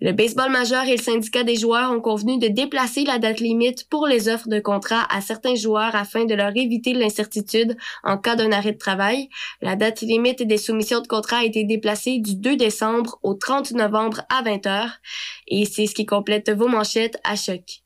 [0.00, 3.88] Le baseball majeur et le syndicat des joueurs ont convenu de déplacer la date limite
[3.88, 8.36] pour les offres de contrat à certains joueurs afin de leur éviter l'incertitude en cas
[8.36, 9.28] d'un arrêt de travail.
[9.62, 13.72] La date limite des soumissions de contrat a été déplacée du 2 décembre au 30
[13.72, 14.90] novembre à 20h.
[15.48, 17.85] Et c'est ce qui complète vos manchettes à choc.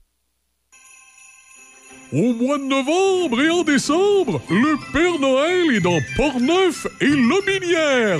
[2.13, 8.19] Au mois de novembre et en décembre, le Père Noël est dans Portneuf et Lobinière.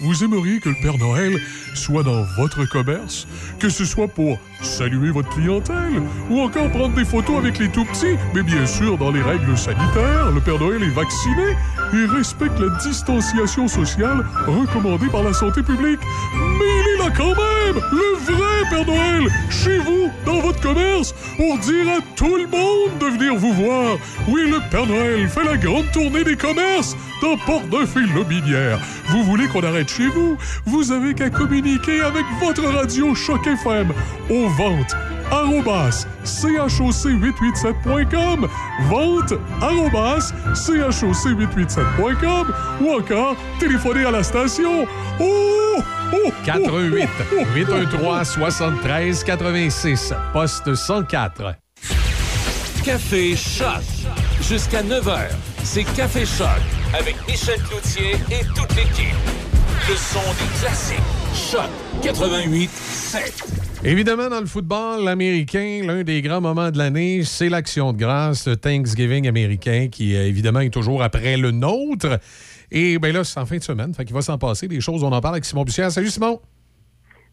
[0.00, 1.40] Vous aimeriez que le Père Noël
[1.74, 3.28] soit dans votre commerce,
[3.60, 8.16] que ce soit pour saluer votre clientèle ou encore prendre des photos avec les tout-petits,
[8.34, 10.32] mais bien sûr dans les règles sanitaires.
[10.34, 11.54] Le Père Noël est vacciné
[11.94, 16.00] et respecte la distanciation sociale recommandée par la santé publique.
[16.34, 21.14] Mais il est là quand même, le vrai Père Noël, chez vous, dans votre commerce,
[21.36, 23.98] pour dire à tout le monde de venir vous voir.
[24.28, 28.78] Oui, le Père Noël fait la grande tournée des commerces dans Port-Neuf et Lobinière.
[29.06, 30.36] Vous voulez qu'on arrête chez vous?
[30.66, 33.94] Vous avez qu'à communiquer avec votre radio Choc FM
[34.28, 34.94] aux ventes
[35.30, 38.48] arrobas choc887.com
[38.88, 42.46] vente arrobas choc887.com
[42.80, 44.86] ou encore téléphoner à la station
[45.20, 45.76] oh,
[46.12, 47.08] oh, 88
[47.54, 51.54] 813 73 86 poste 104
[52.84, 53.82] Café Choc.
[54.40, 55.28] Jusqu'à 9h,
[55.62, 56.48] c'est Café Choc
[56.98, 59.14] avec Michel Cloutier et toute l'équipe.
[59.88, 60.96] Le son des classiques.
[61.34, 61.68] Choc
[62.02, 63.58] 88 7.
[63.84, 68.48] Évidemment, dans le football américain, l'un des grands moments de l'année, c'est l'action de grâce,
[68.48, 72.18] le Thanksgiving américain, qui euh, évidemment est toujours après le nôtre.
[72.70, 73.94] Et bien là, c'est en fin de semaine.
[73.94, 75.02] Fait qu'il va s'en passer des choses.
[75.02, 75.90] On en parle avec Simon Bussière.
[75.90, 76.40] Salut, Simon.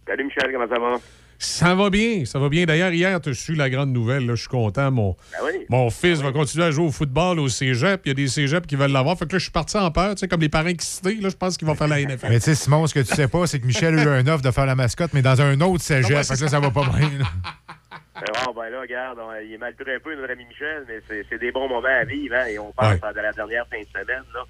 [0.07, 0.97] Salut Michel, comment ça va?
[1.37, 2.63] Ça va bien, ça va bien.
[2.63, 4.25] D'ailleurs, hier, tu as su la grande nouvelle.
[4.25, 4.35] là.
[4.35, 4.89] Je suis content.
[4.89, 5.65] Mon, Ben oui.
[5.67, 8.01] mon fils va continuer à jouer au football au cégep.
[8.05, 9.17] Il y a des cégeps qui veulent l'avoir.
[9.17, 10.15] Fait que là, je suis parti en peur.
[10.15, 12.27] Tu sais, comme les parents excités, là, je pense qu'il va faire la NFL.
[12.29, 14.27] Mais tu sais, Simon, ce que tu sais pas, c'est que Michel a eu un
[14.27, 16.09] offre de faire la mascotte, mais dans un autre cégep.
[16.11, 17.09] Ouais, Fait c'est que là, ça va pas bien.
[17.19, 17.25] là.
[18.15, 20.85] Ben, bon, ben là, regarde, on- il est mal pris un peu, notre ami Michel,
[20.87, 23.81] mais c'est des bons moments à vivre, hein, et on passe de la dernière fin
[23.81, 24.45] de semaine, là.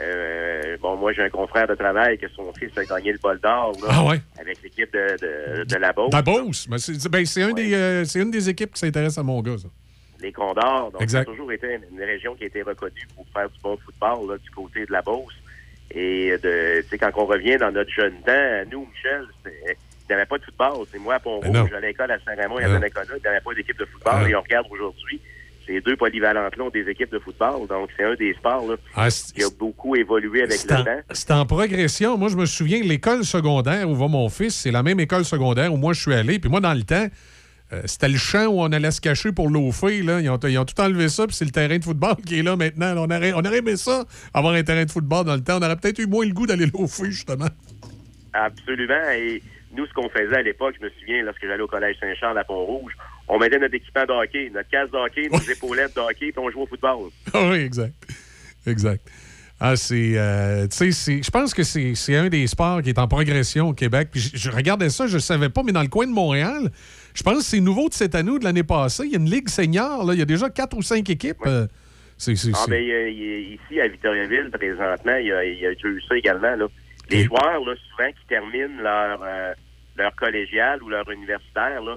[0.00, 3.38] Euh, bon, moi, j'ai un confrère de travail que son fils a gagné le bol
[3.40, 4.20] d'or, Ah ouais?
[4.38, 6.12] avec l'équipe de, de, de la Beauce.
[6.12, 6.68] La Beauce?
[6.68, 9.40] Ben, c'est ben, c'est un des, euh, c'est une des équipes qui s'intéresse à mon
[9.40, 9.68] gars, ça.
[10.20, 10.90] les Condors.
[10.92, 13.58] Donc, ça a toujours été une, une région qui a été reconnue pour faire du
[13.62, 15.34] bon football là, du côté de la Beauce.
[15.92, 19.76] Et de, tu sais, quand on revient dans notre jeune temps, nous, Michel, c'était-
[20.08, 20.86] il n'y avait pas de football.
[20.92, 21.24] C'est moi à Ben.
[21.40, 22.36] Pont-Rouge, à l'école à Ben.
[22.48, 24.14] Donnacona, il n'y avait pas d'équipe de football.
[24.24, 24.28] Ah.
[24.28, 25.20] Et on regarde aujourd'hui,
[25.66, 27.66] ces deux polyvalentes-là ont des équipes de football.
[27.68, 31.00] Donc, c'est un des sports là, Ah, qui a beaucoup évolué avec le en, temps.
[31.10, 32.16] c'est en progression.
[32.16, 35.72] Moi, je me souviens, l'école secondaire où va mon fils, c'est la même école secondaire
[35.72, 36.38] où moi je suis allé.
[36.38, 37.06] Puis moi, dans le temps,
[37.72, 39.58] euh, c'était le champ où on allait se cacher pour là.
[39.90, 42.42] Ils ont, ils ont tout enlevé ça, puis c'est le terrain de football qui est
[42.42, 42.94] là maintenant.
[42.96, 45.58] On aurait, on aurait aimé ça, avoir un terrain de football dans le temps.
[45.58, 47.48] On aurait peut-être eu moins le goût d'aller l'eau-fée, justement.
[48.32, 49.10] Absolument.
[49.14, 49.42] Et
[49.76, 52.44] nous, ce qu'on faisait à l'époque, je me souviens, lorsque j'allais au Collège Saint-Charles à
[52.44, 52.92] Pont-Rouge,
[53.28, 56.38] on mettait notre équipement de hockey, notre casque de hockey, nos épaulettes de hockey, puis
[56.38, 57.10] on jouait au football.
[57.34, 57.94] Ah oui, exact.
[58.66, 59.06] Exact.
[59.58, 60.12] Ah, c'est.
[60.18, 63.72] euh, tu sais, je pense que c'est un des sports qui est en progression au
[63.72, 64.08] Québec.
[64.12, 66.70] Puis je, je regardais ça, je ne savais pas, mais dans le coin de Montréal,
[67.14, 69.04] je pense que c'est nouveau de cette année ou de l'année passée.
[69.06, 70.12] Il y a une ligue senior, là.
[70.12, 71.38] Il y a déjà quatre ou cinq équipes.
[71.46, 71.66] euh,
[72.18, 72.36] c'est.
[72.36, 76.02] c'est- Ah, c'est- ben, ici, à Victoriaville, présentement, il y a, il y a eu
[76.06, 76.54] ça également.
[76.54, 76.66] Là.
[77.08, 79.52] Les joueurs, là, souvent, qui terminent leur, euh,
[79.96, 81.96] leur collégial ou leur universitaire, là, euh,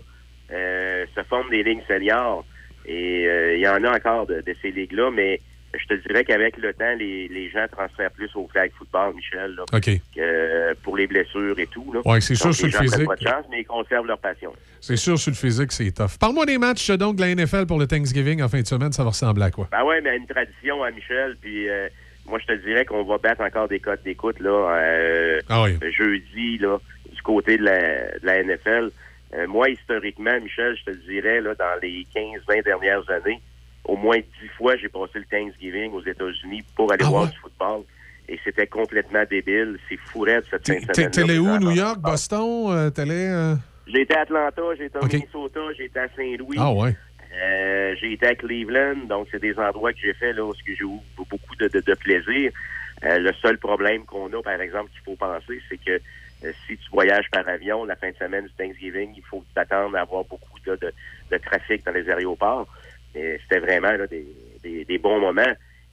[0.50, 2.46] se forment des lignes seniors.
[2.86, 5.40] Et euh, il y en a encore de, de ces ligues-là, mais
[5.80, 9.54] je te dirais qu'avec le temps, les, les gens transfèrent plus au flag football, Michel,
[9.56, 11.94] là, que, euh, pour les blessures et tout.
[12.06, 13.06] Ouais, c'est sûr, sur le physique.
[13.08, 14.52] pas de chance, mais ils conservent leur passion.
[14.82, 16.18] C'est sûr, sur le physique, c'est tough.
[16.20, 18.92] Parle-moi des matchs donc de la NFL pour le Thanksgiving en fin de semaine.
[18.92, 19.68] Ça va ressembler à quoi?
[19.72, 21.88] Ben ouais, mais une tradition à Michel, puis euh,
[22.26, 24.50] moi je te dirais qu'on va battre encore des codes d'écoute là
[24.80, 25.78] euh, Ah oui.
[25.96, 26.80] jeudi là
[27.14, 28.90] du côté de la, de la NFL.
[29.34, 33.40] Euh, moi historiquement, Michel, je te dirais là dans les 15-20 dernières années,
[33.86, 34.24] au moins 10
[34.58, 37.30] fois j'ai passé le Thanksgiving aux États-Unis pour aller Ah voir ouais?
[37.30, 37.82] du football.
[38.28, 39.80] Et c'était complètement débile.
[39.90, 41.12] C'est fourette cette fin de T'es- semaine.
[41.12, 41.58] T'allais où?
[41.58, 42.66] New York, Boston?
[42.70, 43.28] Euh, T'allais.
[43.28, 43.56] euh,
[43.88, 45.06] J'ai été à Atlanta, j'ai été au.
[45.08, 46.58] Minnesota, j'ai été à Saint-Louis.
[46.60, 46.96] Ah ouais.
[47.42, 50.74] Euh, j'ai été à Cleveland, donc c'est des endroits que j'ai fait là où j'ai
[50.74, 50.86] eu
[51.18, 52.52] beaucoup de, de- de plaisir.
[53.04, 56.00] Euh, le seul problème qu'on a, par exemple, qu'il faut penser, c'est que
[56.46, 59.96] euh, si tu voyages par avion la fin de semaine du Thanksgiving, il faut t'attendre
[59.98, 60.94] à avoir beaucoup de, de-
[61.32, 62.68] de trafic dans les aéroports.
[63.16, 64.26] Mais c'était vraiment là, des,
[64.64, 65.42] des- des bons moments.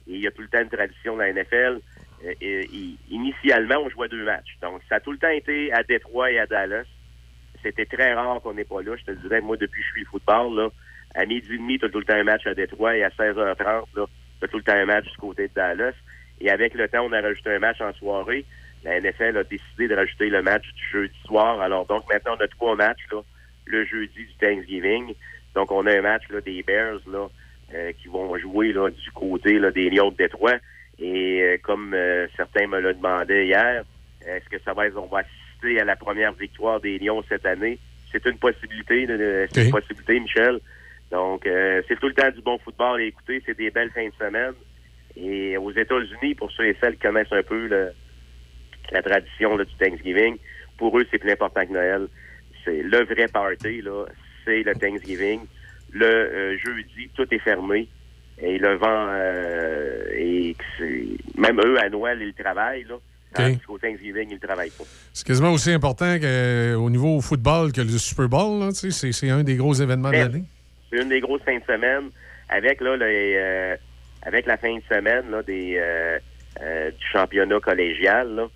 [0.07, 1.81] Et il y a tout le temps une tradition dans la NFL.
[2.25, 2.63] Euh,
[3.09, 4.57] initialement, on jouait deux matchs.
[4.61, 6.85] Donc, ça a tout le temps été à Détroit et à Dallas.
[7.63, 8.95] C'était très rare qu'on n'est pas là.
[8.95, 10.69] Je te dirais, moi, depuis que je suis football, là,
[11.15, 13.09] à midi et demi, tu as tout le temps un match à Détroit et à
[13.09, 13.99] 16h30, tu
[14.45, 15.93] as tout le temps un match du côté de Dallas.
[16.39, 18.45] Et avec le temps, on a rajouté un match en soirée.
[18.87, 21.59] La NFL a décidé de rajouter le match du jeudi soir.
[21.61, 23.19] Alors donc maintenant, on a trois matchs là,
[23.65, 25.13] le jeudi du Thanksgiving.
[25.55, 27.27] Donc on a un match là, des Bears là,
[27.75, 30.55] euh, qui vont jouer là, du côté là, des Lions de Détroit.
[30.99, 33.83] Et euh, comme euh, certains me le demandaient hier,
[34.25, 37.45] est-ce que ça va être, on va assister à la première victoire des Lions cette
[37.45, 37.77] année?
[38.11, 40.59] C'est une possibilité, de- c'est une possibilité, Michel.
[41.11, 43.43] Donc, euh, c'est tout le temps du bon football à écouter.
[43.45, 44.53] C'est des belles fins de semaine.
[45.17, 47.91] Et aux États-Unis, pour ceux et celles qui connaissent un peu le-
[48.91, 50.37] la tradition là, du Thanksgiving,
[50.77, 52.07] pour eux, c'est plus important que Noël.
[52.63, 54.05] C'est le vrai party, là.
[54.45, 55.41] C'est le Thanksgiving.
[55.91, 57.87] Le euh, jeudi, tout est fermé.
[58.39, 60.55] Et le vent, euh, et
[61.37, 62.95] même eux, à Noël, ils travaillent, là.
[63.33, 64.83] Tandis qu'au Thanksgiving, ils ne travaillent pas.
[65.13, 68.59] C'est quasiment aussi important que, au niveau football que le Super Bowl.
[68.59, 70.43] là, tu sais, C'est c'est un des gros événements de Mais- l'année.
[70.89, 72.09] C'est une des grosses fins de semaine
[72.49, 73.75] avec là les, euh,
[74.23, 76.17] avec la fin de semaine là, des euh,
[76.61, 78.33] euh, du championnat collégial.
[78.35, 78.47] Là.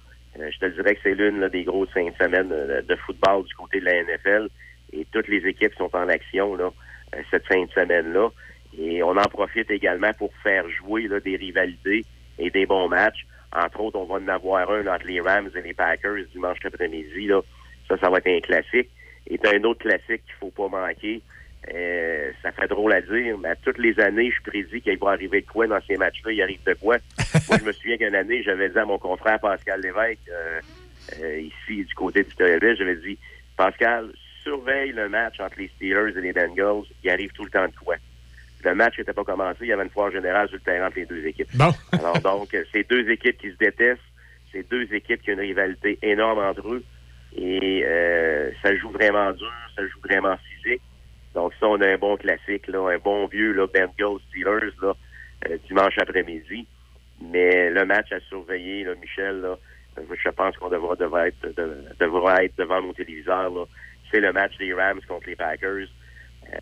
[0.41, 3.43] Euh, je te dirais que c'est l'une des grosses fins de semaine euh, de football
[3.45, 4.49] du côté de la NFL
[4.93, 6.71] et toutes les équipes sont en action là
[7.15, 8.29] euh, cette fin de semaine là
[8.77, 12.05] et on en profite également pour faire jouer là, des rivalités
[12.39, 13.25] et des bons matchs.
[13.53, 17.29] Entre autres, on va en avoir un entre les Rams et les Packers dimanche après-midi.
[17.89, 18.89] Ça, ça va être un classique.
[19.27, 21.21] Et un autre classique qu'il faut pas manquer.
[21.73, 25.11] Euh, ça fait drôle à dire, mais à toutes les années, je prédis qu'il va
[25.11, 26.31] arriver de quoi dans ces matchs-là.
[26.31, 26.97] Il arrive de quoi?
[27.49, 30.59] Moi, je me souviens qu'une année, j'avais dit à mon confrère Pascal Lévesque, euh,
[31.21, 33.17] euh, ici, du côté du Toyota, j'avais dit,
[33.55, 34.11] Pascal,
[34.43, 36.83] surveille le match entre les Steelers et les Bengals.
[37.03, 37.95] Il arrive tout le temps de quoi?
[38.63, 40.97] Le match n'était pas commencé, il y avait une foire générale sur le terrain entre
[40.97, 41.49] les deux équipes.
[41.55, 41.71] Bon.
[41.93, 44.01] Alors donc, c'est deux équipes qui se détestent,
[44.51, 46.83] c'est deux équipes qui ont une rivalité énorme entre eux,
[47.35, 50.81] et euh, ça joue vraiment dur, ça joue vraiment physique.
[51.33, 54.93] Donc ça, on a un bon classique, là, un bon vieux là, Bengals Steelers là,
[55.49, 56.67] euh, dimanche après-midi.
[57.21, 59.57] Mais le match à surveiller, là, Michel, là,
[59.97, 63.51] je pense qu'on devra, devra, être, de- devra être devant nos téléviseurs.
[64.11, 65.87] C'est le match des Rams contre les Packers.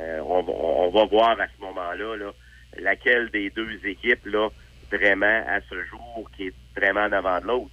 [0.01, 2.31] Euh, on, on va voir à ce moment-là là,
[2.79, 4.49] laquelle des deux équipes là,
[4.91, 7.71] vraiment à ce jour qui est vraiment en avant de l'autre.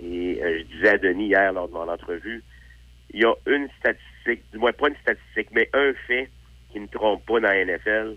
[0.00, 2.42] Et euh, je disais à Denis hier lors de mon entrevue,
[3.10, 6.30] il y a une statistique, du moins pas une statistique, mais un fait
[6.70, 8.16] qui ne trompe pas dans la NFL,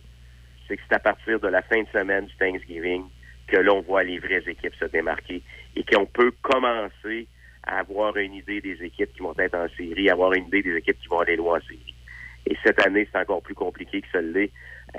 [0.67, 3.03] c'est que c'est à partir de la fin de semaine du Thanksgiving
[3.47, 5.41] que l'on voit les vraies équipes se démarquer
[5.75, 7.27] et qu'on peut commencer
[7.63, 10.75] à avoir une idée des équipes qui vont être en série, avoir une idée des
[10.77, 11.95] équipes qui vont aller loin en série.
[12.47, 14.51] Et cette année, c'est encore plus compliqué que ce l'est.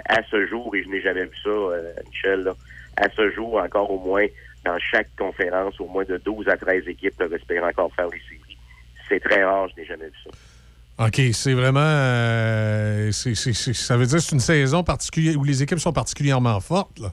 [0.09, 2.55] À ce jour, et je n'ai jamais vu ça, euh, Michel, là,
[2.97, 4.27] à ce jour, encore au moins,
[4.65, 8.20] dans chaque conférence, au moins de 12 à 13 équipes peuvent espérer encore faire les
[8.20, 8.59] séries.
[9.09, 10.31] C'est très rare, je n'ai jamais vu ça.
[11.07, 11.81] OK, c'est vraiment.
[11.81, 16.99] euh, ça veut dire que c'est une saison particulière où les équipes sont particulièrement fortes.
[17.01, 17.12] Là?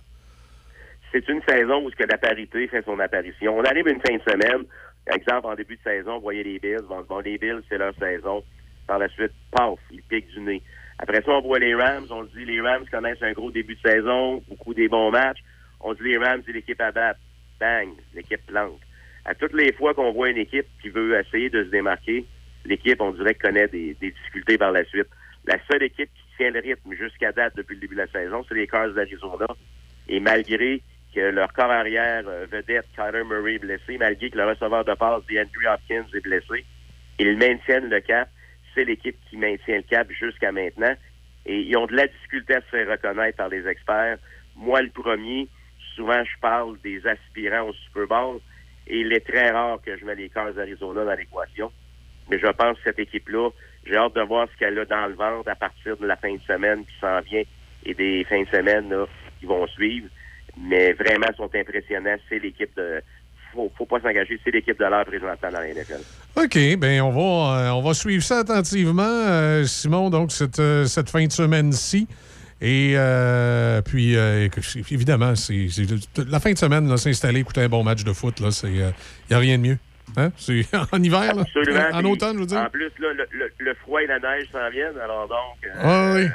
[1.11, 3.57] c'est une saison où ce que la parité fait son apparition.
[3.57, 4.63] On arrive une fin de semaine,
[5.05, 6.85] par exemple, en début de saison, vous voyez les Bills.
[7.07, 8.43] Bon, les Bills, c'est leur saison.
[8.87, 10.61] Par la suite, paf, ils piquent du nez.
[10.99, 12.05] Après ça, on voit les Rams.
[12.09, 15.39] On dit, les Rams connaissent un gros début de saison, beaucoup des bons matchs.
[15.79, 17.19] On dit, les Rams, c'est l'équipe à battre.
[17.59, 18.79] Bang, l'équipe plante.
[19.25, 22.25] À toutes les fois qu'on voit une équipe qui veut essayer de se démarquer,
[22.65, 25.07] l'équipe, on dirait, connaît des, des difficultés par la suite.
[25.45, 28.45] La seule équipe qui tient le rythme jusqu'à date depuis le début de la saison,
[28.47, 29.47] c'est les Cars d'Arizona.
[30.07, 30.81] Et malgré
[31.13, 34.93] que leur corps arrière euh, vedette, Kyler Murray, est blessé, malgré que le receveur de
[34.93, 36.65] passe, DeAndre Hopkins, est blessé,
[37.19, 38.29] ils maintiennent le cap.
[38.73, 40.95] C'est l'équipe qui maintient le cap jusqu'à maintenant.
[41.45, 44.19] Et ils ont de la difficulté à se faire reconnaître par les experts.
[44.55, 45.47] Moi, le premier,
[45.95, 48.39] souvent, je parle des aspirants au Super Bowl.
[48.87, 51.71] Et il est très rare que je mets les Cars d'Arizona dans l'équation.
[52.29, 53.49] Mais je pense que cette équipe-là,
[53.85, 56.33] j'ai hâte de voir ce qu'elle a dans le ventre à partir de la fin
[56.33, 57.43] de semaine qui s'en vient
[57.85, 58.93] et des fins de semaine
[59.39, 60.07] qui vont suivre.
[60.57, 62.17] Mais vraiment, sont impressionnants.
[62.27, 63.01] C'est l'équipe de.
[63.53, 64.39] Faut, faut pas s'engager.
[64.43, 66.01] C'est l'équipe de l'heure présentement dans la NFL.
[66.35, 70.85] OK, bien, on va, euh, on va suivre ça attentivement, euh, Simon, donc, cette, euh,
[70.85, 72.07] cette fin de semaine-ci.
[72.61, 72.95] Et
[73.85, 74.15] puis,
[74.91, 75.67] évidemment, c'est
[76.27, 78.41] la fin de semaine, s'installer, écouter un bon match de foot.
[78.63, 79.77] Il n'y a rien de mieux.
[80.17, 80.31] Hein?
[80.37, 81.41] C'est en hiver, là?
[81.43, 81.85] Absolument.
[81.93, 82.59] En automne, je veux dire?
[82.59, 84.97] En plus, là, le, le- le froid et la neige s'en viennent.
[85.03, 85.65] Alors donc.
[85.65, 86.27] euh, Ah oui.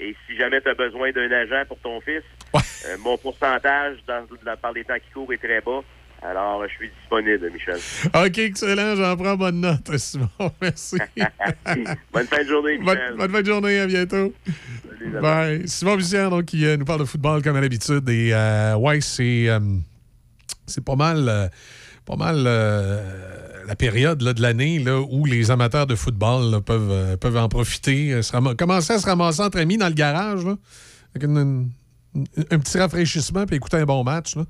[0.00, 2.22] Et si jamais tu as besoin d'un agent pour ton fils,
[2.54, 5.80] euh, mon pourcentage dans, dans- par les temps qui courent est très bas.
[6.20, 7.78] Alors, je suis disponible, Michel.
[8.12, 10.28] OK, excellent, j'en prends bonne note, Simon.
[10.60, 10.96] Merci.
[12.12, 13.14] Bonne fin de journée, Michel.
[13.16, 14.34] bonne fin de journée, à bientôt.
[14.98, 15.68] Salut, Bye.
[15.68, 18.08] Simon Bussière, donc, qui euh, nous parle de football comme à l'habitude.
[18.08, 19.60] Et euh, ouais, c'est euh,
[20.66, 21.46] c'est pas mal, euh,
[22.08, 23.02] pas mal euh,
[23.66, 27.36] la période là, de l'année là, où les amateurs de football là, peuvent, euh, peuvent
[27.36, 28.12] en profiter.
[28.14, 30.56] euh, se ram- commencer à se ramasser entre amis dans le garage, là,
[31.14, 31.70] avec une-
[32.14, 34.36] une- un petit rafraîchissement puis écouter un bon match.
[34.36, 34.44] Là.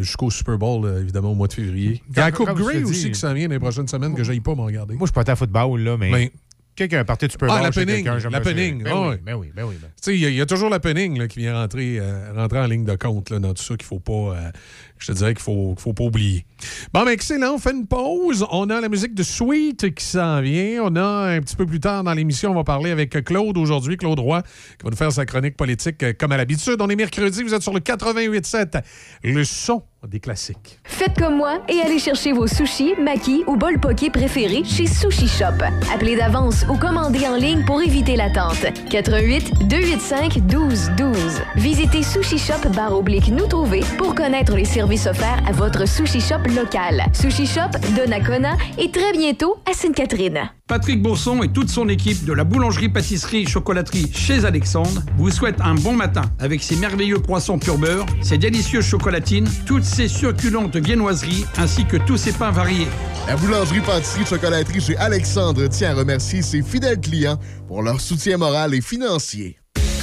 [0.00, 2.02] Jusqu'au Super Bowl, évidemment, au mois de février.
[2.10, 4.24] Il y a la Coupe Grey aussi qui s'en vient dans les prochaines semaines que
[4.24, 4.94] j'aille pas m'en regarder.
[4.94, 6.10] Moi, je suis pas à football, là, mais.
[6.10, 6.28] Ben-
[6.76, 7.56] Quelqu'un parti de Super Bowl.
[7.58, 8.06] Ah, la chez penning.
[8.30, 8.84] La penning.
[8.84, 9.74] Ben ah oui, ben oui, ben oui.
[9.82, 12.32] ben- il y, a- il y a toujours la penning là, qui vient rentrer, euh,
[12.36, 14.12] rentrer en ligne de compte là, dans tout ça qu'il faut pas.
[14.12, 14.50] euh,
[14.98, 16.44] je te dirais qu'il faut, qu'il faut pas oublier.
[16.92, 17.54] Bon, ben excellent.
[17.54, 18.46] On fait une pause.
[18.50, 20.82] On a la musique de Sweet qui s'en vient.
[20.84, 23.96] On a un petit peu plus tard dans l'émission, on va parler avec Claude aujourd'hui,
[23.96, 26.76] Claude Roy, qui va nous faire sa chronique politique euh, comme à l'habitude.
[26.80, 28.82] On est mercredi, vous êtes sur le 88.7.
[29.22, 30.78] Le son des classiques.
[30.84, 35.26] Faites comme moi et allez chercher vos sushis, makis ou bol poké préférés chez Sushi
[35.26, 35.64] Shop.
[35.92, 38.64] Appelez d'avance ou commandez en ligne pour éviter l'attente.
[38.90, 41.42] 88 285 12 12.
[41.56, 46.20] Visitez Sushi Shop barre oblique nous trouver pour connaître les services offerts à votre Sushi
[46.20, 47.04] Shop local.
[47.12, 50.50] Sushi Shop de Nakona et très bientôt à Sainte-Catherine.
[50.66, 55.92] Patrick Bourson et toute son équipe de la boulangerie-pâtisserie-chocolaterie chez Alexandre vous souhaitent un bon
[55.92, 61.84] matin avec ses merveilleux croissants pur beurre, ses délicieuses chocolatines, toutes ses succulentes viennoiseries ainsi
[61.84, 62.88] que tous ses pains variés.
[63.26, 68.38] La boulangerie pâtisserie chocolaterie chez Alexandre tient à remercier ses fidèles clients pour leur soutien
[68.38, 69.58] moral et financier.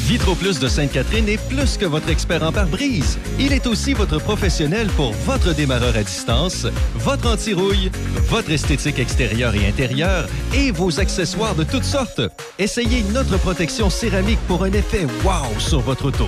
[0.05, 3.17] Vitro Plus de Sainte-Catherine est plus que votre expert en pare-brise.
[3.39, 7.89] Il est aussi votre professionnel pour votre démarreur à distance, votre anti-rouille,
[8.29, 12.21] votre esthétique extérieure et intérieure et vos accessoires de toutes sortes.
[12.59, 16.27] Essayez notre protection céramique pour un effet wow sur votre auto.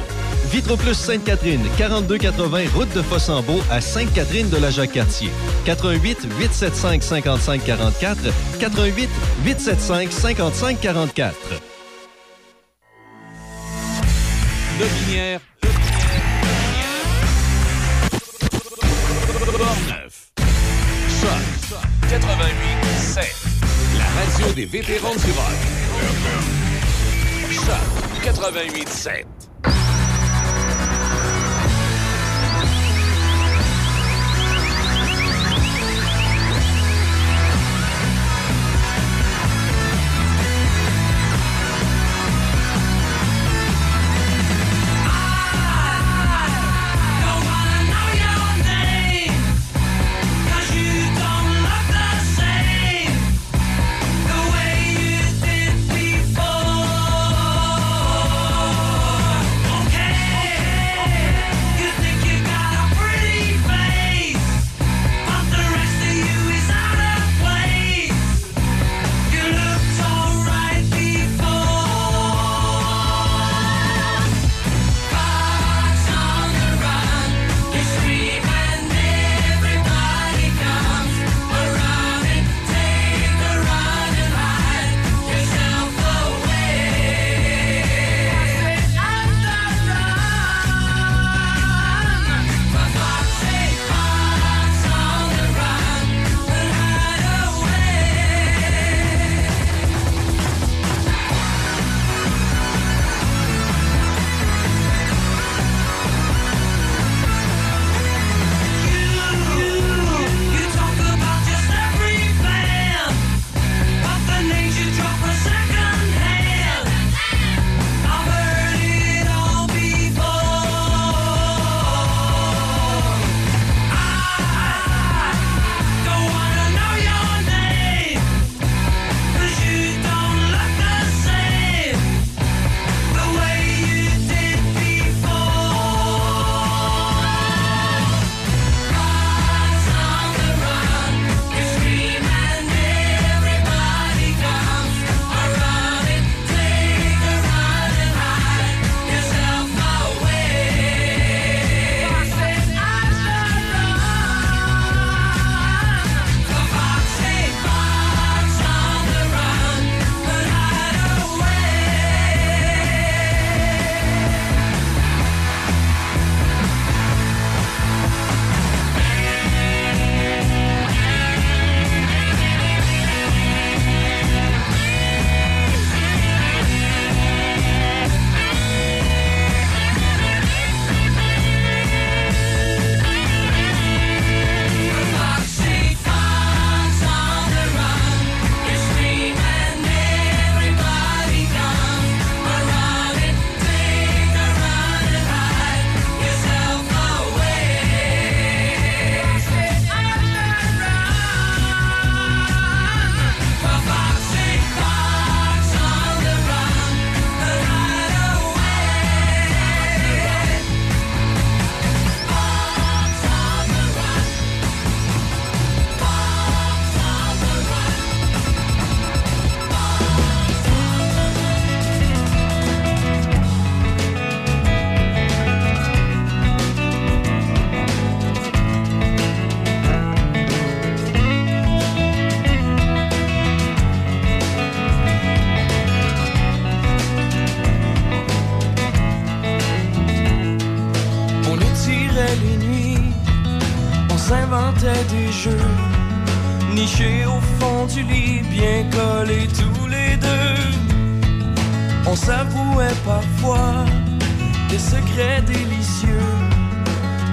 [0.51, 5.29] Vitro Plus Sainte-Catherine, 4280 route de Fossambeau à Sainte-Catherine de la Jacques-Cartier.
[5.65, 8.17] 88 875 55 44
[8.59, 9.09] 88
[9.45, 11.76] 875 55 44.
[14.79, 15.39] Lobinière.
[19.57, 20.31] Portneuf.
[21.19, 21.79] Choc
[22.09, 23.23] 88 7.
[23.97, 25.59] La radio des vétérans du rock.
[27.51, 29.27] Choc 88 7.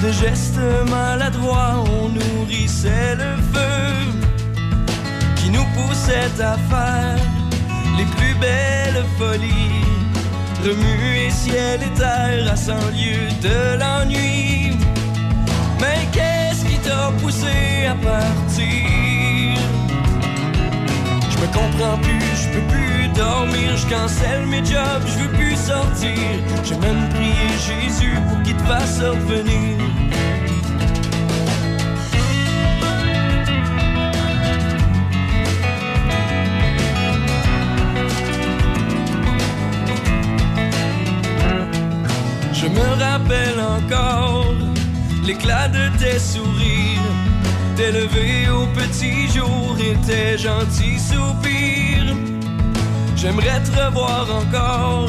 [0.05, 0.61] De gestes
[0.91, 3.87] maladroits, on nourrissait le feu
[5.37, 7.19] qui nous poussait à faire
[7.97, 9.85] les plus belles folies.
[10.63, 14.77] Remuer ciel et terre à cent lieues de l'ennui.
[15.81, 19.59] Mais qu'est-ce qui t'a poussé à partir?
[21.31, 25.57] Je me comprends plus, je peux plus dormir, je cancelle mes jobs, je veux plus
[25.57, 26.19] sortir.
[26.65, 29.79] J'ai même prié Jésus pour qu'il te fasse revenir.
[42.53, 44.55] Je me rappelle encore
[45.27, 47.13] l'éclat de tes sourires,
[47.77, 52.34] tes levées au petit jour et tes gentils soupirs.
[53.25, 55.09] J'aimerais te revoir encore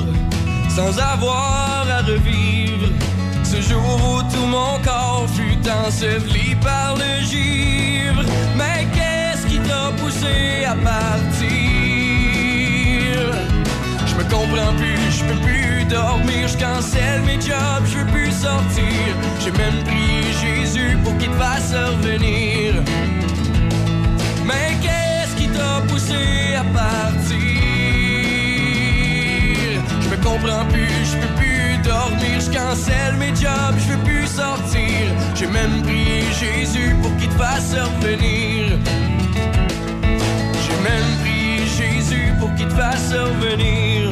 [0.70, 2.88] sans avoir à revivre
[3.44, 8.24] ce jour où tout mon corps fut enseveli par le givre.
[8.56, 11.50] Mais qu'est-ce qui t'a poussé à partir?
[14.06, 18.32] Je me comprends plus, je peux plus dormir, je cancelle mes jobs, je veux plus
[18.32, 19.12] sortir.
[19.42, 22.76] J'ai même prié Jésus pour qu'il te fasse revenir.
[24.46, 27.55] Mais qu'est-ce qui t'a poussé à partir?
[30.26, 35.06] Comprends plus, je peux plus dormir, je cancelle mes jobs, je veux plus sortir.
[35.36, 38.80] J'ai même prié Jésus pour qu'il te fasse revenir.
[40.64, 44.12] J'ai même prié Jésus pour qu'il te fasse revenir.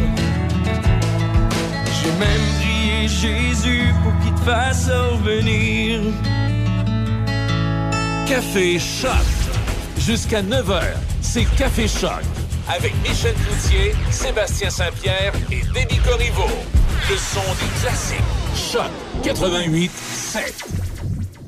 [1.98, 6.02] J'ai même prié Jésus pour qu'il te fasse revenir.
[8.28, 9.12] Café Choc.
[9.98, 10.82] Jusqu'à 9h,
[11.22, 12.24] c'est Café Choc.
[12.70, 16.48] Avec Michel Cloutier, Sébastien Saint-Pierre et Déby Corriveau.
[17.10, 18.20] Le son des classiques.
[18.56, 18.90] Choc
[19.24, 20.64] 88 7.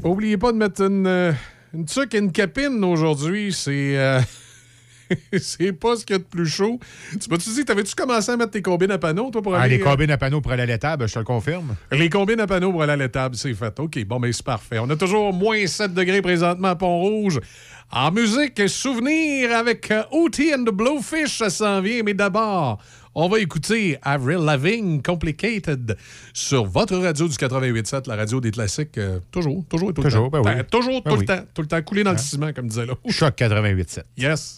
[0.04, 1.36] Oubliez pas de mettre une,
[1.74, 3.54] une tuque et une capine aujourd'hui.
[3.54, 3.96] C'est.
[5.40, 6.80] c'est pas ce qu'il y a de plus chaud.
[7.20, 9.78] Tu m'as-tu dit, t'avais-tu commencé à mettre tes combines à panneaux, toi, pour Ah, aller.
[9.78, 11.76] les euh, combines à panneaux pour aller à l'étable, je te le confirme.
[11.92, 13.80] Les combines à panneaux pour aller à l'étable, c'est fait.
[13.80, 14.80] OK, bon, mais c'est parfait.
[14.80, 17.40] On a toujours moins 7 degrés présentement à Pont-Rouge.
[17.92, 22.02] En musique, souvenir avec euh, Ooty and the Blowfish, ça s'en vient.
[22.04, 22.80] Mais d'abord,
[23.14, 25.96] on va écouter Avril Lavigne, Complicated,
[26.34, 28.98] sur votre radio du 88.7, la radio des classiques.
[28.98, 30.64] euh, toujours, toujours et tout Toujours, le ben oui.
[30.72, 31.26] Toujours, Ben tout oui.
[31.30, 31.44] le temps.
[31.54, 32.20] Tout le temps, coulé dans le Hein?
[32.20, 33.02] ciment, comme disait l'autre.
[33.10, 34.04] Choc 88.7.
[34.18, 34.58] Yes.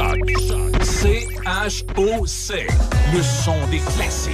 [0.00, 0.30] Choc.
[0.82, 2.66] C-H-O-C.
[3.12, 4.32] Le son des classiques.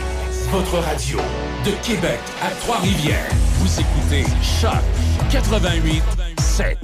[0.53, 1.19] Votre radio
[1.65, 3.29] de Québec à Trois-Rivières.
[3.59, 4.71] Vous écoutez Choc
[5.29, 6.03] 88
[6.39, 6.79] 7.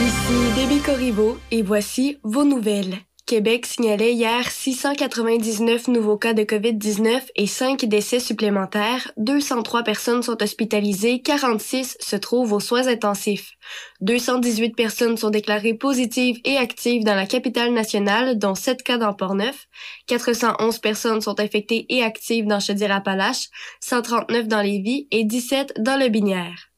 [0.00, 2.98] Ici Déby Corriveau et voici vos nouvelles.
[3.28, 9.12] Québec signalait hier 699 nouveaux cas de COVID-19 et 5 décès supplémentaires.
[9.18, 13.52] 203 personnes sont hospitalisées, 46 se trouvent aux soins intensifs.
[14.00, 19.12] 218 personnes sont déclarées positives et actives dans la capitale nationale, dont 7 cas dans
[19.12, 19.66] Port-Neuf.
[20.06, 23.50] 411 personnes sont infectées et actives dans Chaudière-Appalaches,
[23.80, 26.70] 139 dans Lévis et 17 dans le Binière.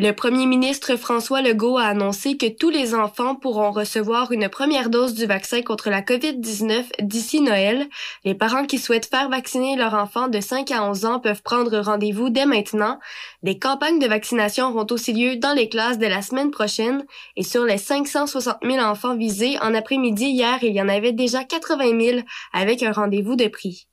[0.00, 4.90] Le premier ministre François Legault a annoncé que tous les enfants pourront recevoir une première
[4.90, 7.88] dose du vaccin contre la COVID-19 d'ici Noël.
[8.24, 11.76] Les parents qui souhaitent faire vacciner leur enfant de 5 à 11 ans peuvent prendre
[11.80, 13.00] rendez-vous dès maintenant.
[13.42, 17.04] Des campagnes de vaccination auront aussi lieu dans les classes dès la semaine prochaine
[17.34, 21.42] et sur les 560 000 enfants visés en après-midi hier, il y en avait déjà
[21.42, 22.20] 80 000
[22.52, 23.88] avec un rendez-vous de prix.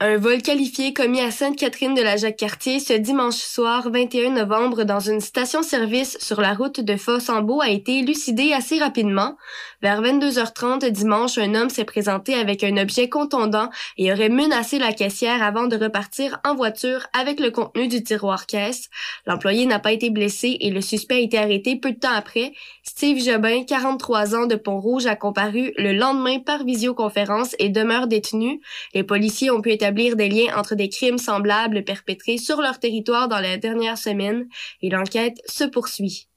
[0.00, 4.98] Un vol qualifié commis à Sainte-Catherine de la Jacques-Cartier ce dimanche soir 21 novembre dans
[4.98, 9.36] une station-service sur la route de Fossambeau a été élucidé assez rapidement.
[9.84, 14.94] Vers 22h30 dimanche, un homme s'est présenté avec un objet contondant et aurait menacé la
[14.94, 18.88] caissière avant de repartir en voiture avec le contenu du tiroir caisse.
[19.26, 22.54] L'employé n'a pas été blessé et le suspect a été arrêté peu de temps après.
[22.82, 28.62] Steve Jobin, 43 ans de Pont-Rouge, a comparu le lendemain par visioconférence et demeure détenu.
[28.94, 33.28] Les policiers ont pu établir des liens entre des crimes semblables perpétrés sur leur territoire
[33.28, 34.46] dans les dernières semaines
[34.80, 36.28] et l'enquête se poursuit.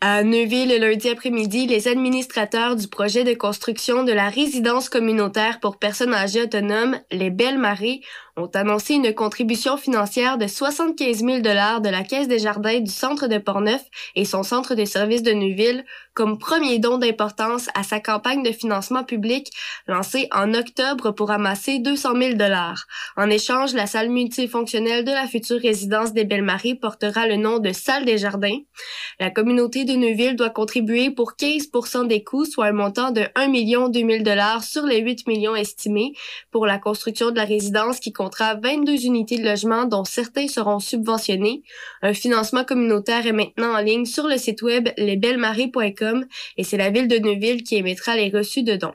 [0.00, 5.78] À Neuville, lundi après-midi, les administrateurs du projet de construction de la résidence communautaire pour
[5.78, 8.00] personnes âgées autonomes, les Belles Marées,
[8.36, 13.26] ont annoncé une contribution financière de 75 000 de la Caisse des jardins du centre
[13.26, 13.82] de Portneuf
[14.14, 15.84] et son centre de services de Neuville
[16.14, 19.50] comme premier don d'importance à sa campagne de financement public
[19.86, 22.38] lancée en octobre pour amasser 200 000
[23.16, 27.72] En échange, la salle multifonctionnelle de la future résidence des Belles-Maries portera le nom de
[27.72, 28.58] Salle des Jardins.
[29.20, 31.68] La communauté de Neuville doit contribuer pour 15
[32.06, 36.12] des coûts, soit un montant de 1 million 2000 dollars sur les 8 millions estimés
[36.50, 40.78] pour la construction de la résidence qui comptera 22 unités de logement dont certains seront
[40.78, 41.62] subventionnés.
[42.02, 46.24] Un financement communautaire est maintenant en ligne sur le site web lesbellemaries.com
[46.56, 48.94] et c'est la ville de Neuville qui émettra les reçus de dons.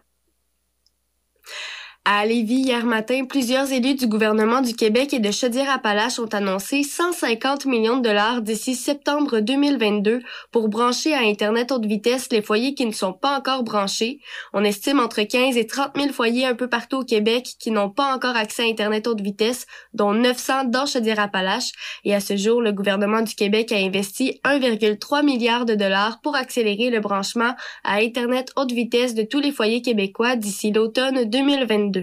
[2.10, 6.82] À Lévis, hier matin, plusieurs élus du gouvernement du Québec et de Chaudière-Appalaches ont annoncé
[6.82, 10.22] 150 millions de dollars d'ici septembre 2022
[10.54, 14.22] pour brancher à Internet haute vitesse les foyers qui ne sont pas encore branchés.
[14.54, 17.90] On estime entre 15 et 30 000 foyers un peu partout au Québec qui n'ont
[17.90, 21.74] pas encore accès à Internet haute vitesse, dont 900 dans Chaudière-Appalaches.
[22.06, 26.38] Et à ce jour, le gouvernement du Québec a investi 1,3 milliard de dollars pour
[26.38, 27.54] accélérer le branchement
[27.84, 31.97] à Internet haute vitesse de tous les foyers québécois d'ici l'automne 2022.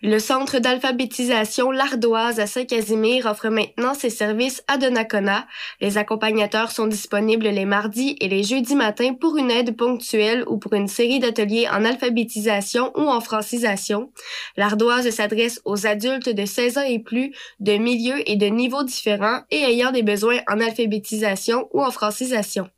[0.00, 5.44] Le centre d'alphabétisation L'Ardoise à Saint-Casimir offre maintenant ses services à Donnacona.
[5.80, 10.56] Les accompagnateurs sont disponibles les mardis et les jeudis matins pour une aide ponctuelle ou
[10.56, 14.12] pour une série d'ateliers en alphabétisation ou en francisation.
[14.56, 19.40] L'Ardoise s'adresse aux adultes de 16 ans et plus, de milieux et de niveaux différents
[19.50, 22.70] et ayant des besoins en alphabétisation ou en francisation.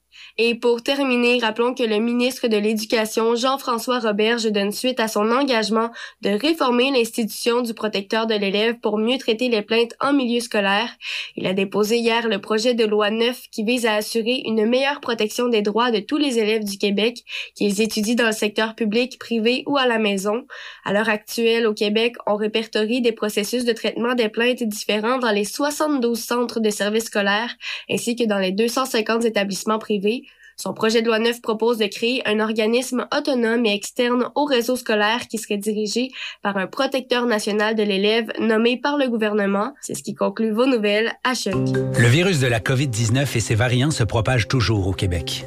[0.42, 5.30] Et pour terminer, rappelons que le ministre de l'Éducation, Jean-François Roberge, donne suite à son
[5.30, 5.90] engagement
[6.22, 10.88] de réformer l'institution du protecteur de l'élève pour mieux traiter les plaintes en milieu scolaire.
[11.36, 15.02] Il a déposé hier le projet de loi 9 qui vise à assurer une meilleure
[15.02, 17.18] protection des droits de tous les élèves du Québec,
[17.54, 20.46] qu'ils étudient dans le secteur public, privé ou à la maison.
[20.86, 25.32] À l'heure actuelle, au Québec, on répertorie des processus de traitement des plaintes différents dans
[25.32, 27.54] les 72 centres de services scolaires
[27.90, 30.24] ainsi que dans les 250 établissements privés.
[30.60, 34.76] Son projet de loi 9 propose de créer un organisme autonome et externe au réseau
[34.76, 36.10] scolaire qui serait dirigé
[36.42, 39.72] par un protecteur national de l'élève nommé par le gouvernement.
[39.80, 41.32] C'est ce qui conclut vos nouvelles à.
[41.46, 45.46] Le virus de la COVID-19 et ses variants se propagent toujours au Québec.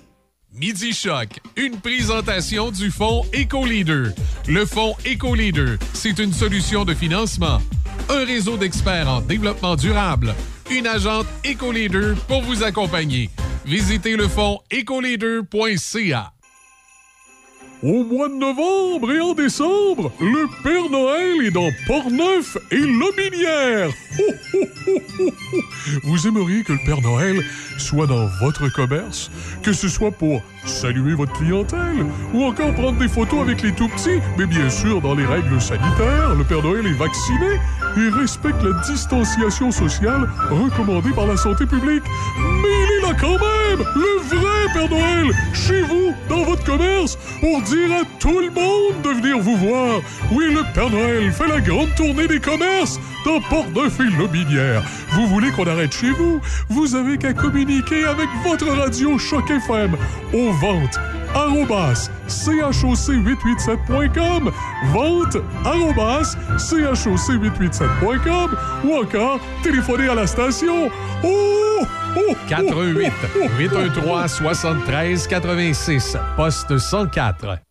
[0.61, 4.11] Midi Choc, une présentation du fonds EcoLeader.
[4.47, 7.57] Le fonds EcoLeader, c'est une solution de financement,
[8.09, 10.35] un réseau d'experts en développement durable,
[10.69, 13.31] une agente EcoLeader pour vous accompagner.
[13.65, 16.31] Visitez le fonds ecoleader.ca.
[17.83, 23.89] Au mois de novembre et en décembre, le Père Noël est dans Port-Neuf et Lobinière.
[26.03, 27.43] Vous aimeriez que le Père Noël
[27.79, 29.31] soit dans votre commerce,
[29.63, 32.05] que ce soit pour saluer votre clientèle
[32.35, 36.35] ou encore prendre des photos avec les tout-petits, mais bien sûr dans les règles sanitaires,
[36.37, 37.59] le Père Noël est vacciné
[37.97, 42.03] et respecte la distanciation sociale recommandée par la santé publique.
[42.61, 48.03] Mais quand même, le vrai Père Noël, chez vous, dans votre commerce, pour dire à
[48.19, 50.01] tout le monde de venir vous voir.
[50.31, 54.81] Oui, le Père Noël fait la grande tournée des commerces dans Port-Neuf Lobinière.
[55.13, 56.39] Vous voulez qu'on arrête chez vous?
[56.69, 59.97] Vous avez qu'à communiquer avec votre radio Choc FM
[60.33, 60.97] aux ventes
[61.33, 64.51] arrobas choc887.com
[64.91, 70.91] vente arrobas choc887.com ou encore téléphoner à la station
[71.23, 71.85] oh,
[72.15, 73.13] oh, 88
[73.59, 77.70] 813 73 86 poste 104.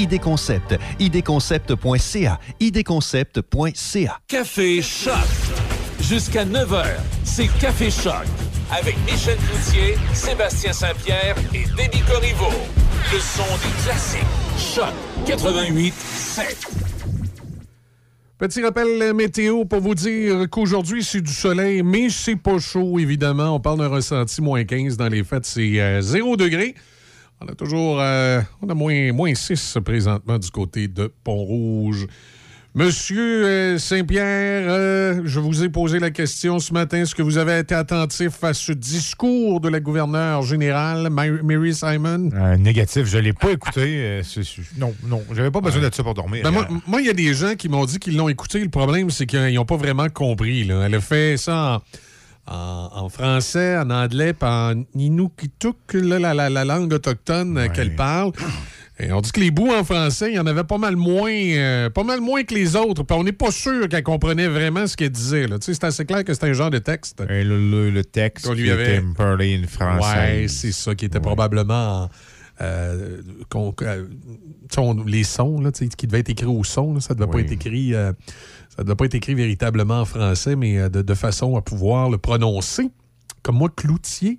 [0.00, 0.78] ID Concept.
[0.98, 2.40] idconcept.ca.
[2.58, 4.18] idconcept.ca.
[4.26, 5.14] Café Choc.
[6.00, 6.84] Jusqu'à 9h,
[7.24, 8.24] c'est Café Choc.
[8.70, 12.52] Avec Michel Cloutier, Sébastien Saint-Pierre et Déby Corriveau.
[13.12, 14.20] Le son des classiques.
[14.56, 14.94] Choc
[15.26, 16.56] 88 7.
[18.38, 23.54] Petit rappel météo pour vous dire qu'aujourd'hui, c'est du soleil, mais c'est pas chaud, évidemment.
[23.56, 24.96] On parle d'un ressenti moins 15.
[24.96, 26.74] Dans les fêtes, c'est euh, 0 degré.
[27.42, 32.06] On a toujours euh, on a moins, moins 6 présentement du côté de Pont-Rouge.
[32.72, 36.98] Monsieur euh, Saint-Pierre, euh, je vous ai posé la question ce matin.
[36.98, 41.74] Est-ce que vous avez été attentif à ce discours de la gouverneure générale, Ma- Mary
[41.74, 42.30] Simon?
[42.32, 43.80] Euh, négatif, je ne l'ai pas écouté.
[43.96, 44.42] Euh, c'est-
[44.78, 46.42] non, non, j'avais pas besoin de ça pour dormir.
[46.44, 48.60] Ben, moi, moi, il y a des gens qui m'ont dit qu'ils l'ont écouté.
[48.60, 50.62] Le problème, c'est qu'ils n'ont pas vraiment compris.
[50.62, 50.84] là.
[50.86, 51.82] Elle a fait ça en,
[52.50, 57.94] en- en français, en anglais, puis en inukituk, la, la- la langue autochtone euh, qu'elle
[57.96, 58.32] parle.
[59.02, 61.30] Et on dit que les bouts en français, il y en avait pas mal moins,
[61.32, 63.02] euh, pas mal moins que les autres.
[63.02, 65.46] Puis on n'est pas sûr qu'elle comprenait vraiment ce qu'elle disait.
[65.60, 67.22] C'est assez clair que c'était un genre de texte.
[67.30, 70.42] Et le, le- le texte Qu'on lui qui avait- était parlé en français.
[70.42, 72.08] Ouais, c'est ça qui était probablement en,
[72.60, 73.22] euh,
[73.82, 74.06] euh,
[74.76, 76.92] on- les sons là, qui devaient être écrits au son.
[76.92, 77.94] là, ça ne devait pas être écrit.
[77.94, 78.12] euh,
[78.80, 82.08] ça devait pas être écrit véritablement en français, mais euh, de, de façon à pouvoir
[82.08, 82.88] le prononcer.
[83.42, 84.38] Comme moi, cloutier.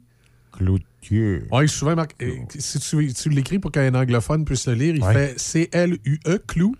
[0.52, 1.44] Cloutier.
[1.52, 5.04] Oui, souvent, Marc, euh, si tu, tu l'écris pour qu'un anglophone puisse le lire, il
[5.04, 5.14] Ouais.
[5.14, 6.76] fait C-L-U-E, clou.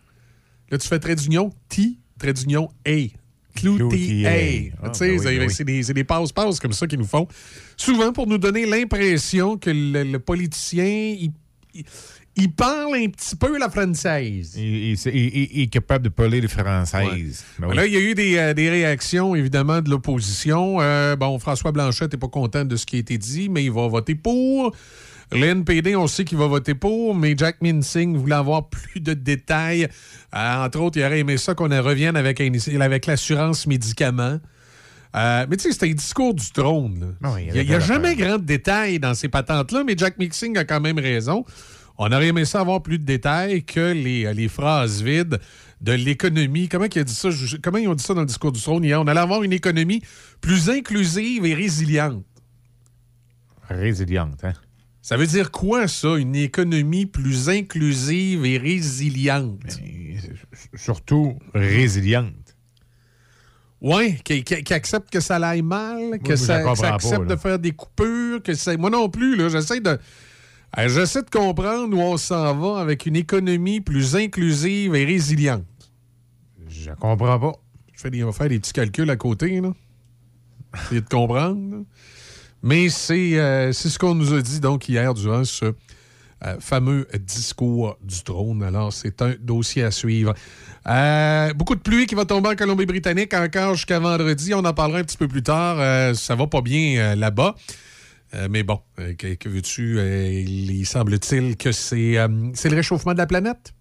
[0.72, 2.92] Là, tu fais trait d'union, T, trait d'union, A.
[3.54, 4.72] Cloutier.
[4.82, 5.54] Ah, Tu sais, ben oui, ben oui.
[5.54, 7.28] c'est des, des passe-passe comme ça qu'ils nous font.
[7.78, 10.84] Souvent pour nous donner l'impression que le, le politicien,
[11.20, 11.32] il,
[11.76, 11.86] il-
[12.38, 14.54] il parle un petit peu la française.
[14.56, 17.44] Il, il- il- il- il est capable de parler le française.
[17.60, 17.76] Ben oui.
[17.76, 20.78] Là, il y a eu des, euh, des réactions, évidemment, de l'opposition.
[20.80, 23.72] Euh, bon, François Blanchette n'est pas content de ce qui a été dit, mais il
[23.72, 24.74] va voter pour.
[25.34, 29.88] L'NPD, on sait qu'il va voter pour, mais Jack Minsing voulait avoir plus de détails.
[30.36, 34.40] Euh, entre autres, il aurait aimé ça qu'on revienne avec, avec l'assurance médicaments.
[35.16, 37.16] Euh, mais tu sais, c'était un discours du trône.
[37.22, 37.36] là.
[37.40, 40.58] Il n'y a, y a jamais grand de détails dans ces patentes-là, mais Jack Mixing
[40.58, 41.46] a quand même raison.
[42.04, 45.40] On aurait aimé ça avoir plus de détails que les, les phrases vides
[45.82, 46.68] de l'économie.
[46.68, 47.30] Comment il a dit ça?
[47.30, 49.00] Je- Comment ils ont dit ça dans le discours du trône hier?
[49.00, 50.02] On allait avoir une économie
[50.42, 52.26] plus inclusive et résiliente.
[53.70, 54.54] Résiliente, hein?
[55.04, 56.16] Ça veut dire quoi, ça?
[56.18, 59.62] Une économie plus inclusive et résiliente?
[60.76, 62.56] Surtout résiliente.
[63.80, 67.40] Oui, qui, qui- qui accepte que ça aille mal, que ça, que accepte pas, de
[67.40, 68.76] faire des coupures, que ça...
[68.76, 70.00] Moi non plus, là, j'essaie de...
[70.78, 75.66] J'essaie de comprendre où on s'en va avec une économie plus inclusive et résiliente.
[76.68, 77.54] Je comprends pas.
[77.94, 79.74] Je fais des, on va faire des petits calculs à côté, là.
[80.86, 81.84] Essayer de comprendre.
[82.64, 85.66] Mais c'est euh, ce qu'on nous a dit donc hier durant ce
[86.46, 88.64] euh, fameux discours du trône.
[88.64, 90.34] Alors, c'est un dossier à suivre.
[90.88, 94.54] Euh, beaucoup de pluie qui va tomber en Colombie-Britannique encore jusqu'à vendredi.
[94.54, 96.16] On en parlera un petit peu plus tard.
[96.16, 97.56] Ça va pas bien là-bas.
[98.34, 100.00] Euh, mais bon, euh, que, que veux-tu?
[100.00, 102.16] Euh, il semble-t-il que c'est
[102.54, 103.74] c'est le réchauffement de la planète?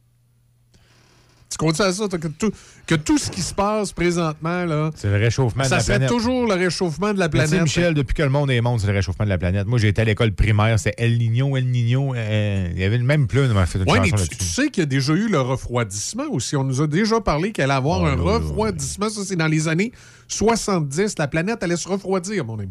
[1.51, 2.53] Tu comptes à ça, que tout,
[2.87, 5.95] que tout ce qui se passe présentement, là, C'est le réchauffement de ça la serait
[5.99, 6.09] planète.
[6.09, 7.63] toujours le réchauffement de la Mais planète.
[7.63, 9.67] Michel, depuis que le monde est monde, c'est le réchauffement de la planète.
[9.67, 12.15] Moi, j'ai été à l'école primaire, c'est El Niño, El Niño.
[12.15, 14.87] euh, il y avait le même plume Oui, mais tu, tu sais qu'il y a
[14.87, 16.55] déjà eu le refroidissement aussi.
[16.55, 19.09] On nous a déjà parlé qu'elle allait avoir Oh un refroidissement.
[19.11, 19.91] Ça, c'est dans les années
[20.29, 21.19] 70.
[21.19, 22.71] La planète allait se refroidir, mon ami.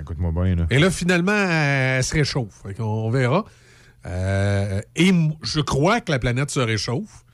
[0.00, 0.66] Écoute-moi bien, là.
[0.70, 2.62] Et là, finalement, elle se réchauffe.
[2.78, 3.44] On verra.
[4.06, 5.12] Euh, et
[5.42, 7.24] je crois que la planète se réchauffe.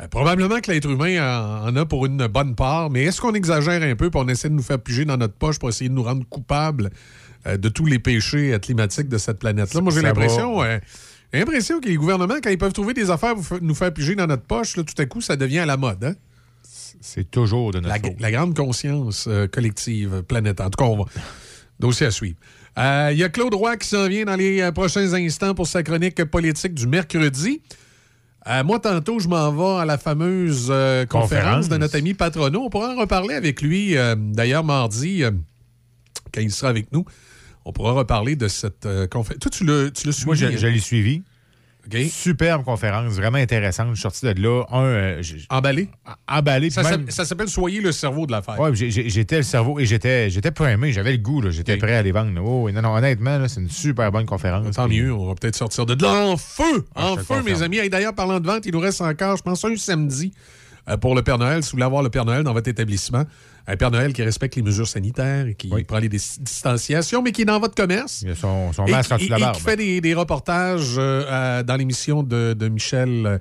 [0.00, 3.34] Euh, probablement que l'être humain en, en a pour une bonne part, mais est-ce qu'on
[3.34, 5.88] exagère un peu pour on essaie de nous faire piger dans notre poche pour essayer
[5.90, 6.90] de nous rendre coupables
[7.46, 9.80] euh, de tous les péchés climatiques de cette planète-là?
[9.80, 10.62] Moi, j'ai l'impression
[11.32, 14.14] j'ai l'impression que les gouvernements, quand ils peuvent trouver des affaires pour nous faire piger
[14.14, 16.04] dans notre poche, là, tout à coup, ça devient à la mode.
[16.04, 16.14] Hein?
[17.00, 18.20] C'est toujours de notre La, faute.
[18.20, 20.66] la grande conscience collective planétaire.
[20.66, 21.10] En tout cas, on va.
[21.82, 22.36] Dossier à suivre.
[22.78, 25.66] Euh, Il y a Claude Roy qui s'en vient dans les euh, prochains instants pour
[25.66, 27.60] sa chronique politique du mercredi.
[28.46, 31.68] Euh, moi, tantôt, je m'en vais à la fameuse conférence, Conférence.
[31.68, 32.60] de notre ami Patrono.
[32.62, 35.24] On pourra en reparler avec lui, d'ailleurs, mardi,
[36.32, 37.04] quand il sera avec nous.
[37.64, 39.40] On pourra reparler de cette conférence.
[39.40, 39.64] Toi, tu
[40.06, 40.26] l'as suivi?
[40.26, 40.52] Moi, je, hein?
[40.56, 41.22] je l'ai suivi.
[42.10, 43.88] Superbe conférence, vraiment intéressante.
[43.90, 45.88] Je suis sorti de là, un, euh, Emballé?
[46.28, 46.70] emballé.
[46.70, 48.56] Ça, même- s'appelle Soyez le cerveau de l'affaire.
[48.74, 52.12] J'ai- j'étais le cerveau et j'étais j'étais primé, j'avais le goût, j'étais prêt à les
[52.12, 52.30] vendre.
[52.42, 54.76] Oh, oui, non, non, honnêtement, c'est une super bonne conférence.
[54.76, 56.84] Tant Puis- mieux, on va peut-être sortir de là en feu!
[56.94, 57.78] Ah, en feu, mes amis.
[57.78, 60.32] Et d'ailleurs, parlant de vente, il nous reste encore, je pense, un samedi
[60.88, 61.62] euh, pour le Père Noël.
[61.62, 63.24] Si vous voulez avoir le Père Noël dans votre établissement,
[63.66, 67.32] un Père Noël qui respecte les mesures sanitaires et qui prend les dis- distanciations, mais
[67.32, 68.22] qui est dans votre commerce.
[68.24, 69.56] Il a son, son Et masque en dessous de la et barbe.
[69.56, 73.40] qui fait des, des reportages euh, dans l'émission de, de Michel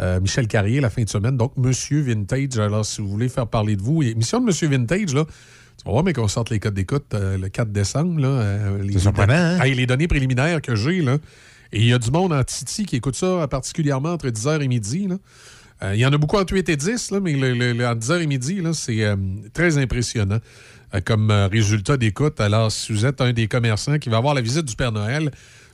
[0.00, 1.36] euh, Michel Carrier la fin de semaine.
[1.36, 5.14] Donc, Monsieur Vintage, alors si vous voulez faire parler de vous, émission de Monsieur Vintage,
[5.14, 8.20] là, tu vas voir, mais qu'on sorte les codes d'écoute euh, le 4 décembre.
[8.20, 9.60] Là, euh, les, hein?
[9.60, 11.16] Hey, les données préliminaires que j'ai, là.
[11.72, 14.68] Et il y a du monde en Titi qui écoute ça particulièrement entre 10h et
[14.68, 15.08] midi.
[15.08, 15.16] là.
[15.82, 17.86] Euh, il y en a beaucoup entre 8 et 10, là, mais le, le- le-
[17.86, 19.16] entre 10h et midi, c'est euh,
[19.52, 20.38] très impressionnant
[20.94, 22.40] euh, comme résultat d'écoute.
[22.40, 25.32] Alors, si vous êtes un des commerçants qui va avoir la visite du Père Noël,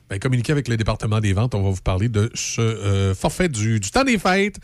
[0.09, 1.53] ben, communiquez avec le département des ventes.
[1.53, 4.55] On va vous parler de ce forfait du, temps des fêtes.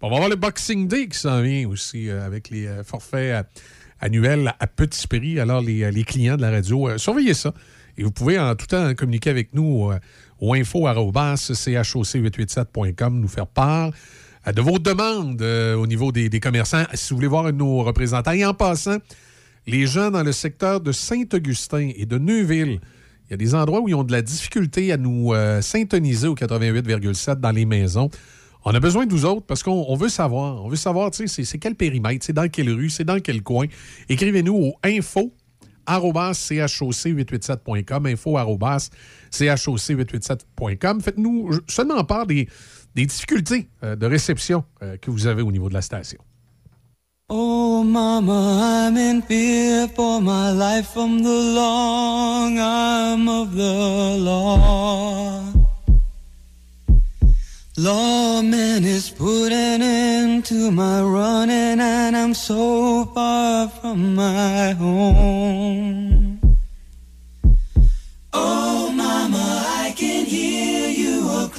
[0.00, 3.44] On va avoir le Boxing Day qui s'en vient aussi avec les forfaits
[4.00, 5.38] annuels à petit prix.
[5.38, 7.52] Alors, les, clients de la radio, surveillez ça.
[7.98, 9.92] Et vous pouvez en tout temps communiquer avec nous
[10.40, 13.90] au info-choc887.com, nous faire part
[14.52, 16.84] de vos demandes euh, au niveau des, commerçants.
[16.94, 18.32] Si vous voulez voir de nos représentants.
[18.32, 18.98] Et en passant,
[19.66, 22.80] les gens dans le secteur de Saint-Augustin et de Neuville,
[23.26, 26.28] il y a des endroits où ils ont de la difficulté à nous euh, syntoniser
[26.28, 28.10] au 88,7 dans les maisons.
[28.66, 30.62] On a besoin de vous autres parce qu'on on veut savoir.
[30.64, 33.20] On veut savoir, tu sais, c'est- c'est quel périmètre, c'est dans quelle rue, c'est dans
[33.20, 33.66] quel coin.
[34.08, 35.32] Écrivez-nous au info
[35.86, 38.38] choc887.com, info
[39.32, 41.00] choc887.com.
[41.00, 42.48] Faites-nous seulement part des,
[42.94, 46.18] des difficultés euh, de réception euh, que vous avez au niveau de la station.
[47.28, 55.42] Oh, mama, I'm in fear for my life from the long arm of the law.
[57.76, 66.38] Lawman is putting into my running, and I'm so far from my home.
[68.32, 69.63] Oh, mama,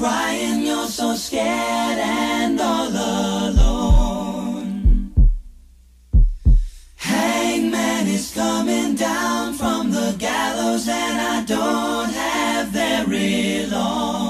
[0.05, 0.61] crying.
[0.61, 2.89] You're so scared and all
[3.49, 4.69] alone.
[6.95, 14.24] Hangman is coming down from the gallows, and I don't have very long.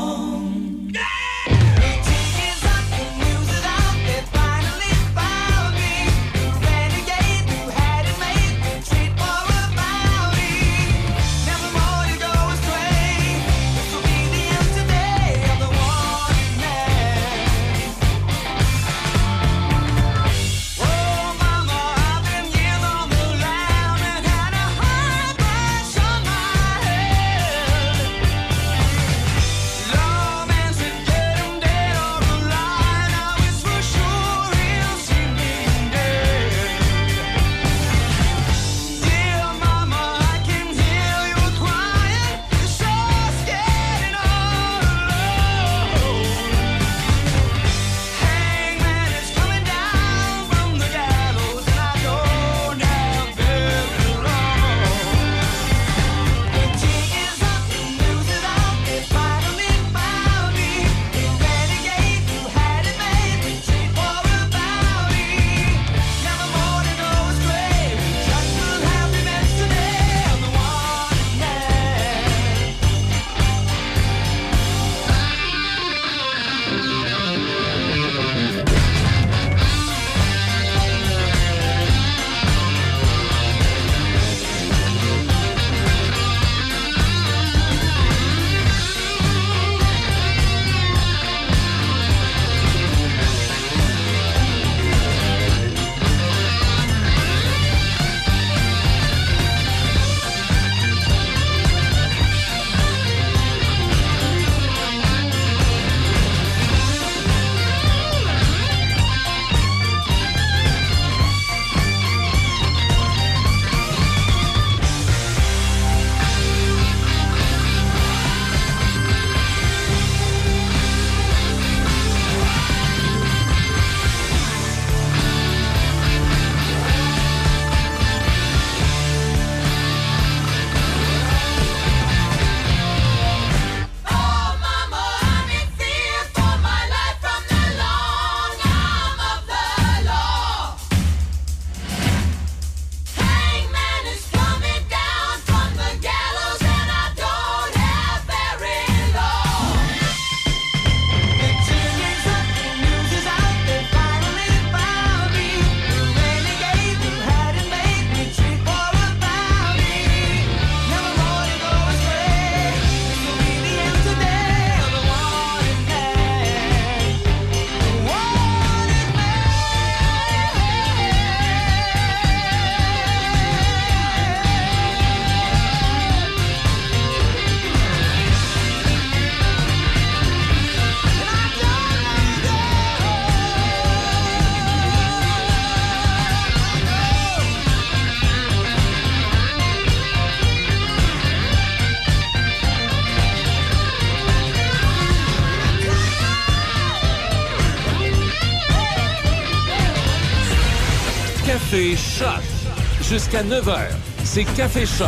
[203.26, 203.80] Jusqu'à 9h,
[204.24, 205.08] c'est Café Choc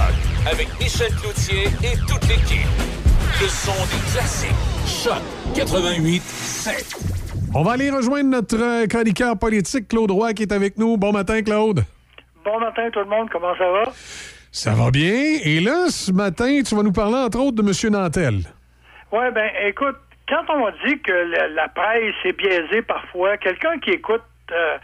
[0.49, 2.65] avec Michel Cloutier et toute l'équipe.
[3.39, 4.49] Le son des classiques.
[4.87, 5.21] Choc
[5.53, 6.95] 88 7.
[7.53, 10.97] On va aller rejoindre notre euh, chroniqueur politique, Claude Roy, qui est avec nous.
[10.97, 11.83] Bon matin, Claude.
[12.43, 13.83] Bon matin tout le monde, comment ça va?
[14.51, 15.37] Ça va bien.
[15.43, 17.93] Et là, ce matin, tu vas nous parler, entre autres, de M.
[17.93, 18.39] Nantel.
[19.11, 23.91] Ouais, ben écoute, quand on dit que la, la presse est biaisée parfois, quelqu'un qui
[23.91, 24.77] écoute, euh,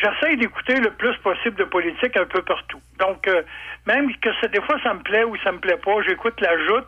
[0.00, 2.80] j'essaie d'écouter le plus possible de politique un peu partout.
[2.98, 3.42] Donc, euh,
[3.86, 6.56] même que ça- des fois ça me plaît ou ça me plaît pas, j'écoute la
[6.66, 6.86] joute.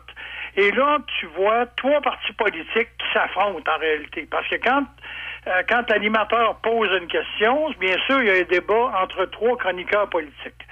[0.55, 4.27] Et là, tu vois trois partis politiques qui s'affrontent en réalité.
[4.29, 4.83] Parce que quand
[5.47, 9.57] euh, quand l'animateur pose une question, bien sûr, il y a un débat entre trois
[9.57, 10.65] chroniqueurs politiques.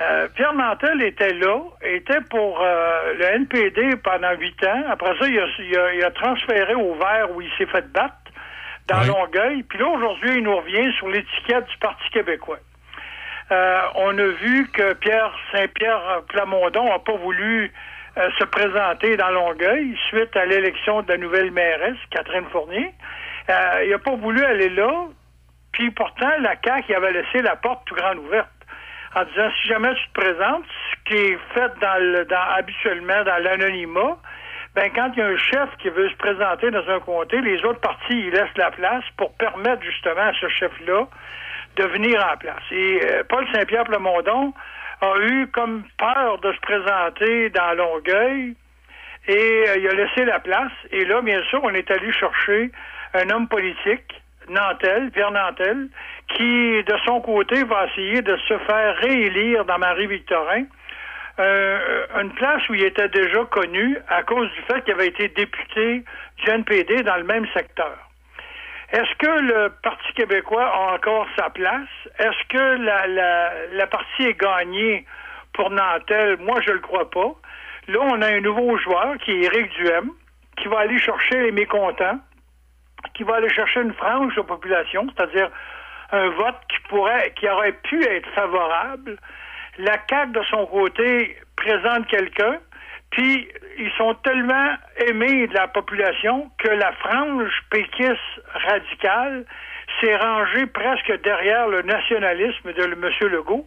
[0.00, 4.84] Euh, Pierre Nantel était là, était pour euh, le NPD pendant huit ans.
[4.88, 7.86] Après ça, il a, il a- il a transféré au vert où il s'est fait
[7.92, 8.14] battre
[8.88, 9.62] dans Longueuil.
[9.62, 12.58] Puis là, aujourd'hui, il nous revient sur l'étiquette du Parti québécois.
[13.50, 17.72] Euh, on a vu que Pierre Saint-Pierre Plamondon n'a pas voulu
[18.18, 22.92] euh, se présenter dans Longueuil suite à l'élection de la nouvelle mairesse, Catherine Fournier.
[23.48, 25.06] Euh, il n'a pas voulu aller là.
[25.72, 28.48] Puis pourtant, la CAQ il avait laissé la porte tout grande ouverte
[29.14, 33.24] en disant si jamais tu te présentes, ce qui est fait dans le, dans, habituellement
[33.24, 34.18] dans l'anonymat,
[34.74, 37.64] ben quand il y a un chef qui veut se présenter dans un comté, les
[37.64, 41.06] autres partis ils laissent la place pour permettre justement à ce chef-là
[41.76, 42.62] de venir en place.
[42.70, 44.52] Et euh, Paul Saint-Pierre Plamondon
[45.00, 48.56] a eu comme peur de se présenter dans Longueuil
[49.28, 50.72] et euh, il a laissé la place.
[50.90, 52.70] Et là, bien sûr, on est allé chercher
[53.14, 55.88] un homme politique, Nantel, Pierre Nantel,
[56.34, 60.64] qui, de son côté, va essayer de se faire réélire dans Marie-Victorin.
[61.38, 65.28] Euh, une place où il était déjà connu à cause du fait qu'il avait été
[65.28, 66.04] député
[66.38, 67.96] du NPD dans le même secteur.
[68.90, 71.88] Est-ce que le Parti québécois a encore sa place?
[72.18, 75.04] Est-ce que la, la, la partie est gagnée
[75.52, 76.38] pour Nantel?
[76.40, 77.34] Moi, je le crois pas.
[77.86, 80.10] Là, on a un nouveau joueur qui est Éric Duhem,
[80.56, 82.18] qui va aller chercher les mécontents,
[83.14, 85.50] qui va aller chercher une frange de la population, c'est-à-dire
[86.10, 89.18] un vote qui pourrait, qui aurait pu être favorable.
[89.78, 92.58] La CAQ, de son côté, présente quelqu'un,
[93.10, 93.48] puis
[93.78, 94.74] ils sont tellement
[95.06, 99.44] aimés de la population que la frange péquiste radicale
[100.00, 103.30] s'est rangée presque derrière le nationalisme de M.
[103.30, 103.66] Legault.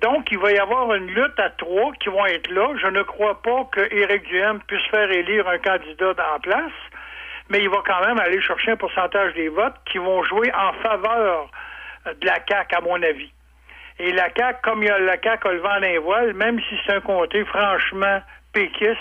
[0.00, 2.68] Donc, il va y avoir une lutte à trois qui vont être là.
[2.80, 6.72] Je ne crois pas que Éric Duhem puisse faire élire un candidat en place,
[7.50, 10.72] mais il va quand même aller chercher un pourcentage des votes qui vont jouer en
[10.74, 11.50] faveur
[12.06, 13.32] de la CAQ, à mon avis.
[13.98, 16.60] Et la CAQ, comme il y a la CAQ a le vent d'un voile, même
[16.60, 18.20] si c'est un comté franchement
[18.52, 18.98] péquiste,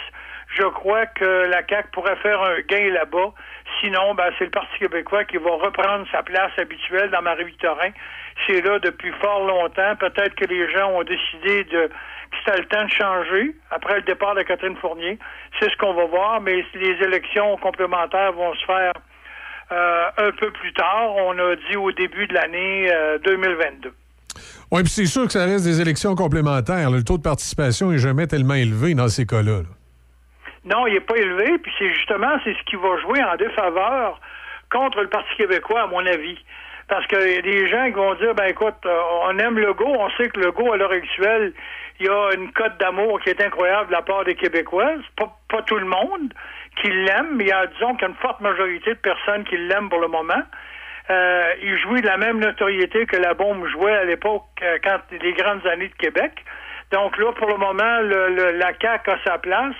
[0.55, 3.31] je crois que la CAQ pourrait faire un gain là-bas.
[3.79, 7.91] Sinon, ben, c'est le Parti québécois qui va reprendre sa place habituelle dans Marie-Victorin.
[8.45, 9.95] C'est là depuis fort longtemps.
[9.97, 11.89] Peut-être que les gens ont décidé de
[12.29, 15.17] que c'était le temps de changer après le départ de Catherine Fournier.
[15.59, 18.93] C'est ce qu'on va voir, mais les élections complémentaires vont se faire
[19.71, 21.15] euh, un peu plus tard.
[21.15, 23.93] On a dit au début de l'année euh, 2022.
[24.71, 26.91] Oui, puis c'est sûr que ça reste des élections complémentaires.
[26.91, 29.61] Le taux de participation est jamais tellement élevé dans ces cas-là.
[29.63, 29.69] là.
[30.65, 34.19] Non, il n'est pas élevé, puis c'est justement c'est ce qui va jouer en défaveur
[34.69, 36.37] contre le Parti québécois, à mon avis.
[36.89, 39.95] Parce qu'il y a des gens qui vont dire, ben écoute, euh, on aime Legault,
[39.97, 41.53] on sait que Legault, à l'heure actuelle,
[41.99, 44.93] il y a une cote d'amour qui est incroyable de la part des Québécois.
[45.15, 46.33] Pas, pas tout le monde
[46.81, 49.89] qui l'aime, mais il y a, disons qu'il une forte majorité de personnes qui l'aiment
[49.89, 50.43] pour le moment.
[51.09, 54.99] Euh, il jouit de la même notoriété que la bombe jouait à l'époque, euh, quand
[55.21, 56.33] les grandes années de Québec.
[56.91, 59.75] Donc là, pour le moment, le, le- la CAQ a sa place.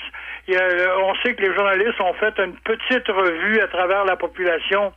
[0.49, 4.93] A- on sait que les journalistes ont fait une petite revue à travers la population.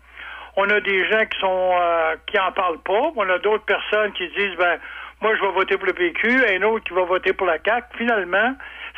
[0.56, 3.12] On a des gens qui sont euh, qui en parlent pas.
[3.16, 4.78] On a d'autres personnes qui disent ben
[5.20, 7.86] moi je vais voter pour le PQ, un autre qui va voter pour la CAQ.
[7.98, 8.54] Finalement,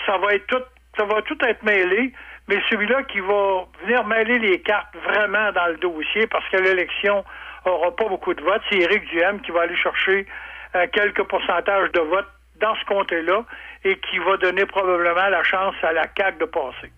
[0.07, 0.63] ça va être tout
[0.99, 2.13] ça va tout être mêlé,
[2.53, 7.25] mais celui-là qui va venir mêler les cartes vraiment dans le dossier parce que l'élection
[7.65, 10.27] aura pas beaucoup de votes, c'est Éric Duhem qui va aller chercher
[10.75, 12.29] euh, quelques pourcentages de votes
[12.61, 13.45] dans ce comté-là
[13.85, 16.93] et qui va donner probablement la chance à la CAQ de passer.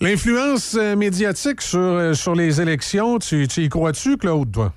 [0.00, 4.72] L'influence euh, médiatique sur, euh, sur les élections, tu, tu y crois-tu, Claude, toi?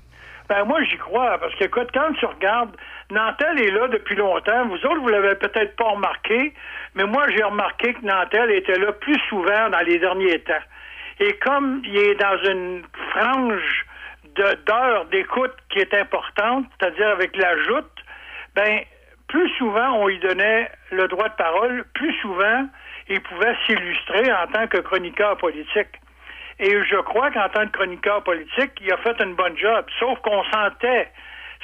[0.48, 2.76] Ben moi j'y crois parce que écoute, quand tu regardes,
[3.10, 4.66] Nantel est là depuis longtemps.
[4.66, 6.54] Vous autres, vous l'avez peut-être pas remarqué,
[6.94, 10.64] mais moi j'ai remarqué que Nantel était là plus souvent dans les derniers temps.
[11.20, 13.86] Et comme il est dans une frange
[14.34, 17.92] d'heures d'écoute qui est importante, c'est-à-dire avec la joute,
[18.54, 18.80] ben
[19.28, 22.66] plus souvent on lui donnait le droit de parole, plus souvent
[23.08, 26.00] il pouvait s'illustrer en tant que chroniqueur politique.
[26.58, 29.84] Et je crois qu'en tant que chroniqueur politique, il a fait une bonne job.
[29.98, 31.08] Sauf qu'on sentait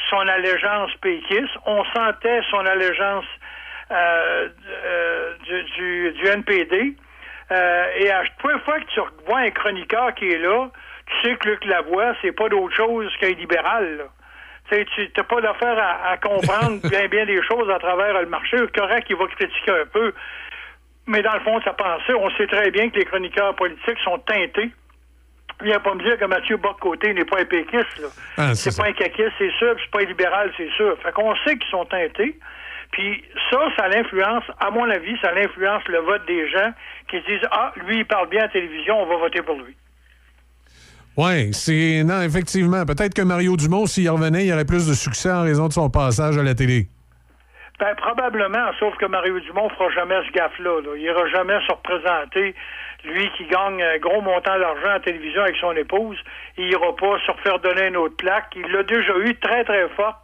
[0.09, 3.27] son allégeance péquiste, on sentait son allégeance
[3.91, 4.49] euh,
[4.85, 6.95] euh, du, du, du NPD.
[7.51, 10.69] Euh, et à chaque fois que tu vois un chroniqueur qui est là,
[11.07, 13.99] tu sais que Luc Lavoie, c'est pas d'autre chose qu'un libéral.
[13.99, 14.05] là.
[14.71, 18.57] Tu n'as pas d'affaire à, à comprendre bien bien des choses à travers le marché.
[18.73, 20.13] Correct, il va critiquer un peu.
[21.07, 23.99] Mais dans le fond de sa pensée, on sait très bien que les chroniqueurs politiques
[24.05, 24.71] sont teintés.
[25.63, 28.03] Viens pas me dire que Mathieu Bock-Côté n'est pas un péquiste.
[28.37, 30.97] Ah, c'est pas un caquiste, c'est sûr, c'est pas un libéral, c'est sûr.
[31.03, 32.39] Fait qu'on sait qu'ils sont teintés.
[32.93, 36.73] Puis ça, ça l'influence, à mon avis, ça l'influence le vote des gens
[37.09, 39.57] qui se disent Ah, lui, il parle bien à la télévision, on va voter pour
[39.57, 39.77] lui.
[41.17, 42.03] Oui, c'est.
[42.05, 42.85] Non, effectivement.
[42.87, 45.91] Peut-être que Mario Dumont, s'il revenait, il aurait plus de succès en raison de son
[45.91, 46.89] passage à la télé.
[47.79, 50.83] Ben, probablement, sauf que Mario Dumont fera jamais ce gaffe-là.
[50.83, 50.91] là.
[50.97, 52.55] Il ira jamais se représenter.
[53.05, 56.19] Lui qui gagne un gros montant d'argent la télévision avec son épouse,
[56.59, 58.53] il ira pas se refaire donner une autre plaque.
[58.57, 60.19] Il l'a déjà eu très, très forte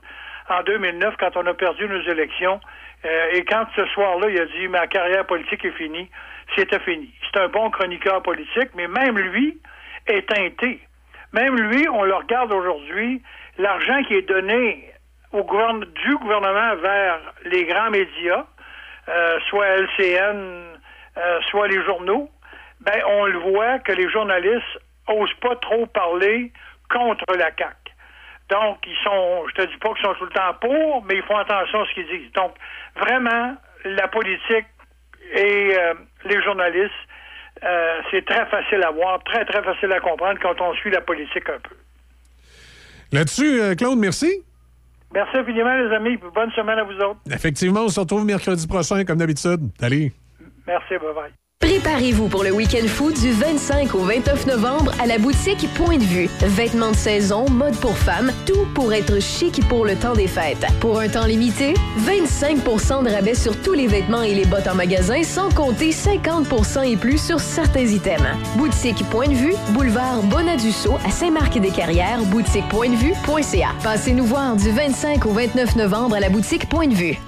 [0.49, 2.61] en 2009 quand on a perdu nos élections.
[3.05, 6.11] Euh, et quand ce soir-là, il a dit ma carrière politique est finie,
[6.55, 7.11] c'était fini.
[7.23, 9.59] C'est un bon chroniqueur politique, mais même lui
[10.07, 10.81] est teinté.
[11.33, 13.23] Même lui, on le regarde aujourd'hui,
[13.59, 14.91] l'argent qui est donné
[15.33, 18.45] au gouverne- du gouvernement vers les grands médias,
[19.09, 20.63] euh, soit LCN,
[21.19, 22.31] euh, soit les journaux,
[22.87, 26.53] ben on le voit que les journalistes osent pas trop parler
[26.91, 27.75] contre la CAQ.
[28.49, 31.23] Donc, ils sont, je te dis pas qu'ils sont tout le temps pour, mais ils
[31.25, 32.33] font attention à ce qu'ils disent.
[32.33, 32.55] Donc,
[32.97, 34.67] vraiment, la politique
[35.35, 35.95] et euh,
[36.25, 36.93] les journalistes,
[37.65, 41.01] euh, c'est très facile à voir, très, très facile à comprendre quand on suit la
[41.01, 41.75] politique un peu.
[43.13, 44.45] Là-dessus, euh, Claude, merci.
[45.13, 47.21] Merci infiniment, les amis, puis bonne semaine à vous autres.
[47.33, 49.61] Effectivement, on se retrouve mercredi prochain, comme d'habitude.
[49.81, 50.13] Allez.
[50.67, 51.46] Merci, bye-bye.
[51.67, 56.05] Préparez-vous pour le week-end food du 25 au 29 novembre à la boutique Point de
[56.05, 56.29] Vue.
[56.41, 60.65] Vêtements de saison, mode pour femmes, tout pour être chic pour le temps des fêtes.
[60.81, 64.75] Pour un temps limité, 25% de rabais sur tous les vêtements et les bottes en
[64.75, 68.37] magasin, sans compter 50% et plus sur certains items.
[68.57, 73.69] Boutique Point de Vue, boulevard Bonadusseau à Saint-Marc-des-Carrières, boutiquepointdevue.ca.
[73.83, 77.19] Passez nous voir du 25 au 29 novembre à la boutique Point de Vue.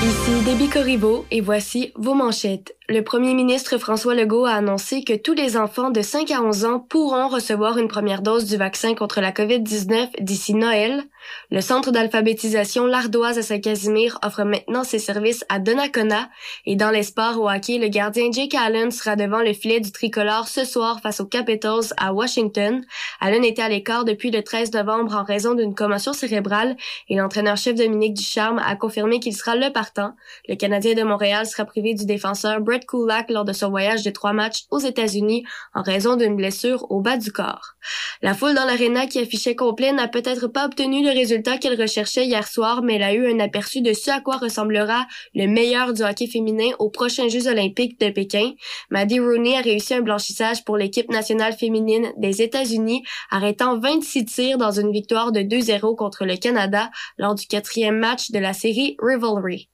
[0.00, 2.76] Ici Déby Corriveau et voici vos manchettes.
[2.88, 6.64] Le premier ministre François Legault a annoncé que tous les enfants de 5 à 11
[6.66, 11.02] ans pourront recevoir une première dose du vaccin contre la COVID-19 d'ici Noël.
[11.50, 16.28] Le centre d'alphabétisation L'Ardoise à Saint-Casimir offre maintenant ses services à Donnacona
[16.66, 19.92] et dans les sports au hockey, le gardien Jake Allen sera devant le filet du
[19.92, 22.84] tricolore ce soir face aux Capitals à Washington.
[23.20, 26.76] Allen était à l'écart depuis le 13 novembre en raison d'une commotion cérébrale
[27.08, 30.14] et l'entraîneur-chef Dominique Ducharme a confirmé qu'il sera le partant.
[30.48, 34.10] Le Canadien de Montréal sera privé du défenseur Brett Kulak lors de son voyage de
[34.10, 37.74] trois matchs aux États-Unis en raison d'une blessure au bas du corps.
[38.22, 42.26] La foule dans l'aréna qui affichait complet n'a peut-être pas obtenu le résultat qu'elle recherchait
[42.26, 45.92] hier soir, mais elle a eu un aperçu de ce à quoi ressemblera le meilleur
[45.92, 48.52] du hockey féminin aux prochains Jeux olympiques de Pékin.
[48.90, 54.58] Maddie Rooney a réussi un blanchissage pour l'équipe nationale féminine des États-Unis, arrêtant 26 tirs
[54.58, 58.96] dans une victoire de 2-0 contre le Canada lors du quatrième match de la série
[59.00, 59.68] Rivalry.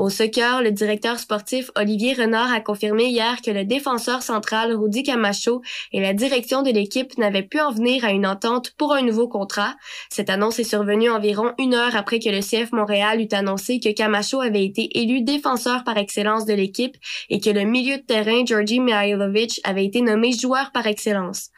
[0.00, 5.02] Au soccer, le directeur sportif Olivier Renard a confirmé hier que le défenseur central Rudy
[5.02, 5.60] Camacho
[5.92, 9.28] et la direction de l'équipe n'avaient pu en venir à une entente pour un nouveau
[9.28, 9.74] contrat.
[10.08, 13.92] Cette annonce est survenue environ une heure après que le CF Montréal eut annoncé que
[13.92, 16.96] Camacho avait été élu défenseur par excellence de l'équipe
[17.28, 21.50] et que le milieu de terrain Georgi Mihailovic avait été nommé joueur par excellence.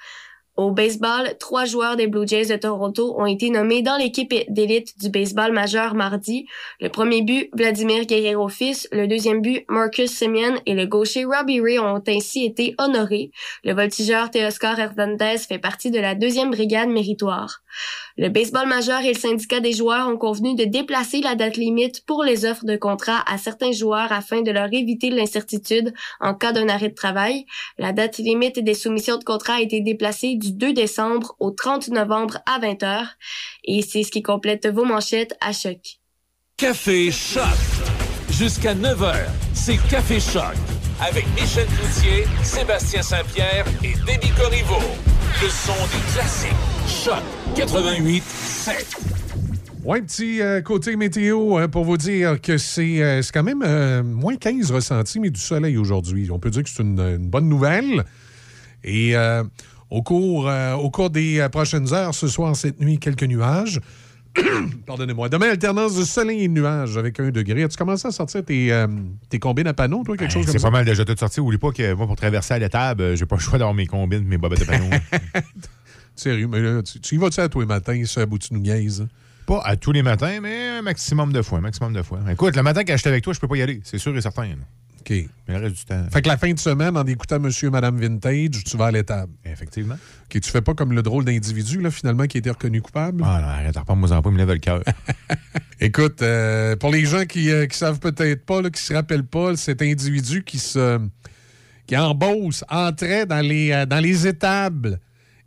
[0.56, 4.98] Au baseball, trois joueurs des Blue Jays de Toronto ont été nommés dans l'équipe d'élite
[5.00, 6.44] du baseball majeur mardi.
[6.78, 11.62] Le premier but, Vladimir Guerrero fils, le deuxième but, Marcus Simeon et le gaucher Robbie
[11.62, 13.30] Ray ont ainsi été honorés.
[13.64, 17.62] Le voltigeur Teoscar Hernandez fait partie de la deuxième brigade méritoire.
[18.18, 22.04] Le baseball majeur et le syndicat des joueurs ont convenu de déplacer la date limite
[22.04, 26.52] pour les offres de contrat à certains joueurs afin de leur éviter l'incertitude en cas
[26.52, 27.46] d'un arrêt de travail.
[27.78, 31.88] La date limite des soumissions de contrat a été déplacée du 2 décembre au 30
[31.88, 33.06] novembre à 20h.
[33.64, 36.00] Et c'est ce qui complète vos manchettes à choc.
[36.56, 37.42] Café Choc.
[38.30, 39.14] Jusqu'à 9h,
[39.54, 40.54] c'est Café Choc.
[41.00, 44.82] Avec Michel Cloutier, Sébastien Saint-Pierre et Déby Corriveau.
[45.40, 46.50] Le son des classiques.
[46.86, 47.22] Choc
[47.54, 48.96] 88 7.
[49.84, 53.62] Ouais, petit euh, côté météo hein, pour vous dire que c'est euh, c'est quand même
[53.64, 56.30] euh, moins 15 ressentis, mais du soleil aujourd'hui.
[56.30, 58.04] On peut dire que c'est une, une bonne nouvelle.
[58.84, 59.44] Et euh,
[59.92, 63.78] au, cours, euh, au cours des euh, prochaines heures, ce soir, cette nuit, quelques nuages.
[64.86, 65.28] Pardonnez-moi.
[65.28, 67.62] Demain, alternance de soleil et de nuages avec un degré.
[67.64, 68.86] As-tu commencé à sortir tes, euh,
[69.28, 70.68] tes combines à panneaux, toi, quelque chose comme C'est ça?
[70.68, 71.40] pas mal déjà tout sorti.
[71.40, 74.24] Oublie pas que moi, pour traverser à l'étable, j'ai pas le choix d'avoir mes combines,
[74.24, 74.88] mes bobettes de panneaux.
[76.16, 78.56] Sérieux, mais là, tu, tu y vas-tu à tous les matins, ça, à bout de
[78.56, 79.06] niaise?
[79.44, 81.58] pas à tous les matins, mais un maximum de fois.
[81.58, 82.20] Un maximum de fois.
[82.30, 83.80] Écoute, le matin quand j'étais avec toi, je peux pas y aller.
[83.84, 84.44] C'est sûr et certain.
[84.44, 84.54] là.
[85.02, 85.10] OK.
[85.48, 86.04] Mais le reste du temps.
[86.12, 88.90] Fait que la fin de semaine, en écoutant Monsieur et Madame Vintage, tu vas à
[88.92, 89.32] l'étable.
[89.44, 89.94] Effectivement.
[89.94, 93.22] OK, tu fais pas comme le drôle d'individu, là, finalement, qui a été reconnu coupable?
[93.26, 94.82] Ah non, arrête, reprends-moi en pas, il me lève le cœur.
[95.80, 99.26] Écoute, euh, pour les gens qui, euh, qui savent peut-être pas, là, qui se rappellent
[99.26, 101.00] pas, cet individu qui se
[101.86, 105.00] qui en Beauce entrait dans les, euh, dans les étables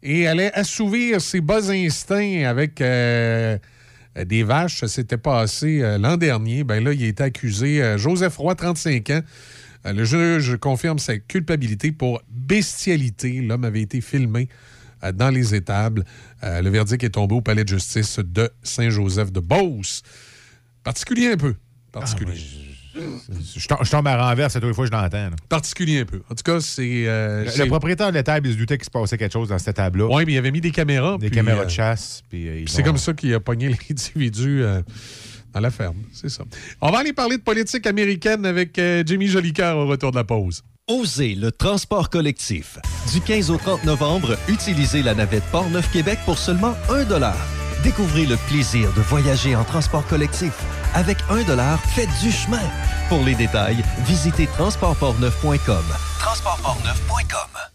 [0.04, 3.58] et allait assouvir ses bas instincts avec euh,
[4.24, 4.80] des vaches.
[4.80, 6.64] Ça s'était passé euh, l'an dernier.
[6.64, 7.84] Ben là, il a été accusé.
[7.84, 9.22] euh, Joseph Roy, 35 ans.
[9.86, 13.42] Euh, le juge confirme sa culpabilité pour bestialité.
[13.42, 14.48] L'homme avait été filmé
[15.04, 16.06] euh, dans les étables.
[16.44, 20.02] Euh, le verdict est tombé au palais de justice de Saint-Joseph de Beauce.
[20.84, 21.56] Particulier un peu.
[21.92, 22.36] Particulier.
[22.36, 22.65] Je tom-
[22.96, 25.30] je tombe à toutes les fois que je l'entends.
[25.50, 26.22] Particulier un peu.
[26.30, 27.04] En tout cas, c'est.
[27.08, 29.76] euh, Le, propriétaire de l'étable, il se doutait qu'il se passait quelque chose dans cette
[29.76, 30.08] table-là.
[30.10, 31.18] Oui, mais il avait mis des caméras.
[31.18, 32.24] Des puis, caméras euh, de chasse.
[32.30, 34.82] Puis, euh, puis c'est comme ça qu'il a pogné l'individu euh,
[35.54, 35.98] dans la ferme.
[36.14, 36.44] C'est ça.
[36.82, 40.24] On va aller parler de politique américaine avec euh, Jimmy Jolicoeur au retour de la
[40.24, 40.64] pause.
[40.88, 42.78] Osez le transport collectif.
[43.12, 47.06] Du 15 au 30 novembre, utilisez la navette Port-Neuf-Québec pour seulement 1
[47.86, 50.54] Découvrez le plaisir de voyager en transport collectif.
[50.96, 51.44] Avec 1
[51.94, 52.64] faites du chemin.
[53.10, 55.86] Pour les détails, visitez transportportneuf.com.
[56.20, 57.75] Transportportneuf.com.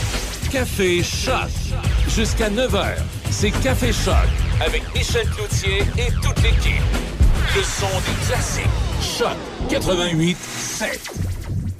[0.51, 1.49] Café Choc.
[2.09, 2.97] Jusqu'à 9h,
[3.29, 4.13] c'est Café Choc
[4.59, 6.83] avec Michel Cloutier et toute l'équipe.
[7.55, 8.65] Le son des classiques.
[9.01, 9.37] Choc
[9.69, 11.11] 88 7.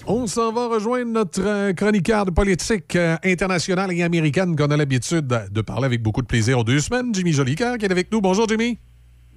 [0.08, 4.78] On s'en va rejoindre notre euh, chroniqueur de politique euh, internationale et américaine qu'on a
[4.78, 7.92] l'habitude de, de parler avec beaucoup de plaisir aux deux semaines, Jimmy Jolicoeur, qui est
[7.92, 8.22] avec nous.
[8.22, 8.80] Bonjour, Jimmy.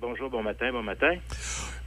[0.00, 1.16] Bonjour, bon matin, bon matin.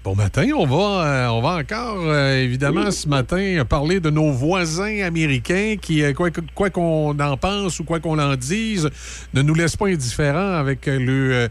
[0.08, 0.48] Bon matin.
[0.56, 5.76] On va, euh, on va encore, euh, évidemment, ce matin, parler de nos voisins américains
[5.82, 8.90] qui, euh, quoi qu'on en pense ou quoi qu'on en dise,
[9.34, 11.50] ne nous laissent pas indifférents avec le,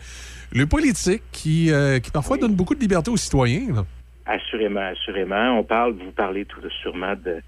[0.54, 1.70] le politique qui,
[2.02, 3.74] qui parfois donne beaucoup de liberté aux citoyens.
[3.74, 3.84] là.
[4.24, 5.58] Assurément, assurément.
[5.58, 7.42] On parle, vous parlez tout sûrement de,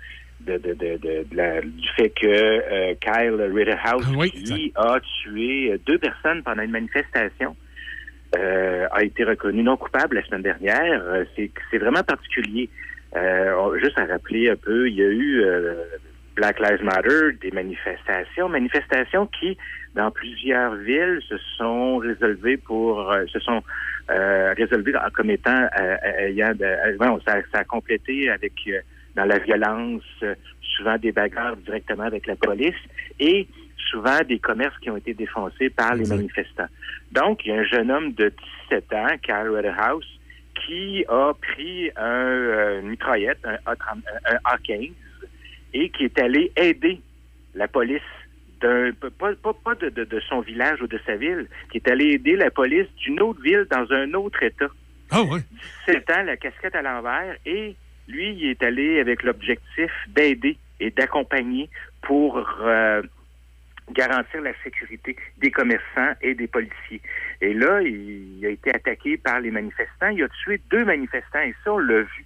[0.47, 4.05] de, de, de, de- de la- du fait que euh, Kyle Rittenhouse,
[4.45, 7.57] qui a tué deux personnes pendant une manifestation,
[8.37, 11.03] euh, a été reconnu non coupable la semaine dernière.
[11.05, 12.69] Euh, c'est, vraiment particulier.
[13.17, 15.85] Euh, juste à rappeler un peu, il y a eu euh,
[16.37, 19.57] Black Lives Matter, des manifestations, manifestations qui,
[19.95, 23.63] dans plusieurs villes, se sont résolvées pour, euh, se sont
[24.11, 25.67] euh, résolvées comme étant
[26.19, 26.53] ayant,
[26.99, 28.53] bon, ça, ça a complété avec
[29.17, 30.03] dans la violence,
[30.61, 32.77] souvent des bagarres directement avec la police
[33.19, 33.49] et
[33.91, 36.69] souvent des commerces qui ont été défoncés par les manifestants.
[37.13, 38.33] Donc, il y a un jeune homme de
[38.71, 40.07] 17 ans, Kyle Rittenhouse,
[40.67, 44.93] qui a pris un, euh, une mitraillette, un, A30 un A15,
[45.75, 47.01] et qui est allé aider
[47.55, 48.01] la police
[48.61, 51.89] d'un pas, pas, pas de, de- de son village ou de sa ville, qui est
[51.89, 54.67] allé aider la police d'une autre ville dans un autre État.
[55.11, 55.41] Ah oui?
[55.87, 57.77] 17 ans, la casquette à l'envers, et
[58.09, 61.71] lui, il est allé avec l'objectif d'aider et d'accompagner
[62.03, 63.03] pour euh,
[63.93, 67.01] garantir la sécurité des commerçants et des policiers.
[67.41, 70.09] Et là, il a été attaqué par les manifestants.
[70.09, 72.25] Il a tué deux manifestants, et ça, on l'a vu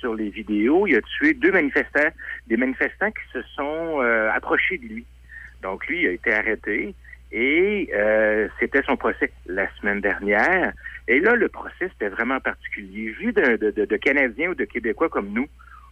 [0.00, 0.86] sur les vidéos.
[0.86, 2.10] Il a tué deux manifestants,
[2.46, 5.06] des manifestants qui se sont euh, approchés de lui.
[5.62, 6.94] Donc, lui, il a été arrêté
[7.32, 10.72] et euh, c'était son procès la semaine dernière.
[11.08, 13.10] Et là, le procès, c'était vraiment particulier.
[13.18, 15.48] Vu de, de, de- de Canadiens ou de Québécois comme nous,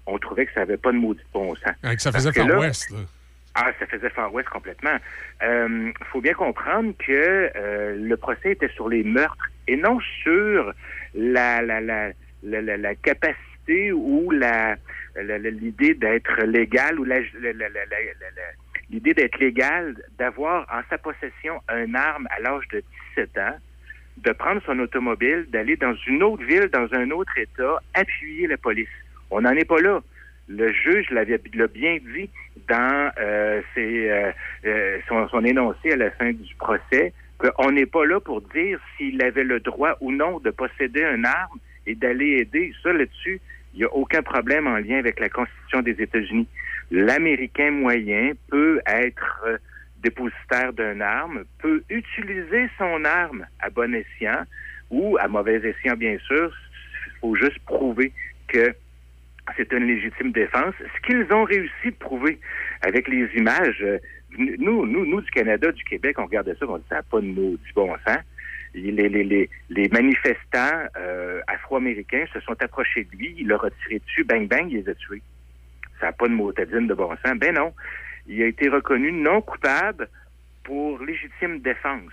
[0.07, 1.75] on trouvait que ça n'avait pas de maudit bon sens.
[1.83, 2.91] Que ça Parce faisait que là- West.
[2.91, 2.99] là.
[3.55, 4.97] Ah, ça faisait Far West complètement.
[5.43, 10.73] Il faut bien comprendre que euh, le procès était sur les meurtres et non sur
[11.15, 14.77] la, la, la, la, la- capacité ou la
[15.15, 17.05] l'idée d'être légal ou
[18.91, 22.83] l'idée d'être légal, d'avoir en sa possession un arme à l'âge de
[23.17, 23.57] 17 ans,
[24.19, 28.57] de prendre son automobile, d'aller dans une autre ville, dans un autre État, appuyer la
[28.57, 28.89] police.
[29.31, 30.01] On n'en est pas là.
[30.49, 32.29] Le juge l'avait l'a bien dit
[32.69, 34.33] dans euh, ses, euh,
[34.65, 38.79] euh, son, son énoncé à la fin du procès qu'on n'est pas là pour dire
[38.97, 42.73] s'il avait le droit ou non de posséder une arme et d'aller aider.
[42.83, 43.41] Ça, là-dessus,
[43.75, 46.47] il n'y a aucun problème en lien avec la Constitution des États-Unis.
[46.91, 49.57] L'Américain moyen peut être euh,
[50.03, 54.43] dépositaire d'une arme, peut utiliser son arme à bon escient
[54.91, 56.53] ou à mauvais escient, bien sûr.
[57.07, 58.13] Il faut juste prouver
[58.49, 58.75] que
[59.57, 60.75] c'est une légitime défense.
[60.79, 62.39] Ce qu'ils ont réussi de prouver
[62.83, 63.99] avec les images, euh,
[64.39, 67.21] nous, nous, nous du Canada, du Québec, on regardait ça, on dit ça n'a pas
[67.21, 68.19] de mots du bon sens.
[68.75, 73.71] Les, les, les, les manifestants euh, afro-américains se sont approchés de lui, il leur a
[73.71, 75.23] tiré dessus, bang bang, il les a tués.
[76.01, 77.39] Ça n'a pas de motadine de bon sens.
[77.39, 77.75] Ben non.
[78.27, 80.09] Il a été reconnu non coupable
[80.65, 82.13] pour légitime défense.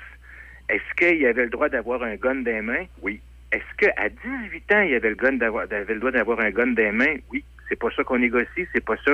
[0.67, 2.85] Est-ce qu'il avait le droit d'avoir un gun les mains?
[3.01, 3.21] Oui.
[3.51, 6.73] Est-ce qu'à 18 ans, il avait le, gun d'avoir, avait le droit d'avoir un gun
[6.75, 7.15] les mains?
[7.31, 7.43] Oui.
[7.67, 9.11] C'est pas ça qu'on négocie, c'est pas ça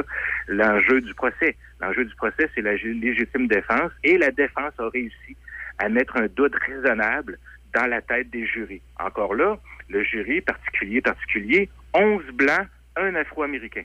[0.48, 1.58] l'enjeu du procès.
[1.82, 5.36] L'enjeu du procès, c'est la légitime défense et la défense a réussi
[5.78, 7.38] à mettre un doute raisonnable
[7.74, 8.82] dans la tête des jurys.
[8.98, 9.58] Encore là,
[9.90, 13.84] le jury particulier, particulier, 11 blancs, un afro-américain.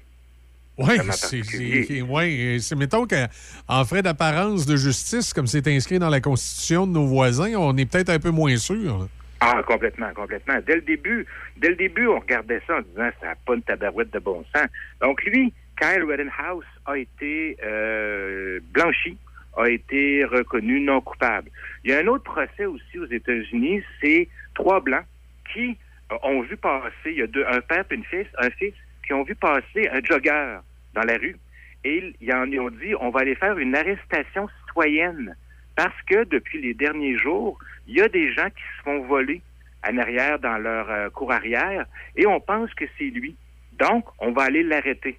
[0.79, 6.21] Oui, c'est, ouais, c'est- mettons qu'en frais d'apparence de justice, comme c'est inscrit dans la
[6.21, 8.99] Constitution de nos voisins, on est peut-être un peu moins sûr.
[9.01, 9.07] là.
[9.41, 10.59] Ah, complètement, complètement.
[10.67, 13.63] Dès le début, dès le début, on regardait ça en disant ça n'a pas une
[13.63, 14.67] tabarouette de bon sens.
[15.01, 19.17] Donc lui, Kyle Rittenhouse a été euh, blanchi,
[19.57, 21.49] a été reconnu non coupable.
[21.85, 25.07] Il y a un autre procès aussi aux États-Unis, c'est trois blancs
[25.55, 25.79] qui
[26.13, 28.75] euh, ont vu passer, il y a deux, un père et une fils, un fils,
[29.07, 30.59] qui ont vu passer un jogger
[30.93, 31.37] dans la rue.
[31.83, 35.35] Et ils- ils en ont dit, on va aller faire une arrestation citoyenne.
[35.83, 39.41] Parce que depuis les derniers jours, il y a des gens qui se font voler
[39.89, 41.87] en arrière dans leur euh, cour arrière
[42.17, 43.35] et on pense que c'est lui.
[43.79, 45.19] Donc, on va aller l'arrêter.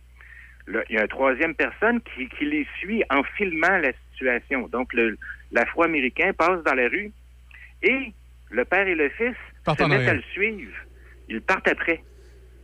[0.67, 4.67] Il y a une troisième personne qui, qui les suit en filmant la situation.
[4.67, 4.93] Donc,
[5.51, 7.11] l'Afro-Américain passe dans la rue
[7.81, 8.13] et
[8.51, 10.77] le père et le fils se en mettent à le suivre.
[11.27, 12.03] Ils partent après.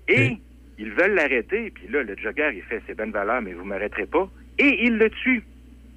[0.07, 0.37] Et
[0.77, 1.71] ils veulent l'arrêter.
[1.71, 4.29] Puis là, le jogger, il fait, c'est bonne valeur, mais vous m'arrêterez pas.
[4.59, 5.43] Et il le tue.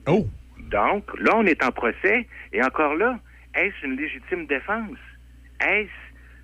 [0.06, 0.26] Oh!
[0.70, 2.26] Donc, là, on est en procès.
[2.52, 3.18] Et encore là,
[3.54, 4.98] est-ce une légitime défense?
[5.60, 5.90] Est-ce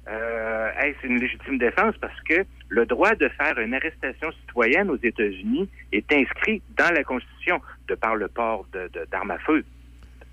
[0.08, 1.96] euh, est-ce une légitime défense?
[2.00, 7.02] Parce que le droit de faire une arrestation citoyenne aux États-Unis est inscrit dans la
[7.02, 8.66] Constitution, de par le port
[9.10, 9.64] d'armes à feu.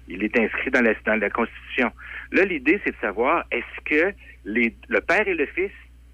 [0.07, 1.91] Il est inscrit dans la, dans la Constitution.
[2.31, 4.13] Là, l'idée, c'est de savoir est-ce que
[4.45, 5.71] les, le père et le fils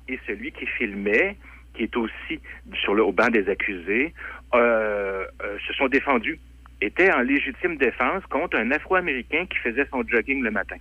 [0.08, 1.36] et celui qui filmait,
[1.74, 2.40] qui est aussi
[2.82, 4.14] sur le, au banc des accusés,
[4.54, 6.40] euh, euh, se sont défendus,
[6.82, 10.76] étaient en légitime défense contre un Afro-Américain qui faisait son jogging le matin.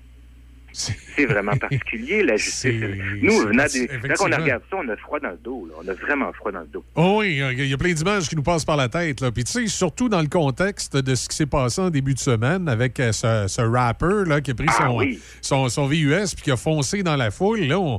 [0.70, 2.75] C'est vraiment particulier, la justice.
[3.23, 5.67] Nous, venant des- quand on regarde ça, on a froid dans le dos.
[5.67, 5.75] là.
[5.83, 6.85] On a vraiment froid dans le dos.
[6.94, 9.20] Oh oui, il y a plein d'images qui nous passent par la tête.
[9.23, 9.33] Là.
[9.33, 12.18] Puis tu sais, surtout dans le contexte de ce qui s'est passé en début de
[12.18, 15.18] semaine avec euh, ce, ce rapper là, qui a pris Ah son, oui.
[15.41, 17.60] son, son VUS puis qui a foncé dans la foule.
[17.60, 17.99] Là, on,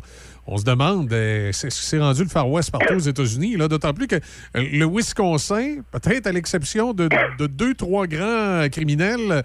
[0.52, 3.56] on se demande, euh, c'est ce qui s'est rendu le Far West partout aux États-Unis.
[3.58, 4.20] D'autant plus que euh,
[4.56, 8.20] le Wisconsin, peut-être à l'exception de, de deux, trois grands
[8.64, 9.44] euh, criminels,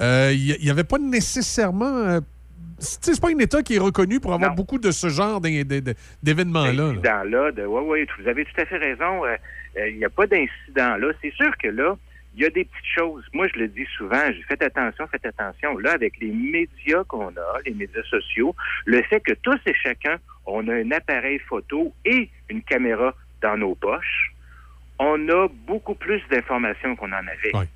[0.00, 1.96] euh, il n'y avait pas nécessairement...
[1.98, 2.20] euh,
[2.78, 5.80] c'est pas un État qui est reconnu pour avoir beaucoup de ce genre d'é- d'é-
[5.80, 6.72] d'é- d'événements-là.
[6.92, 7.00] là.
[7.66, 9.24] Ouais, ouais, vous avez tout à fait raison.
[9.24, 9.34] euh,
[9.78, 11.10] euh, Il n'y a pas d'incident là.
[11.22, 11.96] C'est sûr que là,
[12.36, 13.24] il y a des petites choses.
[13.32, 15.78] Moi, je le dis souvent, je faites attention, faites attention.
[15.78, 20.18] Là, avec les médias qu'on a, les médias sociaux, le fait que tous et chacun,
[20.44, 24.32] on a un appareil photo et une caméra dans nos poches,
[24.98, 27.68] on a beaucoup plus d'informations qu'on en avait.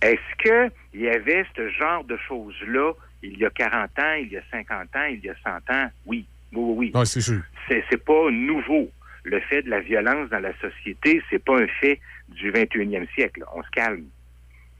[0.00, 4.28] Est-ce que il y avait ce genre de choses-là il y a 40 ans, il
[4.32, 5.90] y a 50 ans, il y a 100 ans?
[6.06, 6.92] Oui, oui, oui.
[6.94, 7.06] oui.
[7.06, 7.40] C'est sûr.
[7.68, 8.90] C'est pas nouveau.
[9.24, 11.98] Le fait de la violence dans la société, c'est pas un fait
[12.34, 13.40] du 21e siècle.
[13.40, 13.46] là.
[13.54, 14.04] On se calme.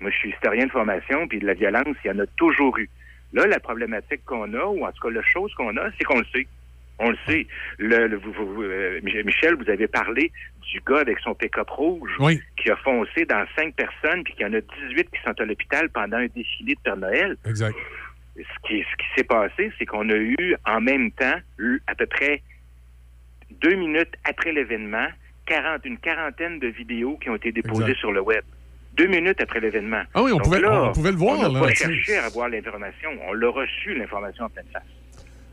[0.00, 2.76] Moi, je suis historien de formation, puis de la violence, il y en a toujours
[2.78, 2.89] eu.
[3.33, 6.18] Là, la problématique qu'on a, ou en tout cas la chose qu'on a, c'est qu'on
[6.18, 6.47] le sait.
[6.99, 7.47] On le sait.
[7.78, 10.31] Le, le- vous- vous- euh, Michel, vous avez parlé
[10.70, 12.41] du gars avec son pick-up rouge Oui.
[12.57, 15.44] qui a foncé dans cinq personnes, puis qu'il y en a 18 qui sont à
[15.44, 17.36] l'hôpital pendant un défilé de Père Noël.
[17.47, 17.74] Exact.
[18.36, 21.94] Ce qui, ce qui s'est passé, c'est qu'on a eu en même temps, eu à
[21.94, 22.42] peu près
[23.62, 25.07] deux minutes après l'événement,
[25.47, 27.98] 40, une quarantaine de vidéos qui ont été déposées Exact.
[27.98, 28.42] sur le web.
[28.97, 30.02] Deux minutes après l'événement.
[30.14, 32.26] Ah oui, on Donc pouvait- là, on pouvait le voir, On n'a pas cherché à
[32.26, 33.10] avoir l'information.
[33.26, 34.82] On l'a reçu, l'information en pleine face.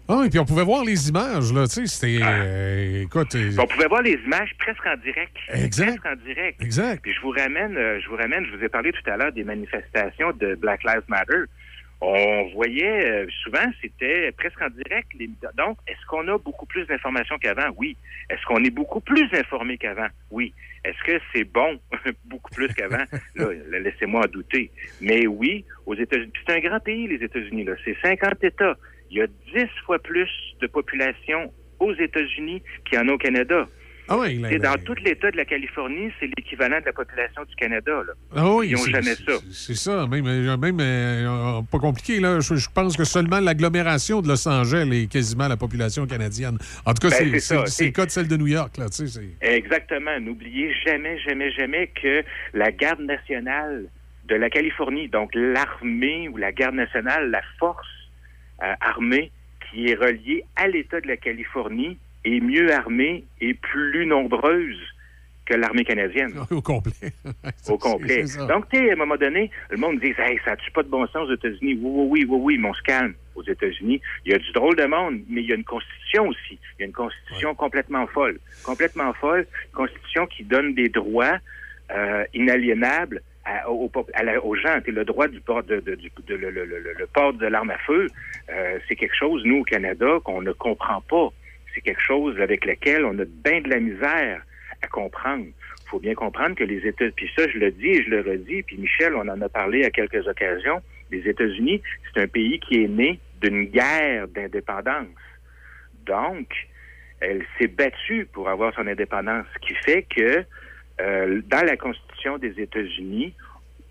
[0.08, 2.20] Ah, et puis on pouvait voir les images, là, tu sais, c'était...
[2.24, 3.34] euh, écoute...
[3.36, 5.36] euh, On pouvait voir les images presque en direct.
[5.54, 6.00] Exact.
[6.00, 6.62] Presque en direct.
[6.62, 7.02] Exact.
[7.02, 9.32] Puis je vous ramène, euh, je vous ramène, je vous ai parlé tout à l'heure
[9.32, 11.44] des manifestations de Black Lives Matter.
[12.04, 15.08] On voyait euh, souvent, c'était presque en direct.
[15.20, 17.70] les- donc, est-ce qu'on a beaucoup plus d'informations qu'avant?
[17.78, 17.96] Oui.
[18.30, 20.08] Est-ce qu'on est beaucoup plus informé qu'avant?
[20.32, 20.52] Oui.
[20.84, 21.80] Est-ce que c'est bon?
[22.26, 23.04] Beaucoup plus qu'avant?
[23.36, 24.72] Là, laissez-moi en douter.
[25.00, 26.32] Mais oui, aux États-Unis.
[26.34, 27.66] puis C'est un grand pays, les États-Unis.
[27.66, 28.76] Là, c'est 50 États.
[29.12, 33.18] Il y a 10 fois plus de population aux États-Unis qu'il y en a au
[33.20, 33.68] Canada.
[34.08, 36.94] Ah oui, là, C'est là, dans tout l'État de la Californie, c'est l'équivalent de la
[36.94, 37.92] population du Canada.
[38.06, 38.14] Là.
[38.36, 39.34] Ah oui, Ils n'ont jamais ça.
[39.52, 42.20] C'est ça, même, euh, même euh, pas compliqué.
[42.20, 42.40] Là.
[42.40, 46.58] Je, je pense que seulement l'agglomération de Los Angeles est quasiment la population canadienne.
[46.86, 48.78] En tout cas, Ben, c'est le cas de celle de New York.
[48.78, 50.20] Là, tu sais, c'est- Exactement.
[50.20, 52.24] N'oubliez jamais, jamais, jamais que
[52.54, 53.86] la garde nationale
[54.28, 57.88] de la Californie, donc l'armée ou la garde nationale, la force
[58.64, 59.32] euh, armée
[59.70, 64.78] qui est reliée à l'État de la Californie, est mieux armée et plus nombreuse
[65.46, 66.34] que l'armée canadienne.
[66.52, 66.94] Au complet.
[67.70, 68.24] Au complet.
[68.48, 70.88] Donc, tu sais, à un moment donné, le monde dit Hey, ça tue pas de
[70.90, 71.80] bon sens aux États-Unis?
[71.82, 73.14] Oui, oui, oui, oui, oui, mais on se calme.
[73.36, 76.28] Aux États-Unis, il y a du drôle de monde, mais il y a une constitution
[76.28, 76.60] aussi.
[76.78, 78.40] Il y a une constitution complètement folle.
[78.64, 79.48] Complètement folle.
[79.68, 81.38] Une constitution qui donne des droits
[81.92, 84.78] euh, inaliénables à- au- au- à la- aux gens.
[84.86, 87.72] Le droit du port de, de- du- de- le, le- le- le port de l'arme
[87.72, 88.08] à feu,
[88.50, 91.30] euh, c'est quelque chose, nous, au Canada, qu'on ne comprend pas.
[91.74, 94.44] C'est quelque chose avec lequel on a bien de la misère
[94.82, 95.46] à comprendre.
[95.46, 98.22] Il faut bien comprendre que les États, puis ça, je le dis et je le
[98.22, 101.82] redis, puis Michel, on en a parlé à quelques occasions, les États-Unis,
[102.14, 105.08] c'est un pays qui est né d'une guerre d'indépendance.
[106.06, 106.48] Donc,
[107.20, 110.44] elle s'est battue pour avoir son indépendance, ce qui fait que
[111.02, 113.34] euh, dans la Constitution des États-Unis,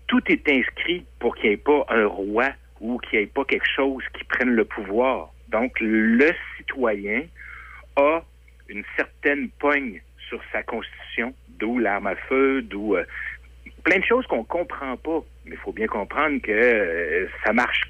[0.07, 3.45] tout est inscrit pour qu'il n'y ait pas un roi ou qu'il n'y ait pas
[3.45, 5.31] quelque chose qui prenne le pouvoir.
[5.49, 7.23] Donc, le citoyen
[8.67, 13.03] une certaine pogne sur sa Constitution, d'où l'arme à feu, d'où euh,
[13.83, 15.19] plein de choses qu'on comprend pas.
[15.45, 17.81] Mais il faut bien comprendre que euh, ça marche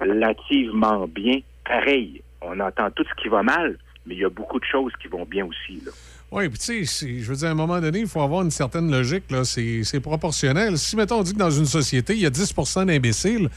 [0.00, 1.40] relativement bien.
[1.64, 4.92] Pareil, on entend tout ce qui va mal, mais il y a beaucoup de choses
[5.00, 5.82] qui vont bien aussi.
[5.84, 5.92] Là.
[6.32, 8.52] Oui, puis tu sais, je veux dire, à un moment donné, il faut avoir une
[8.52, 9.24] certaine logique.
[9.30, 9.42] là.
[9.44, 10.78] C'est proportionnel.
[10.78, 13.48] Si, mettons, on dit que dans une société, il y a 10% d'imbéciles,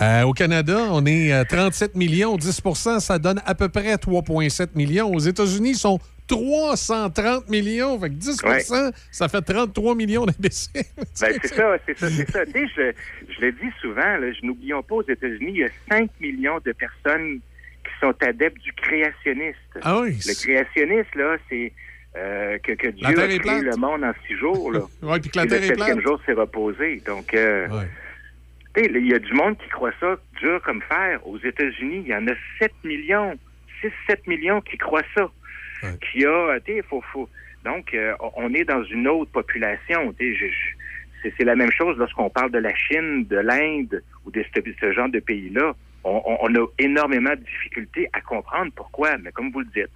[0.00, 2.36] euh, au Canada, on est euh, 37 millions.
[2.36, 5.10] 10% ça donne à peu près 3,7 millions.
[5.12, 7.98] Aux États-Unis, ils sont 330 millions.
[7.98, 8.60] Fait que 10 Ouais.
[9.10, 10.70] ça fait 33 millions d'imbéciles.
[10.96, 12.46] Ben, c'est ça, c'est ça, c'est ça.
[12.46, 12.92] Tu sais, je,
[13.34, 16.58] je le dis souvent, là, je n'oublions pas, aux États-Unis, il y a 5 millions
[16.64, 17.40] de personnes
[17.84, 19.58] qui sont adeptes du créationnisme.
[19.82, 20.16] Ah oui?
[20.26, 21.72] Le créationniste, là, c'est
[22.16, 23.62] euh, que, que Dieu a créé plate.
[23.62, 24.72] le monde en six jours.
[24.72, 24.80] Là.
[25.20, 27.02] Puis que la Et Terre le septième jour s'est reposé.
[27.06, 27.66] Donc, euh,
[28.74, 31.26] tu sais, il y a du monde qui croit ça dur comme fer.
[31.26, 33.34] Aux États-Unis, il y en a 7 millions,
[34.08, 35.30] 6-7 millions qui croient ça.
[36.00, 37.28] Qui a, tu sais, faut, faut.
[37.64, 40.12] Donc, euh, on est dans une autre population.
[40.18, 40.36] Tu
[41.22, 44.60] c'est, c'est la même chose lorsqu'on parle de la Chine, de l'Inde ou de ce,
[44.80, 45.74] ce genre de pays-là.
[46.04, 49.16] On, on- on a énormément de difficultés à comprendre pourquoi.
[49.18, 49.90] Mais comme vous le dites,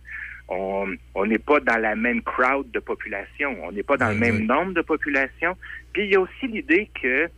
[0.49, 3.57] on n'est pas dans la même crowd de population.
[3.63, 5.57] On n'est pas dans le même nombre de population.
[5.93, 7.29] Puis il y a aussi l'idée que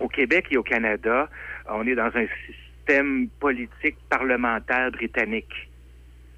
[0.00, 1.28] au Québec et au Canada,
[1.68, 5.70] on est dans un système politique parlementaire britannique.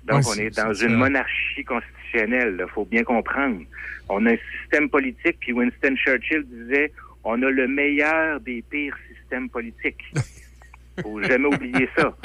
[0.04, 0.96] Donc, on est dans une ça.
[0.96, 3.60] monarchie constitutionnelle, il faut bien comprendre.
[4.08, 6.92] On a un système politique, puis Winston Churchill disait
[7.24, 10.04] on a le meilleur des pires systèmes politiques.
[11.02, 12.16] faut jamais oublier ça.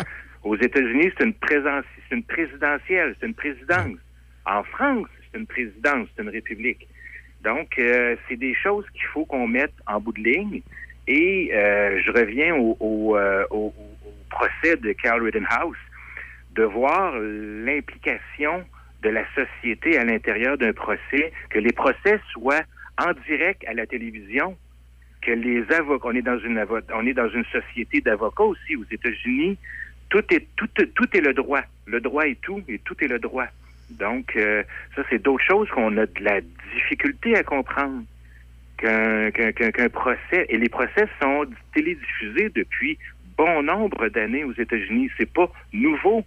[0.43, 3.97] Aux États-Unis, c'est une présence, c'est une présidentielle, c'est une présidence.
[4.45, 6.87] En France, c'est une présidence, c'est une république.
[7.43, 10.61] Donc, euh, c'est des choses qu'il faut qu'on mette en bout de ligne.
[11.07, 13.73] Et euh, je reviens euh, au-
[14.29, 15.77] procès de Carl Rittenhouse,
[16.55, 18.63] de voir l'implication
[19.03, 22.63] de la société à l'intérieur d'un procès, que les procès soient
[22.97, 24.57] en direct à la télévision,
[25.21, 26.15] que les avocats, on
[27.05, 29.57] est dans une société d'avocats aussi aux États-Unis,
[30.11, 33.17] tout est tout, tout est le droit, le droit est tout et tout est le
[33.17, 33.47] droit.
[33.89, 34.63] Donc euh,
[34.95, 36.41] ça c'est d'autres choses qu'on a de la
[36.75, 38.03] difficulté à comprendre
[38.77, 42.97] qu'un procès et les procès sont télédiffusés depuis
[43.37, 45.09] bon nombre d'années aux États-Unis.
[45.17, 46.23] C'est pas nouveau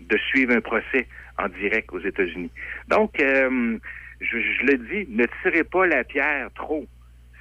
[0.00, 1.06] de suivre un procès
[1.38, 2.50] en direct aux États-Unis.
[2.88, 3.78] Donc, euh,
[4.20, 6.86] je, je le dis, ne tirez pas la pierre trop.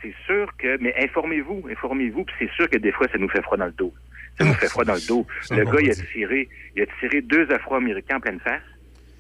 [0.02, 3.42] C'est sûr que, mais informez-vous, informez-vous, puis c'est sûr que des fois, ça nous fait
[3.42, 3.94] froid dans le dos.
[4.38, 5.26] Ça nous fait froid dans le dos.
[5.42, 8.62] Ça, Le gars, il a tiré, il a tiré deux Afro-Américains en pleine face,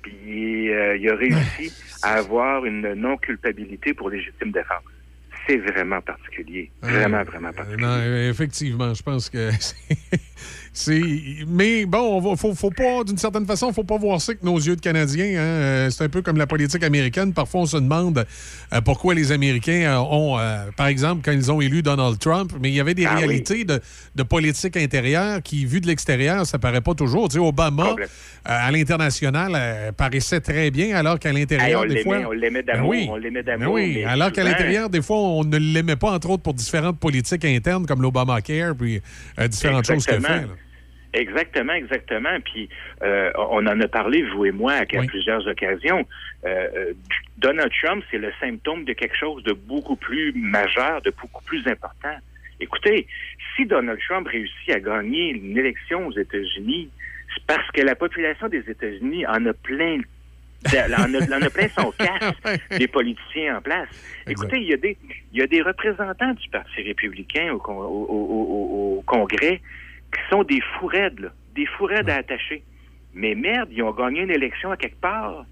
[0.01, 1.73] puis euh, il a réussi
[2.03, 4.83] à avoir une non-culpabilité pour légitime défense.
[5.47, 6.69] C'est vraiment particulier.
[6.81, 7.81] Vraiment, vraiment particulier.
[7.85, 9.49] Non, effectivement, je pense que.
[11.47, 14.75] Mais bon, faut, faut pas, d'une certaine façon, faut pas voir ça avec nos yeux
[14.75, 15.25] de Canadiens.
[15.25, 15.39] hein.
[15.39, 17.33] Euh, C'est un peu comme la politique américaine.
[17.33, 18.25] Parfois, on se demande
[18.73, 22.51] euh, pourquoi les Américains euh, ont, euh, par exemple, quand ils ont élu Donald Trump,
[22.61, 23.25] mais il y avait des Ah oui.
[23.25, 23.81] réalités de,
[24.15, 27.29] de politique intérieure qui, vues de l'extérieur, ça paraît pas toujours.
[27.29, 28.05] Tu sais, Obama, euh,
[28.45, 32.19] à l'international, euh, paraissait très bien, alors qu'à l'intérieur, des fois.
[32.27, 33.07] on l'aimait Ben d'amour, oui.
[33.09, 33.73] on l'aimait Ben d'amour.
[33.75, 37.45] oui, alors qu'à l'intérieur, des fois, on ne l'aimait pas, entre autres, pour différentes politiques
[37.45, 39.01] internes comme l'Obamacare, puis
[39.49, 40.55] différentes choses qu'elle Exactement.
[41.13, 42.39] Exactement, exactement.
[42.43, 42.69] Puis
[43.01, 46.05] euh, on en a parlé, vous et moi, à plusieurs occasions.
[46.45, 46.93] Euh, euh,
[47.37, 51.65] Donald Trump, c'est le symptôme de quelque chose de beaucoup plus majeur, de beaucoup plus
[51.67, 52.15] important.
[52.59, 53.07] Écoutez,
[53.55, 56.89] si Donald Trump réussit à gagner une élection aux États-Unis,
[57.33, 59.99] c'est parce que la population des États-Unis en a plein
[60.67, 63.87] en a, en a plein son casque des politiciens en place.
[64.27, 64.97] Écoutez, il y, a des,
[65.31, 69.61] il y a des représentants du Parti républicain au, con- au- au- au- au Congrès
[70.13, 72.63] qui sont des fous raides, là, des fous raides à attacher.
[73.13, 75.45] Mais merde, ils ont gagné une élection à quelque part.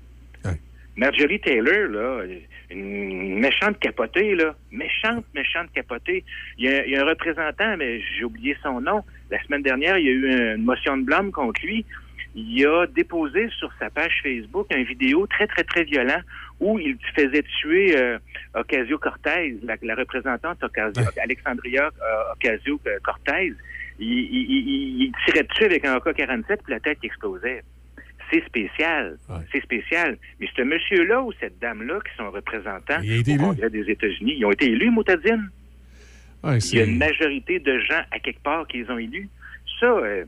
[0.98, 2.24] Marjorie Taylor, là,
[2.70, 6.24] une méchante capotée, là, méchante, méchante capotée.
[6.58, 9.04] Il y a, il y a un représentant, mais j'ai oublié son nom.
[9.30, 11.86] La semaine dernière, il y a eu une motion de blâme contre lui.
[12.34, 16.22] Il a déposé sur sa page Facebook une vidéo très, très, très violent
[16.62, 18.18] où il faisait tuer euh,
[18.54, 23.54] Ocasio-Cortez, la, la représentante Ocasio, Alexandria euh, Ocasio-Cortez.
[24.00, 27.64] Il, il, il- il tirait dessus avec un AK-47 puis la tête qui explosait.
[28.32, 29.18] C'est spécial.
[29.52, 30.18] C'est spécial.
[30.40, 34.52] Mais ce monsieur-là ou cette dame-là qui sont représentants au Congrès des États-Unis, ils ont
[34.52, 35.50] été élus, Moutadine.
[36.44, 39.30] Ouais, Il y a une majorité de gens à quelque part qui les ont élus.
[39.80, 40.26] Ça, euh,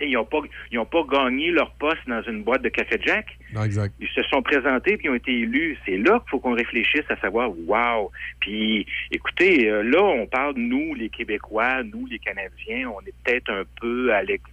[0.00, 0.38] ils n'ont pas,
[0.70, 3.38] ils ont pas gagné leur poste dans une boîte de café Jack.
[3.54, 3.94] Non, exact.
[4.00, 5.78] Ils se sont présentés puis ils ont été élus.
[5.84, 8.10] C'est là qu'il faut qu'on réfléchisse à savoir, wow.
[8.40, 13.50] Puis, écoutez, euh, là, on parle nous, les Québécois, nous, les Canadiens, on est peut-être
[13.50, 14.48] un peu à l'écart.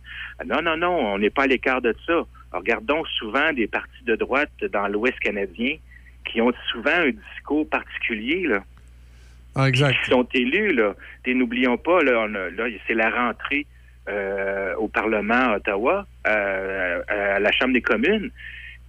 [0.45, 2.21] Non, non, non, on n'est pas à l'écart de ça.
[2.51, 5.75] Regardons souvent des partis de droite dans l'Ouest canadien
[6.25, 8.63] qui ont souvent un discours particulier, là
[9.55, 9.97] Ah, exact.
[10.03, 10.73] qui sont élus.
[10.73, 10.95] Là.
[11.23, 13.65] T'sais, N'oublions pas, là, là, c'est la rentrée
[14.09, 18.31] euh, au Parlement à Ottawa, euh, à la Chambre des communes,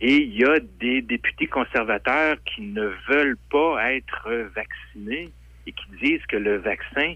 [0.00, 5.30] et il y a des députés conservateurs qui ne veulent pas être vaccinés
[5.66, 7.14] et qui disent que le vaccin,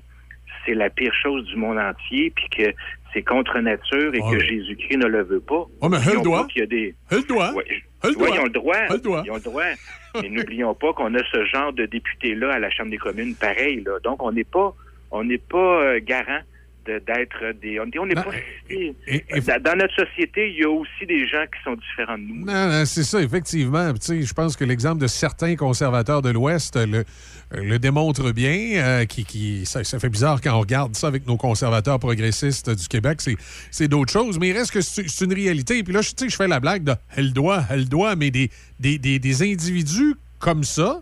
[0.67, 2.75] c'est la pire chose du monde entier, puis que
[3.13, 4.39] c'est contre nature et Ah que.
[4.39, 5.65] Jésus-Christ ne le veut pas.
[5.81, 6.41] Oh, mais elle N'oublions le doit.
[6.43, 6.95] pas qu'il y a des...
[7.11, 7.53] Elle le doit.
[7.55, 8.37] Ouais, Elle le ouais, doit.
[8.37, 8.77] ils ont le droit.
[8.77, 9.23] Elle le doit.
[9.25, 9.63] Ils ont le droit.
[10.21, 13.83] Mais n'oublions pas qu'on a ce genre de députés-là à la Chambre des communes, pareil.
[13.85, 13.99] Là.
[14.05, 14.75] Donc, on n'est pas,
[15.11, 16.41] on n'est pas euh, garant
[16.87, 17.79] d'être des.
[17.81, 18.25] On n'est pas.
[19.47, 22.45] dans, dans notre société, il y a aussi des gens qui sont différents de nous.
[22.45, 23.93] Non, non, c'est ça, effectivement.
[23.95, 27.05] Je pense que l'exemple de certains conservateurs de l'Ouest le,
[27.53, 28.55] le démontre bien.
[28.83, 32.71] euh, qui, qui- ça, ça fait bizarre quand on regarde ça avec nos conservateurs progressistes
[32.71, 33.21] du Québec.
[33.71, 34.39] C'est, d'autres choses.
[34.39, 35.83] Mais il reste que c'est, une réalité.
[35.83, 39.19] Puis là, je fais la blague de elle doit, elle doit, mais des, des, des,
[39.19, 41.01] des individus comme ça,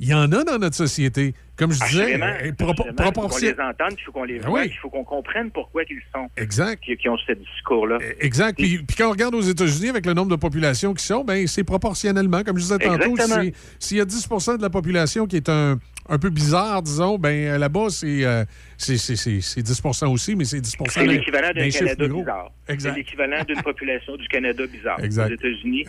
[0.00, 1.34] il y en a dans notre société.
[1.56, 4.38] Comme je disais, euh, propo- assurément, Il faut qu'on les entende, il faut qu'on les
[4.40, 4.60] Ben oui.
[4.66, 6.28] il faut qu'on comprenne pourquoi ils sont.
[6.36, 6.82] Exact.
[6.82, 7.98] Qui, qui ont ce discours-là.
[8.20, 8.58] Exact.
[8.58, 11.46] Puis, puis quand on regarde aux États-Unis, avec le nombre de populations qui sont, ben
[11.46, 12.42] c'est proportionnellement.
[12.42, 13.50] Comme je disais tantôt, Exactement.
[13.78, 15.78] s'il y a 10% de la population qui est un,
[16.08, 18.44] un peu bizarre, disons, ben euh, là-bas, c'est euh,
[18.76, 22.50] c'est- c'est- c'est- c'est 10 aussi, mais c'est 10 C'est l'équivalent d'un Canada bizarre.
[22.68, 22.90] Exact.
[22.92, 25.00] C'est l'équivalent d'une population du Canada bizarre.
[25.02, 25.30] Exact.
[25.30, 25.86] Aux États-Unis.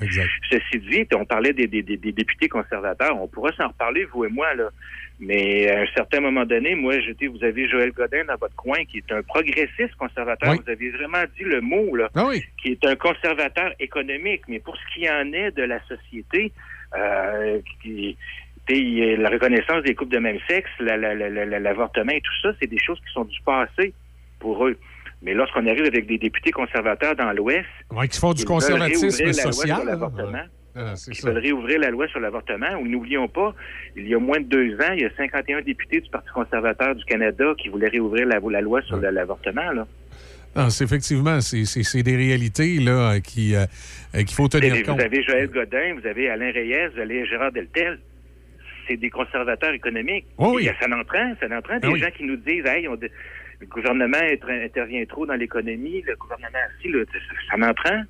[0.50, 3.20] Ceci dit, on parlait des, des- des- des députés conservateurs.
[3.22, 4.70] On pourra s'en reparler, vous et moi, là.
[5.20, 8.78] Mais à un certain moment donné, moi, j'étais, vous avez Joël Godin dans votre coin,
[8.86, 10.52] qui est un progressiste conservateur.
[10.52, 10.60] Oui.
[10.64, 12.10] Vous avez vraiment dit le mot, là.
[12.14, 12.44] Ah oui.
[12.62, 14.42] Qui est un conservateur économique.
[14.48, 16.52] Mais pour ce qui en est de la société,
[16.96, 18.16] euh, qui,
[18.70, 22.50] la reconnaissance des couples de même sexe, la- la- la- la- l'avortement et tout ça,
[22.60, 23.94] c'est des choses qui sont du passé
[24.40, 24.78] pour eux.
[25.24, 29.84] Mais lorsqu'on arrive avec des députés conservateurs dans l'Ouest, Ouais, qui font du conservatisme social.
[29.86, 30.44] l'avortement,
[30.78, 33.56] Ah, qui veulent réouvrir la loi sur l'avortement, où n'oublions pas,
[33.96, 36.94] il y a moins de deux ans, il y a 51 députés du Parti conservateur
[36.96, 39.72] du Canada qui voulaient réouvrir la, la loi sur l'avortement.
[39.72, 39.88] Là.
[40.56, 41.66] Non, c'est effectivement, c'est-
[42.04, 43.66] des réalités là, qui, euh,
[44.16, 44.98] euh, qu'il faut Vous tenir avez, compte.
[45.00, 48.00] vous avez Joël Godin, vous avez Alain Reyes, vous avez Gérard Deltel.
[48.88, 50.26] C'est des conservateurs économiques.
[50.38, 50.68] Oh oui.
[50.68, 52.00] Et ça en prend, ça en prend des Ah oui.
[52.00, 52.96] gens qui nous disent, hey, on
[53.60, 57.04] le gouvernement inter- intervient trop dans l'économie, le gouvernement là,
[57.50, 58.04] ça en prend.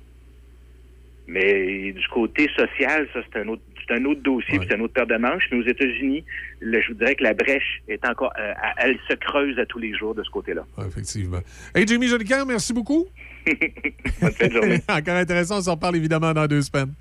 [1.28, 4.80] Mais du côté social, ça, c'est un autre, c'est un autre dossier, puis c'est un
[4.80, 5.44] autre paire de manches.
[5.52, 6.24] Mais aux États-Unis,
[6.62, 9.94] je vous dirais que la brèche est encore, euh, elle se creuse à tous les
[9.94, 10.64] jours de ce côté-là.
[10.78, 11.40] Ouais, effectivement.
[11.74, 13.06] Hey, Jimmy Jolicoeur, merci beaucoup.
[13.46, 14.80] Bonne fin de journée.
[14.88, 16.94] Encore intéressant, on s'en reparle évidemment dans deux semaines.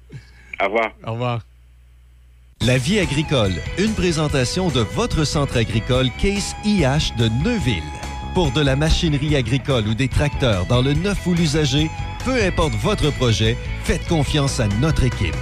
[0.62, 0.94] Au revoir.
[1.06, 1.46] Au revoir.
[2.66, 7.84] La vie agricole, une présentation de votre centre agricole Case IH de Neuville.
[8.34, 11.88] Pour de la machinerie agricole ou des tracteurs dans le neuf ou l'usager,
[12.26, 13.56] peu importe votre projet,
[13.88, 15.34] faites confiance à notre équipe.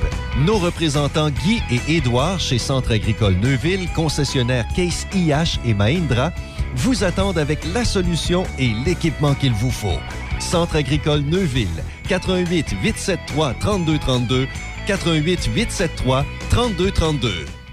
[0.46, 6.32] Nos représentants Guy et Édouard chez Centre agricole Neuville, concessionnaire Case IH et Mahindra,
[6.76, 9.98] vous attendent avec la solution et l'équipement qu'il vous faut.
[10.38, 14.48] Centre agricole Neuville, 88 873 3232,
[14.86, 17.65] 88 873 3232.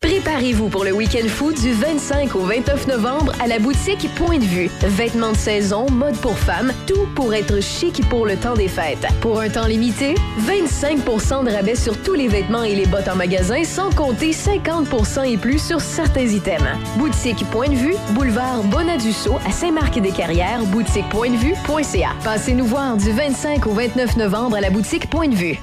[0.00, 4.44] Préparez-vous pour le week-end fou du 25 au 29 novembre à la boutique Point de
[4.44, 4.70] Vue.
[4.80, 9.04] Vêtements de saison, mode pour femmes, tout pour être chic pour le temps des fêtes.
[9.20, 10.14] Pour un temps limité,
[10.46, 15.32] 25% de rabais sur tous les vêtements et les bottes en magasin, sans compter 50%
[15.32, 16.78] et plus sur certains items.
[16.96, 22.10] Boutique Point de Vue, boulevard Bonadusseau à Saint-Marc-des-Carrières, boutiquepointdevue.ca.
[22.22, 25.58] Passez nous voir du 25 au 29 novembre à la boutique Point de Vue.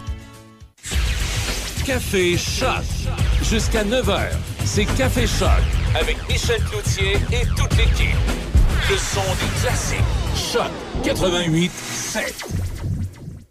[1.86, 2.84] Café Choc.
[3.50, 4.22] Jusqu'à 9h,
[4.66, 5.50] c'est Café Choc
[5.94, 8.16] avec Michel Cloutier et toute l'équipe.
[8.90, 10.00] Le son des classiques.
[10.36, 10.72] Choc
[11.04, 12.65] 88 7.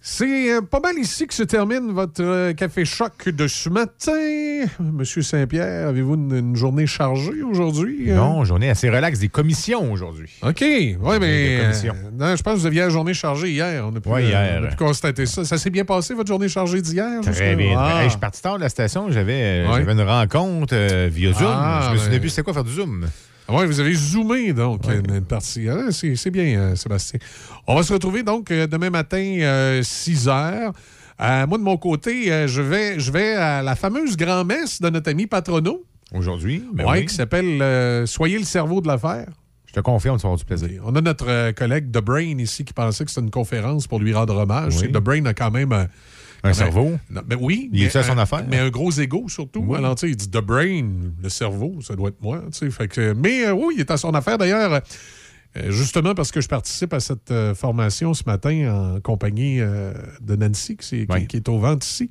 [0.06, 4.12] C'est euh, pas mal ici que se termine votre euh, café choc de ce matin.
[4.78, 8.10] Monsieur Saint-Pierre, avez-vous une, une journée chargée aujourd'hui?
[8.10, 8.16] euh?
[8.16, 9.18] Non, journée assez relaxe.
[9.18, 10.28] Des commissions aujourd'hui.
[10.42, 10.60] OK.
[10.60, 11.18] Oui, mais.
[11.20, 11.94] Des euh, commissions.
[12.18, 13.82] non, je pense que vous aviez la journée chargée hier.
[13.90, 14.58] On a pu, Ouais, hier.
[14.60, 15.42] on a pu constater ça.
[15.46, 17.22] Ça s'est bien passé, votre journée chargée d'hier?
[17.22, 17.74] Très bien.
[17.78, 18.00] Ah.
[18.00, 19.10] Hey, je suis parti tard de la station.
[19.10, 19.90] J'avais euh, Ouais.
[19.90, 21.46] une rencontre euh, via Zoom.
[21.48, 23.06] Ah, je me souvenais plus c'était quoi faire du Zoom.
[23.48, 25.68] Oui, vous avez zoomé, donc, une, une partie.
[25.68, 27.20] Ah, c'est bien, euh, Sébastien.
[27.66, 30.72] On va se retrouver, donc, euh, demain matin, euh, 6 heures.
[31.20, 35.10] Euh, moi, de mon côté, je, vais, je vais à la fameuse grand-messe de notre
[35.10, 35.84] ami Patrono.
[36.12, 36.64] Aujourd'hui?
[36.72, 37.06] ben Ouais, oui.
[37.06, 39.28] qui s'appelle Soyez le cerveau de l'affaire.
[39.66, 40.82] Je te confirme, tu vas avoir du plaisir.
[40.86, 44.14] On a notre collègue The Brain ici qui pensait que c'était une conférence pour lui
[44.14, 44.74] rendre hommage.
[44.74, 44.80] Oui.
[44.82, 45.88] C'est The Brain a quand même.
[46.44, 46.92] Un ben, cerveau?
[47.10, 47.70] non, ben oui.
[47.72, 48.44] Il mais à son un- affaire?
[48.48, 49.64] Mais un gros ego surtout.
[49.66, 49.78] Oui.
[49.78, 50.88] Alors, il dit The Brain,
[51.22, 52.42] le cerveau, ça doit être moi.
[52.70, 54.36] Fait que, mais euh, oui, il est à son affaire.
[54.38, 54.80] D'ailleurs,
[55.56, 60.36] euh, justement parce que je participe à cette euh, formation ce matin en compagnie de
[60.36, 62.08] Nancy, qui, c'est- qui- qui est au ventre ici,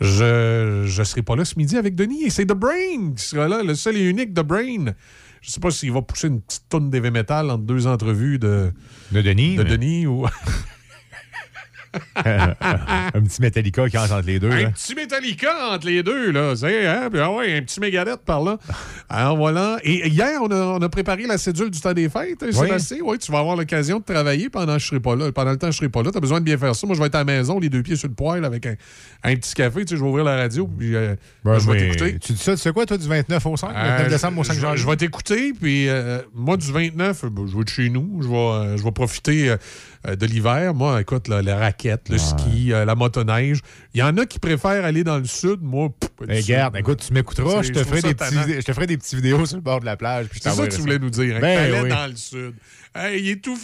[0.00, 2.22] je ne serai pas là ce midi avec Denis.
[2.24, 4.94] Et c'est The Brain qui sera là, le seul et unique The Brain.
[5.40, 8.72] Je sais pas s'il va pousser une petite tonne d'heavy metal entre deux entrevues de,
[9.10, 9.56] de Denis.
[9.56, 10.24] De mais- Denis ou.
[12.24, 14.50] un petit Metallica qui entre entre les deux.
[14.50, 14.70] Un là.
[14.70, 16.54] petit Metallica entre les deux, là.
[16.56, 17.08] C'est, hein?
[17.10, 18.58] Puis, ah ouais, un petit Megadeth par là.
[19.08, 19.78] Alors voilà.
[19.82, 22.54] Et hier, on a, on a préparé la cédule du temps des fêtes, hein, Oui.
[22.54, 22.98] Sébastien.
[23.02, 25.30] Oui, tu vas avoir l'occasion de travailler pendant que je serai pas là.
[25.32, 26.10] Pendant le temps que je serai pas là.
[26.10, 26.86] Tu as besoin de bien faire ça.
[26.86, 28.74] Moi, je vais être à la maison, les deux pieds sur le poêle, avec un,
[29.24, 29.84] un petit café.
[29.84, 31.14] Tu sais, je vais ouvrir la radio, puis euh,
[31.44, 32.18] Ben, je vais t'écouter.
[32.18, 34.44] Tu dis ça, tu sais quoi, toi, du 29 au 5, Euh, 29 décembre au
[34.44, 34.82] 5 je, je, janvier?
[34.82, 38.20] je vais t'écouter, puis euh, moi, du 29, euh, ben, je vais être chez nous.
[38.22, 39.54] Je vais, euh, je vais profiter
[40.06, 40.74] euh, de l'hiver.
[40.74, 43.60] Moi, écoute, la, la raquette, le ski, euh, la motoneige.
[43.94, 45.58] Il y en a qui préfèrent aller dans le sud.
[45.62, 46.52] Moi, pff, pas du Hey, sud.
[46.54, 49.46] regarde, écoute, tu m'écouteras, je te, ferai des petits, je te ferai des petites vidéos
[49.46, 50.26] sur le bord de la plage.
[50.32, 51.36] C'est ça que tu voulais nous dire.
[51.36, 51.88] Hein, Ben oui.
[51.88, 52.54] dans le sud.
[52.94, 53.56] Hey, il est tout.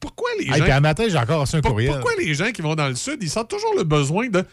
[0.00, 0.64] Pourquoi les Hey, gens.
[0.64, 1.92] puis un matin, j'ai encore reçu un Pour- courriel.
[1.92, 4.44] Pourquoi les gens qui vont dans le sud, ils sentent toujours le besoin de.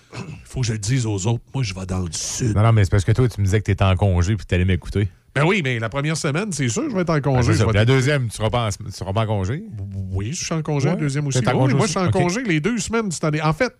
[0.45, 1.43] faut que je le dise aux autres.
[1.53, 2.55] Moi, je vais dans le sud.
[2.55, 4.35] Non, non, mais c'est parce que toi, tu me disais que tu étais en congé
[4.35, 5.07] puis tu allais m'écouter.
[5.35, 7.53] Ben oui, mais la première semaine, c'est sûr, je vais être en congé.
[7.55, 7.65] ça.
[7.65, 9.63] Puis La deuxième, tu seras pas en, tu seras pas en congé?
[10.11, 10.95] Oui, je suis en congé Ouais.
[10.95, 11.39] la deuxième aussi.
[11.39, 13.73] Oui, moi, je suis en congé les deux semaines du temps des- En fait,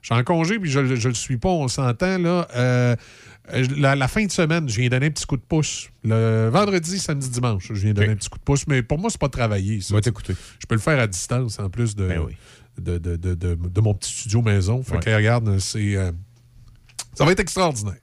[0.00, 2.18] je suis en congé puis je ne le suis pas, on s'entend.
[2.18, 2.48] là.
[2.56, 2.96] Euh,
[3.76, 5.90] la, la fin de semaine, je viens donner un petit coup de pouce.
[6.02, 8.66] Le vendredi, samedi, dimanche, je viens donner un petit coup de pouce.
[8.66, 9.82] Mais pour moi, c'est pas travailler.
[9.82, 9.96] Ça.
[10.02, 12.32] Je peux le faire à distance en plus de, Ben oui.
[12.80, 14.82] de, de, de- de- de mon petit studio maison.
[14.82, 15.00] Fait Ouais.
[15.00, 15.96] que regarde, c'est.
[15.96, 16.10] euh,
[17.12, 17.96] ça va être extraordinaire.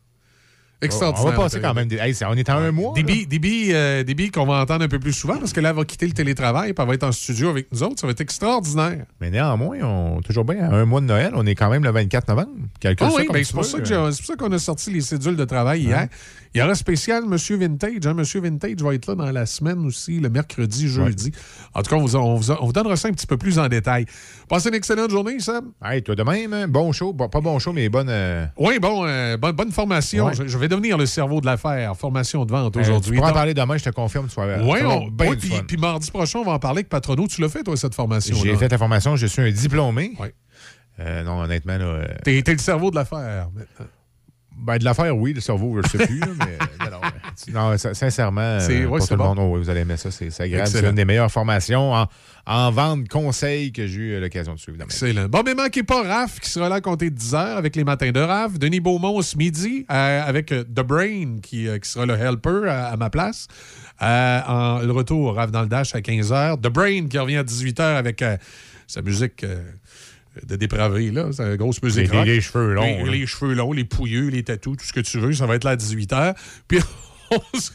[0.81, 1.33] Extraordinaire.
[1.33, 1.87] On va passer quand même.
[1.87, 1.97] Des...
[1.97, 2.93] Hey, on est en un mois.
[2.95, 4.03] Déby, euh,
[4.33, 6.73] qu'on va entendre un peu plus souvent parce que là, elle va quitter le télétravail
[6.73, 7.99] puis elle va être en studio avec nous autres.
[7.99, 9.05] Ça va être extraordinaire.
[9.19, 11.31] Mais néanmoins, on toujours bien à un mois de Noël.
[11.35, 12.49] On est quand même le 24 novembre.
[12.79, 14.91] Calcule Ah ça oui, comme ben, c'est pour, j'ai- c'est pour ça qu'on a sorti
[14.91, 16.07] les cédules de travail hier.
[16.53, 18.05] Il y aura spécial Monsieur Vintage.
[18.05, 18.13] Hein?
[18.13, 21.31] Monsieur Vintage va être là dans la semaine aussi, le mercredi, jeudi.
[21.73, 23.57] En tout cas, on vous, on vous- on vous donnera ça un petit peu plus
[23.57, 24.05] en détail.
[24.49, 25.71] Passez une excellente journée, Sam.
[25.81, 26.67] Hey, toi de même, hein?
[26.67, 27.13] bon show.
[27.13, 28.09] Bon, pas bon show, mais bonne.
[28.09, 30.25] euh, Oui, bon, euh, bonne, bonne formation.
[30.25, 30.33] Ouais.
[30.35, 31.95] Je, je vais devenir le cerveau de l'affaire.
[31.95, 33.11] Formation de vente euh, aujourd'hui.
[33.11, 34.27] Tu pourras en parler demain, je te confirme.
[34.27, 37.27] Tu vas Oui, va on, ouais, puis, mardi prochain, on va en parler avec Patrono.
[37.27, 40.13] Tu l'as fait, toi, cette formation J'ai fait la formation, je suis un diplômé.
[40.19, 40.27] Oui.
[40.99, 42.07] Euh, non, honnêtement, là.
[42.25, 43.47] T'es t'es le cerveau de l'affaire.
[43.55, 43.85] maintenant.
[44.57, 46.57] Ben, de l'affaire, oui, le cerveau, je ne sais plus, là, mais
[47.53, 49.33] non, non, sincèrement, C'est- euh, ouais, pour c'est tout le bon.
[49.35, 50.69] monde, oh, vous allez aimer ça, c'est c'est agréable.
[50.69, 52.07] C'est une des meilleures formations en,
[52.45, 54.77] en vente conseil que j'ai eu l'occasion de suivre.
[54.83, 55.27] Excellent.
[55.29, 57.83] Bon, mais manquez pas Raph qui sera là à compter de 10 heures avec les
[57.83, 58.59] matins de Raph.
[58.59, 62.67] Denis Beaumont ce midi euh, avec euh, The Brain qui, euh, qui sera le helper
[62.69, 63.47] à, à ma place.
[64.01, 66.57] Euh, en, le retour, Raph dans le Dash à 15 heures.
[66.59, 68.23] The Brain qui revient à 18 heures avec
[68.85, 69.43] sa musique.
[70.47, 71.29] De dépravé, là.
[71.31, 72.11] C'est une grosse musique.
[72.11, 72.25] Les- rock.
[72.25, 75.33] les cheveux longs, Les, cheveux longs, les pouilleux, les tatous, tout ce que tu veux.
[75.33, 76.35] Ça va être là à 18 h.
[76.67, 76.79] Puis
[77.31, 77.71] on se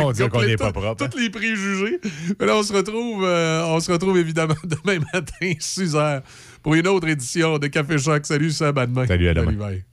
[0.00, 1.04] vont dire qu'on n'est pas propre.
[1.04, 1.08] hein.
[1.10, 2.00] Tous les préjugés.
[2.38, 6.22] Mais là, on se retrouve, euh, on se retrouve évidemment demain matin, 6 h,
[6.62, 8.26] pour une autre édition de Café Choc.
[8.26, 9.06] Salut, Sam, à demain.
[9.06, 9.52] Salut, à demain.
[9.52, 9.84] bye.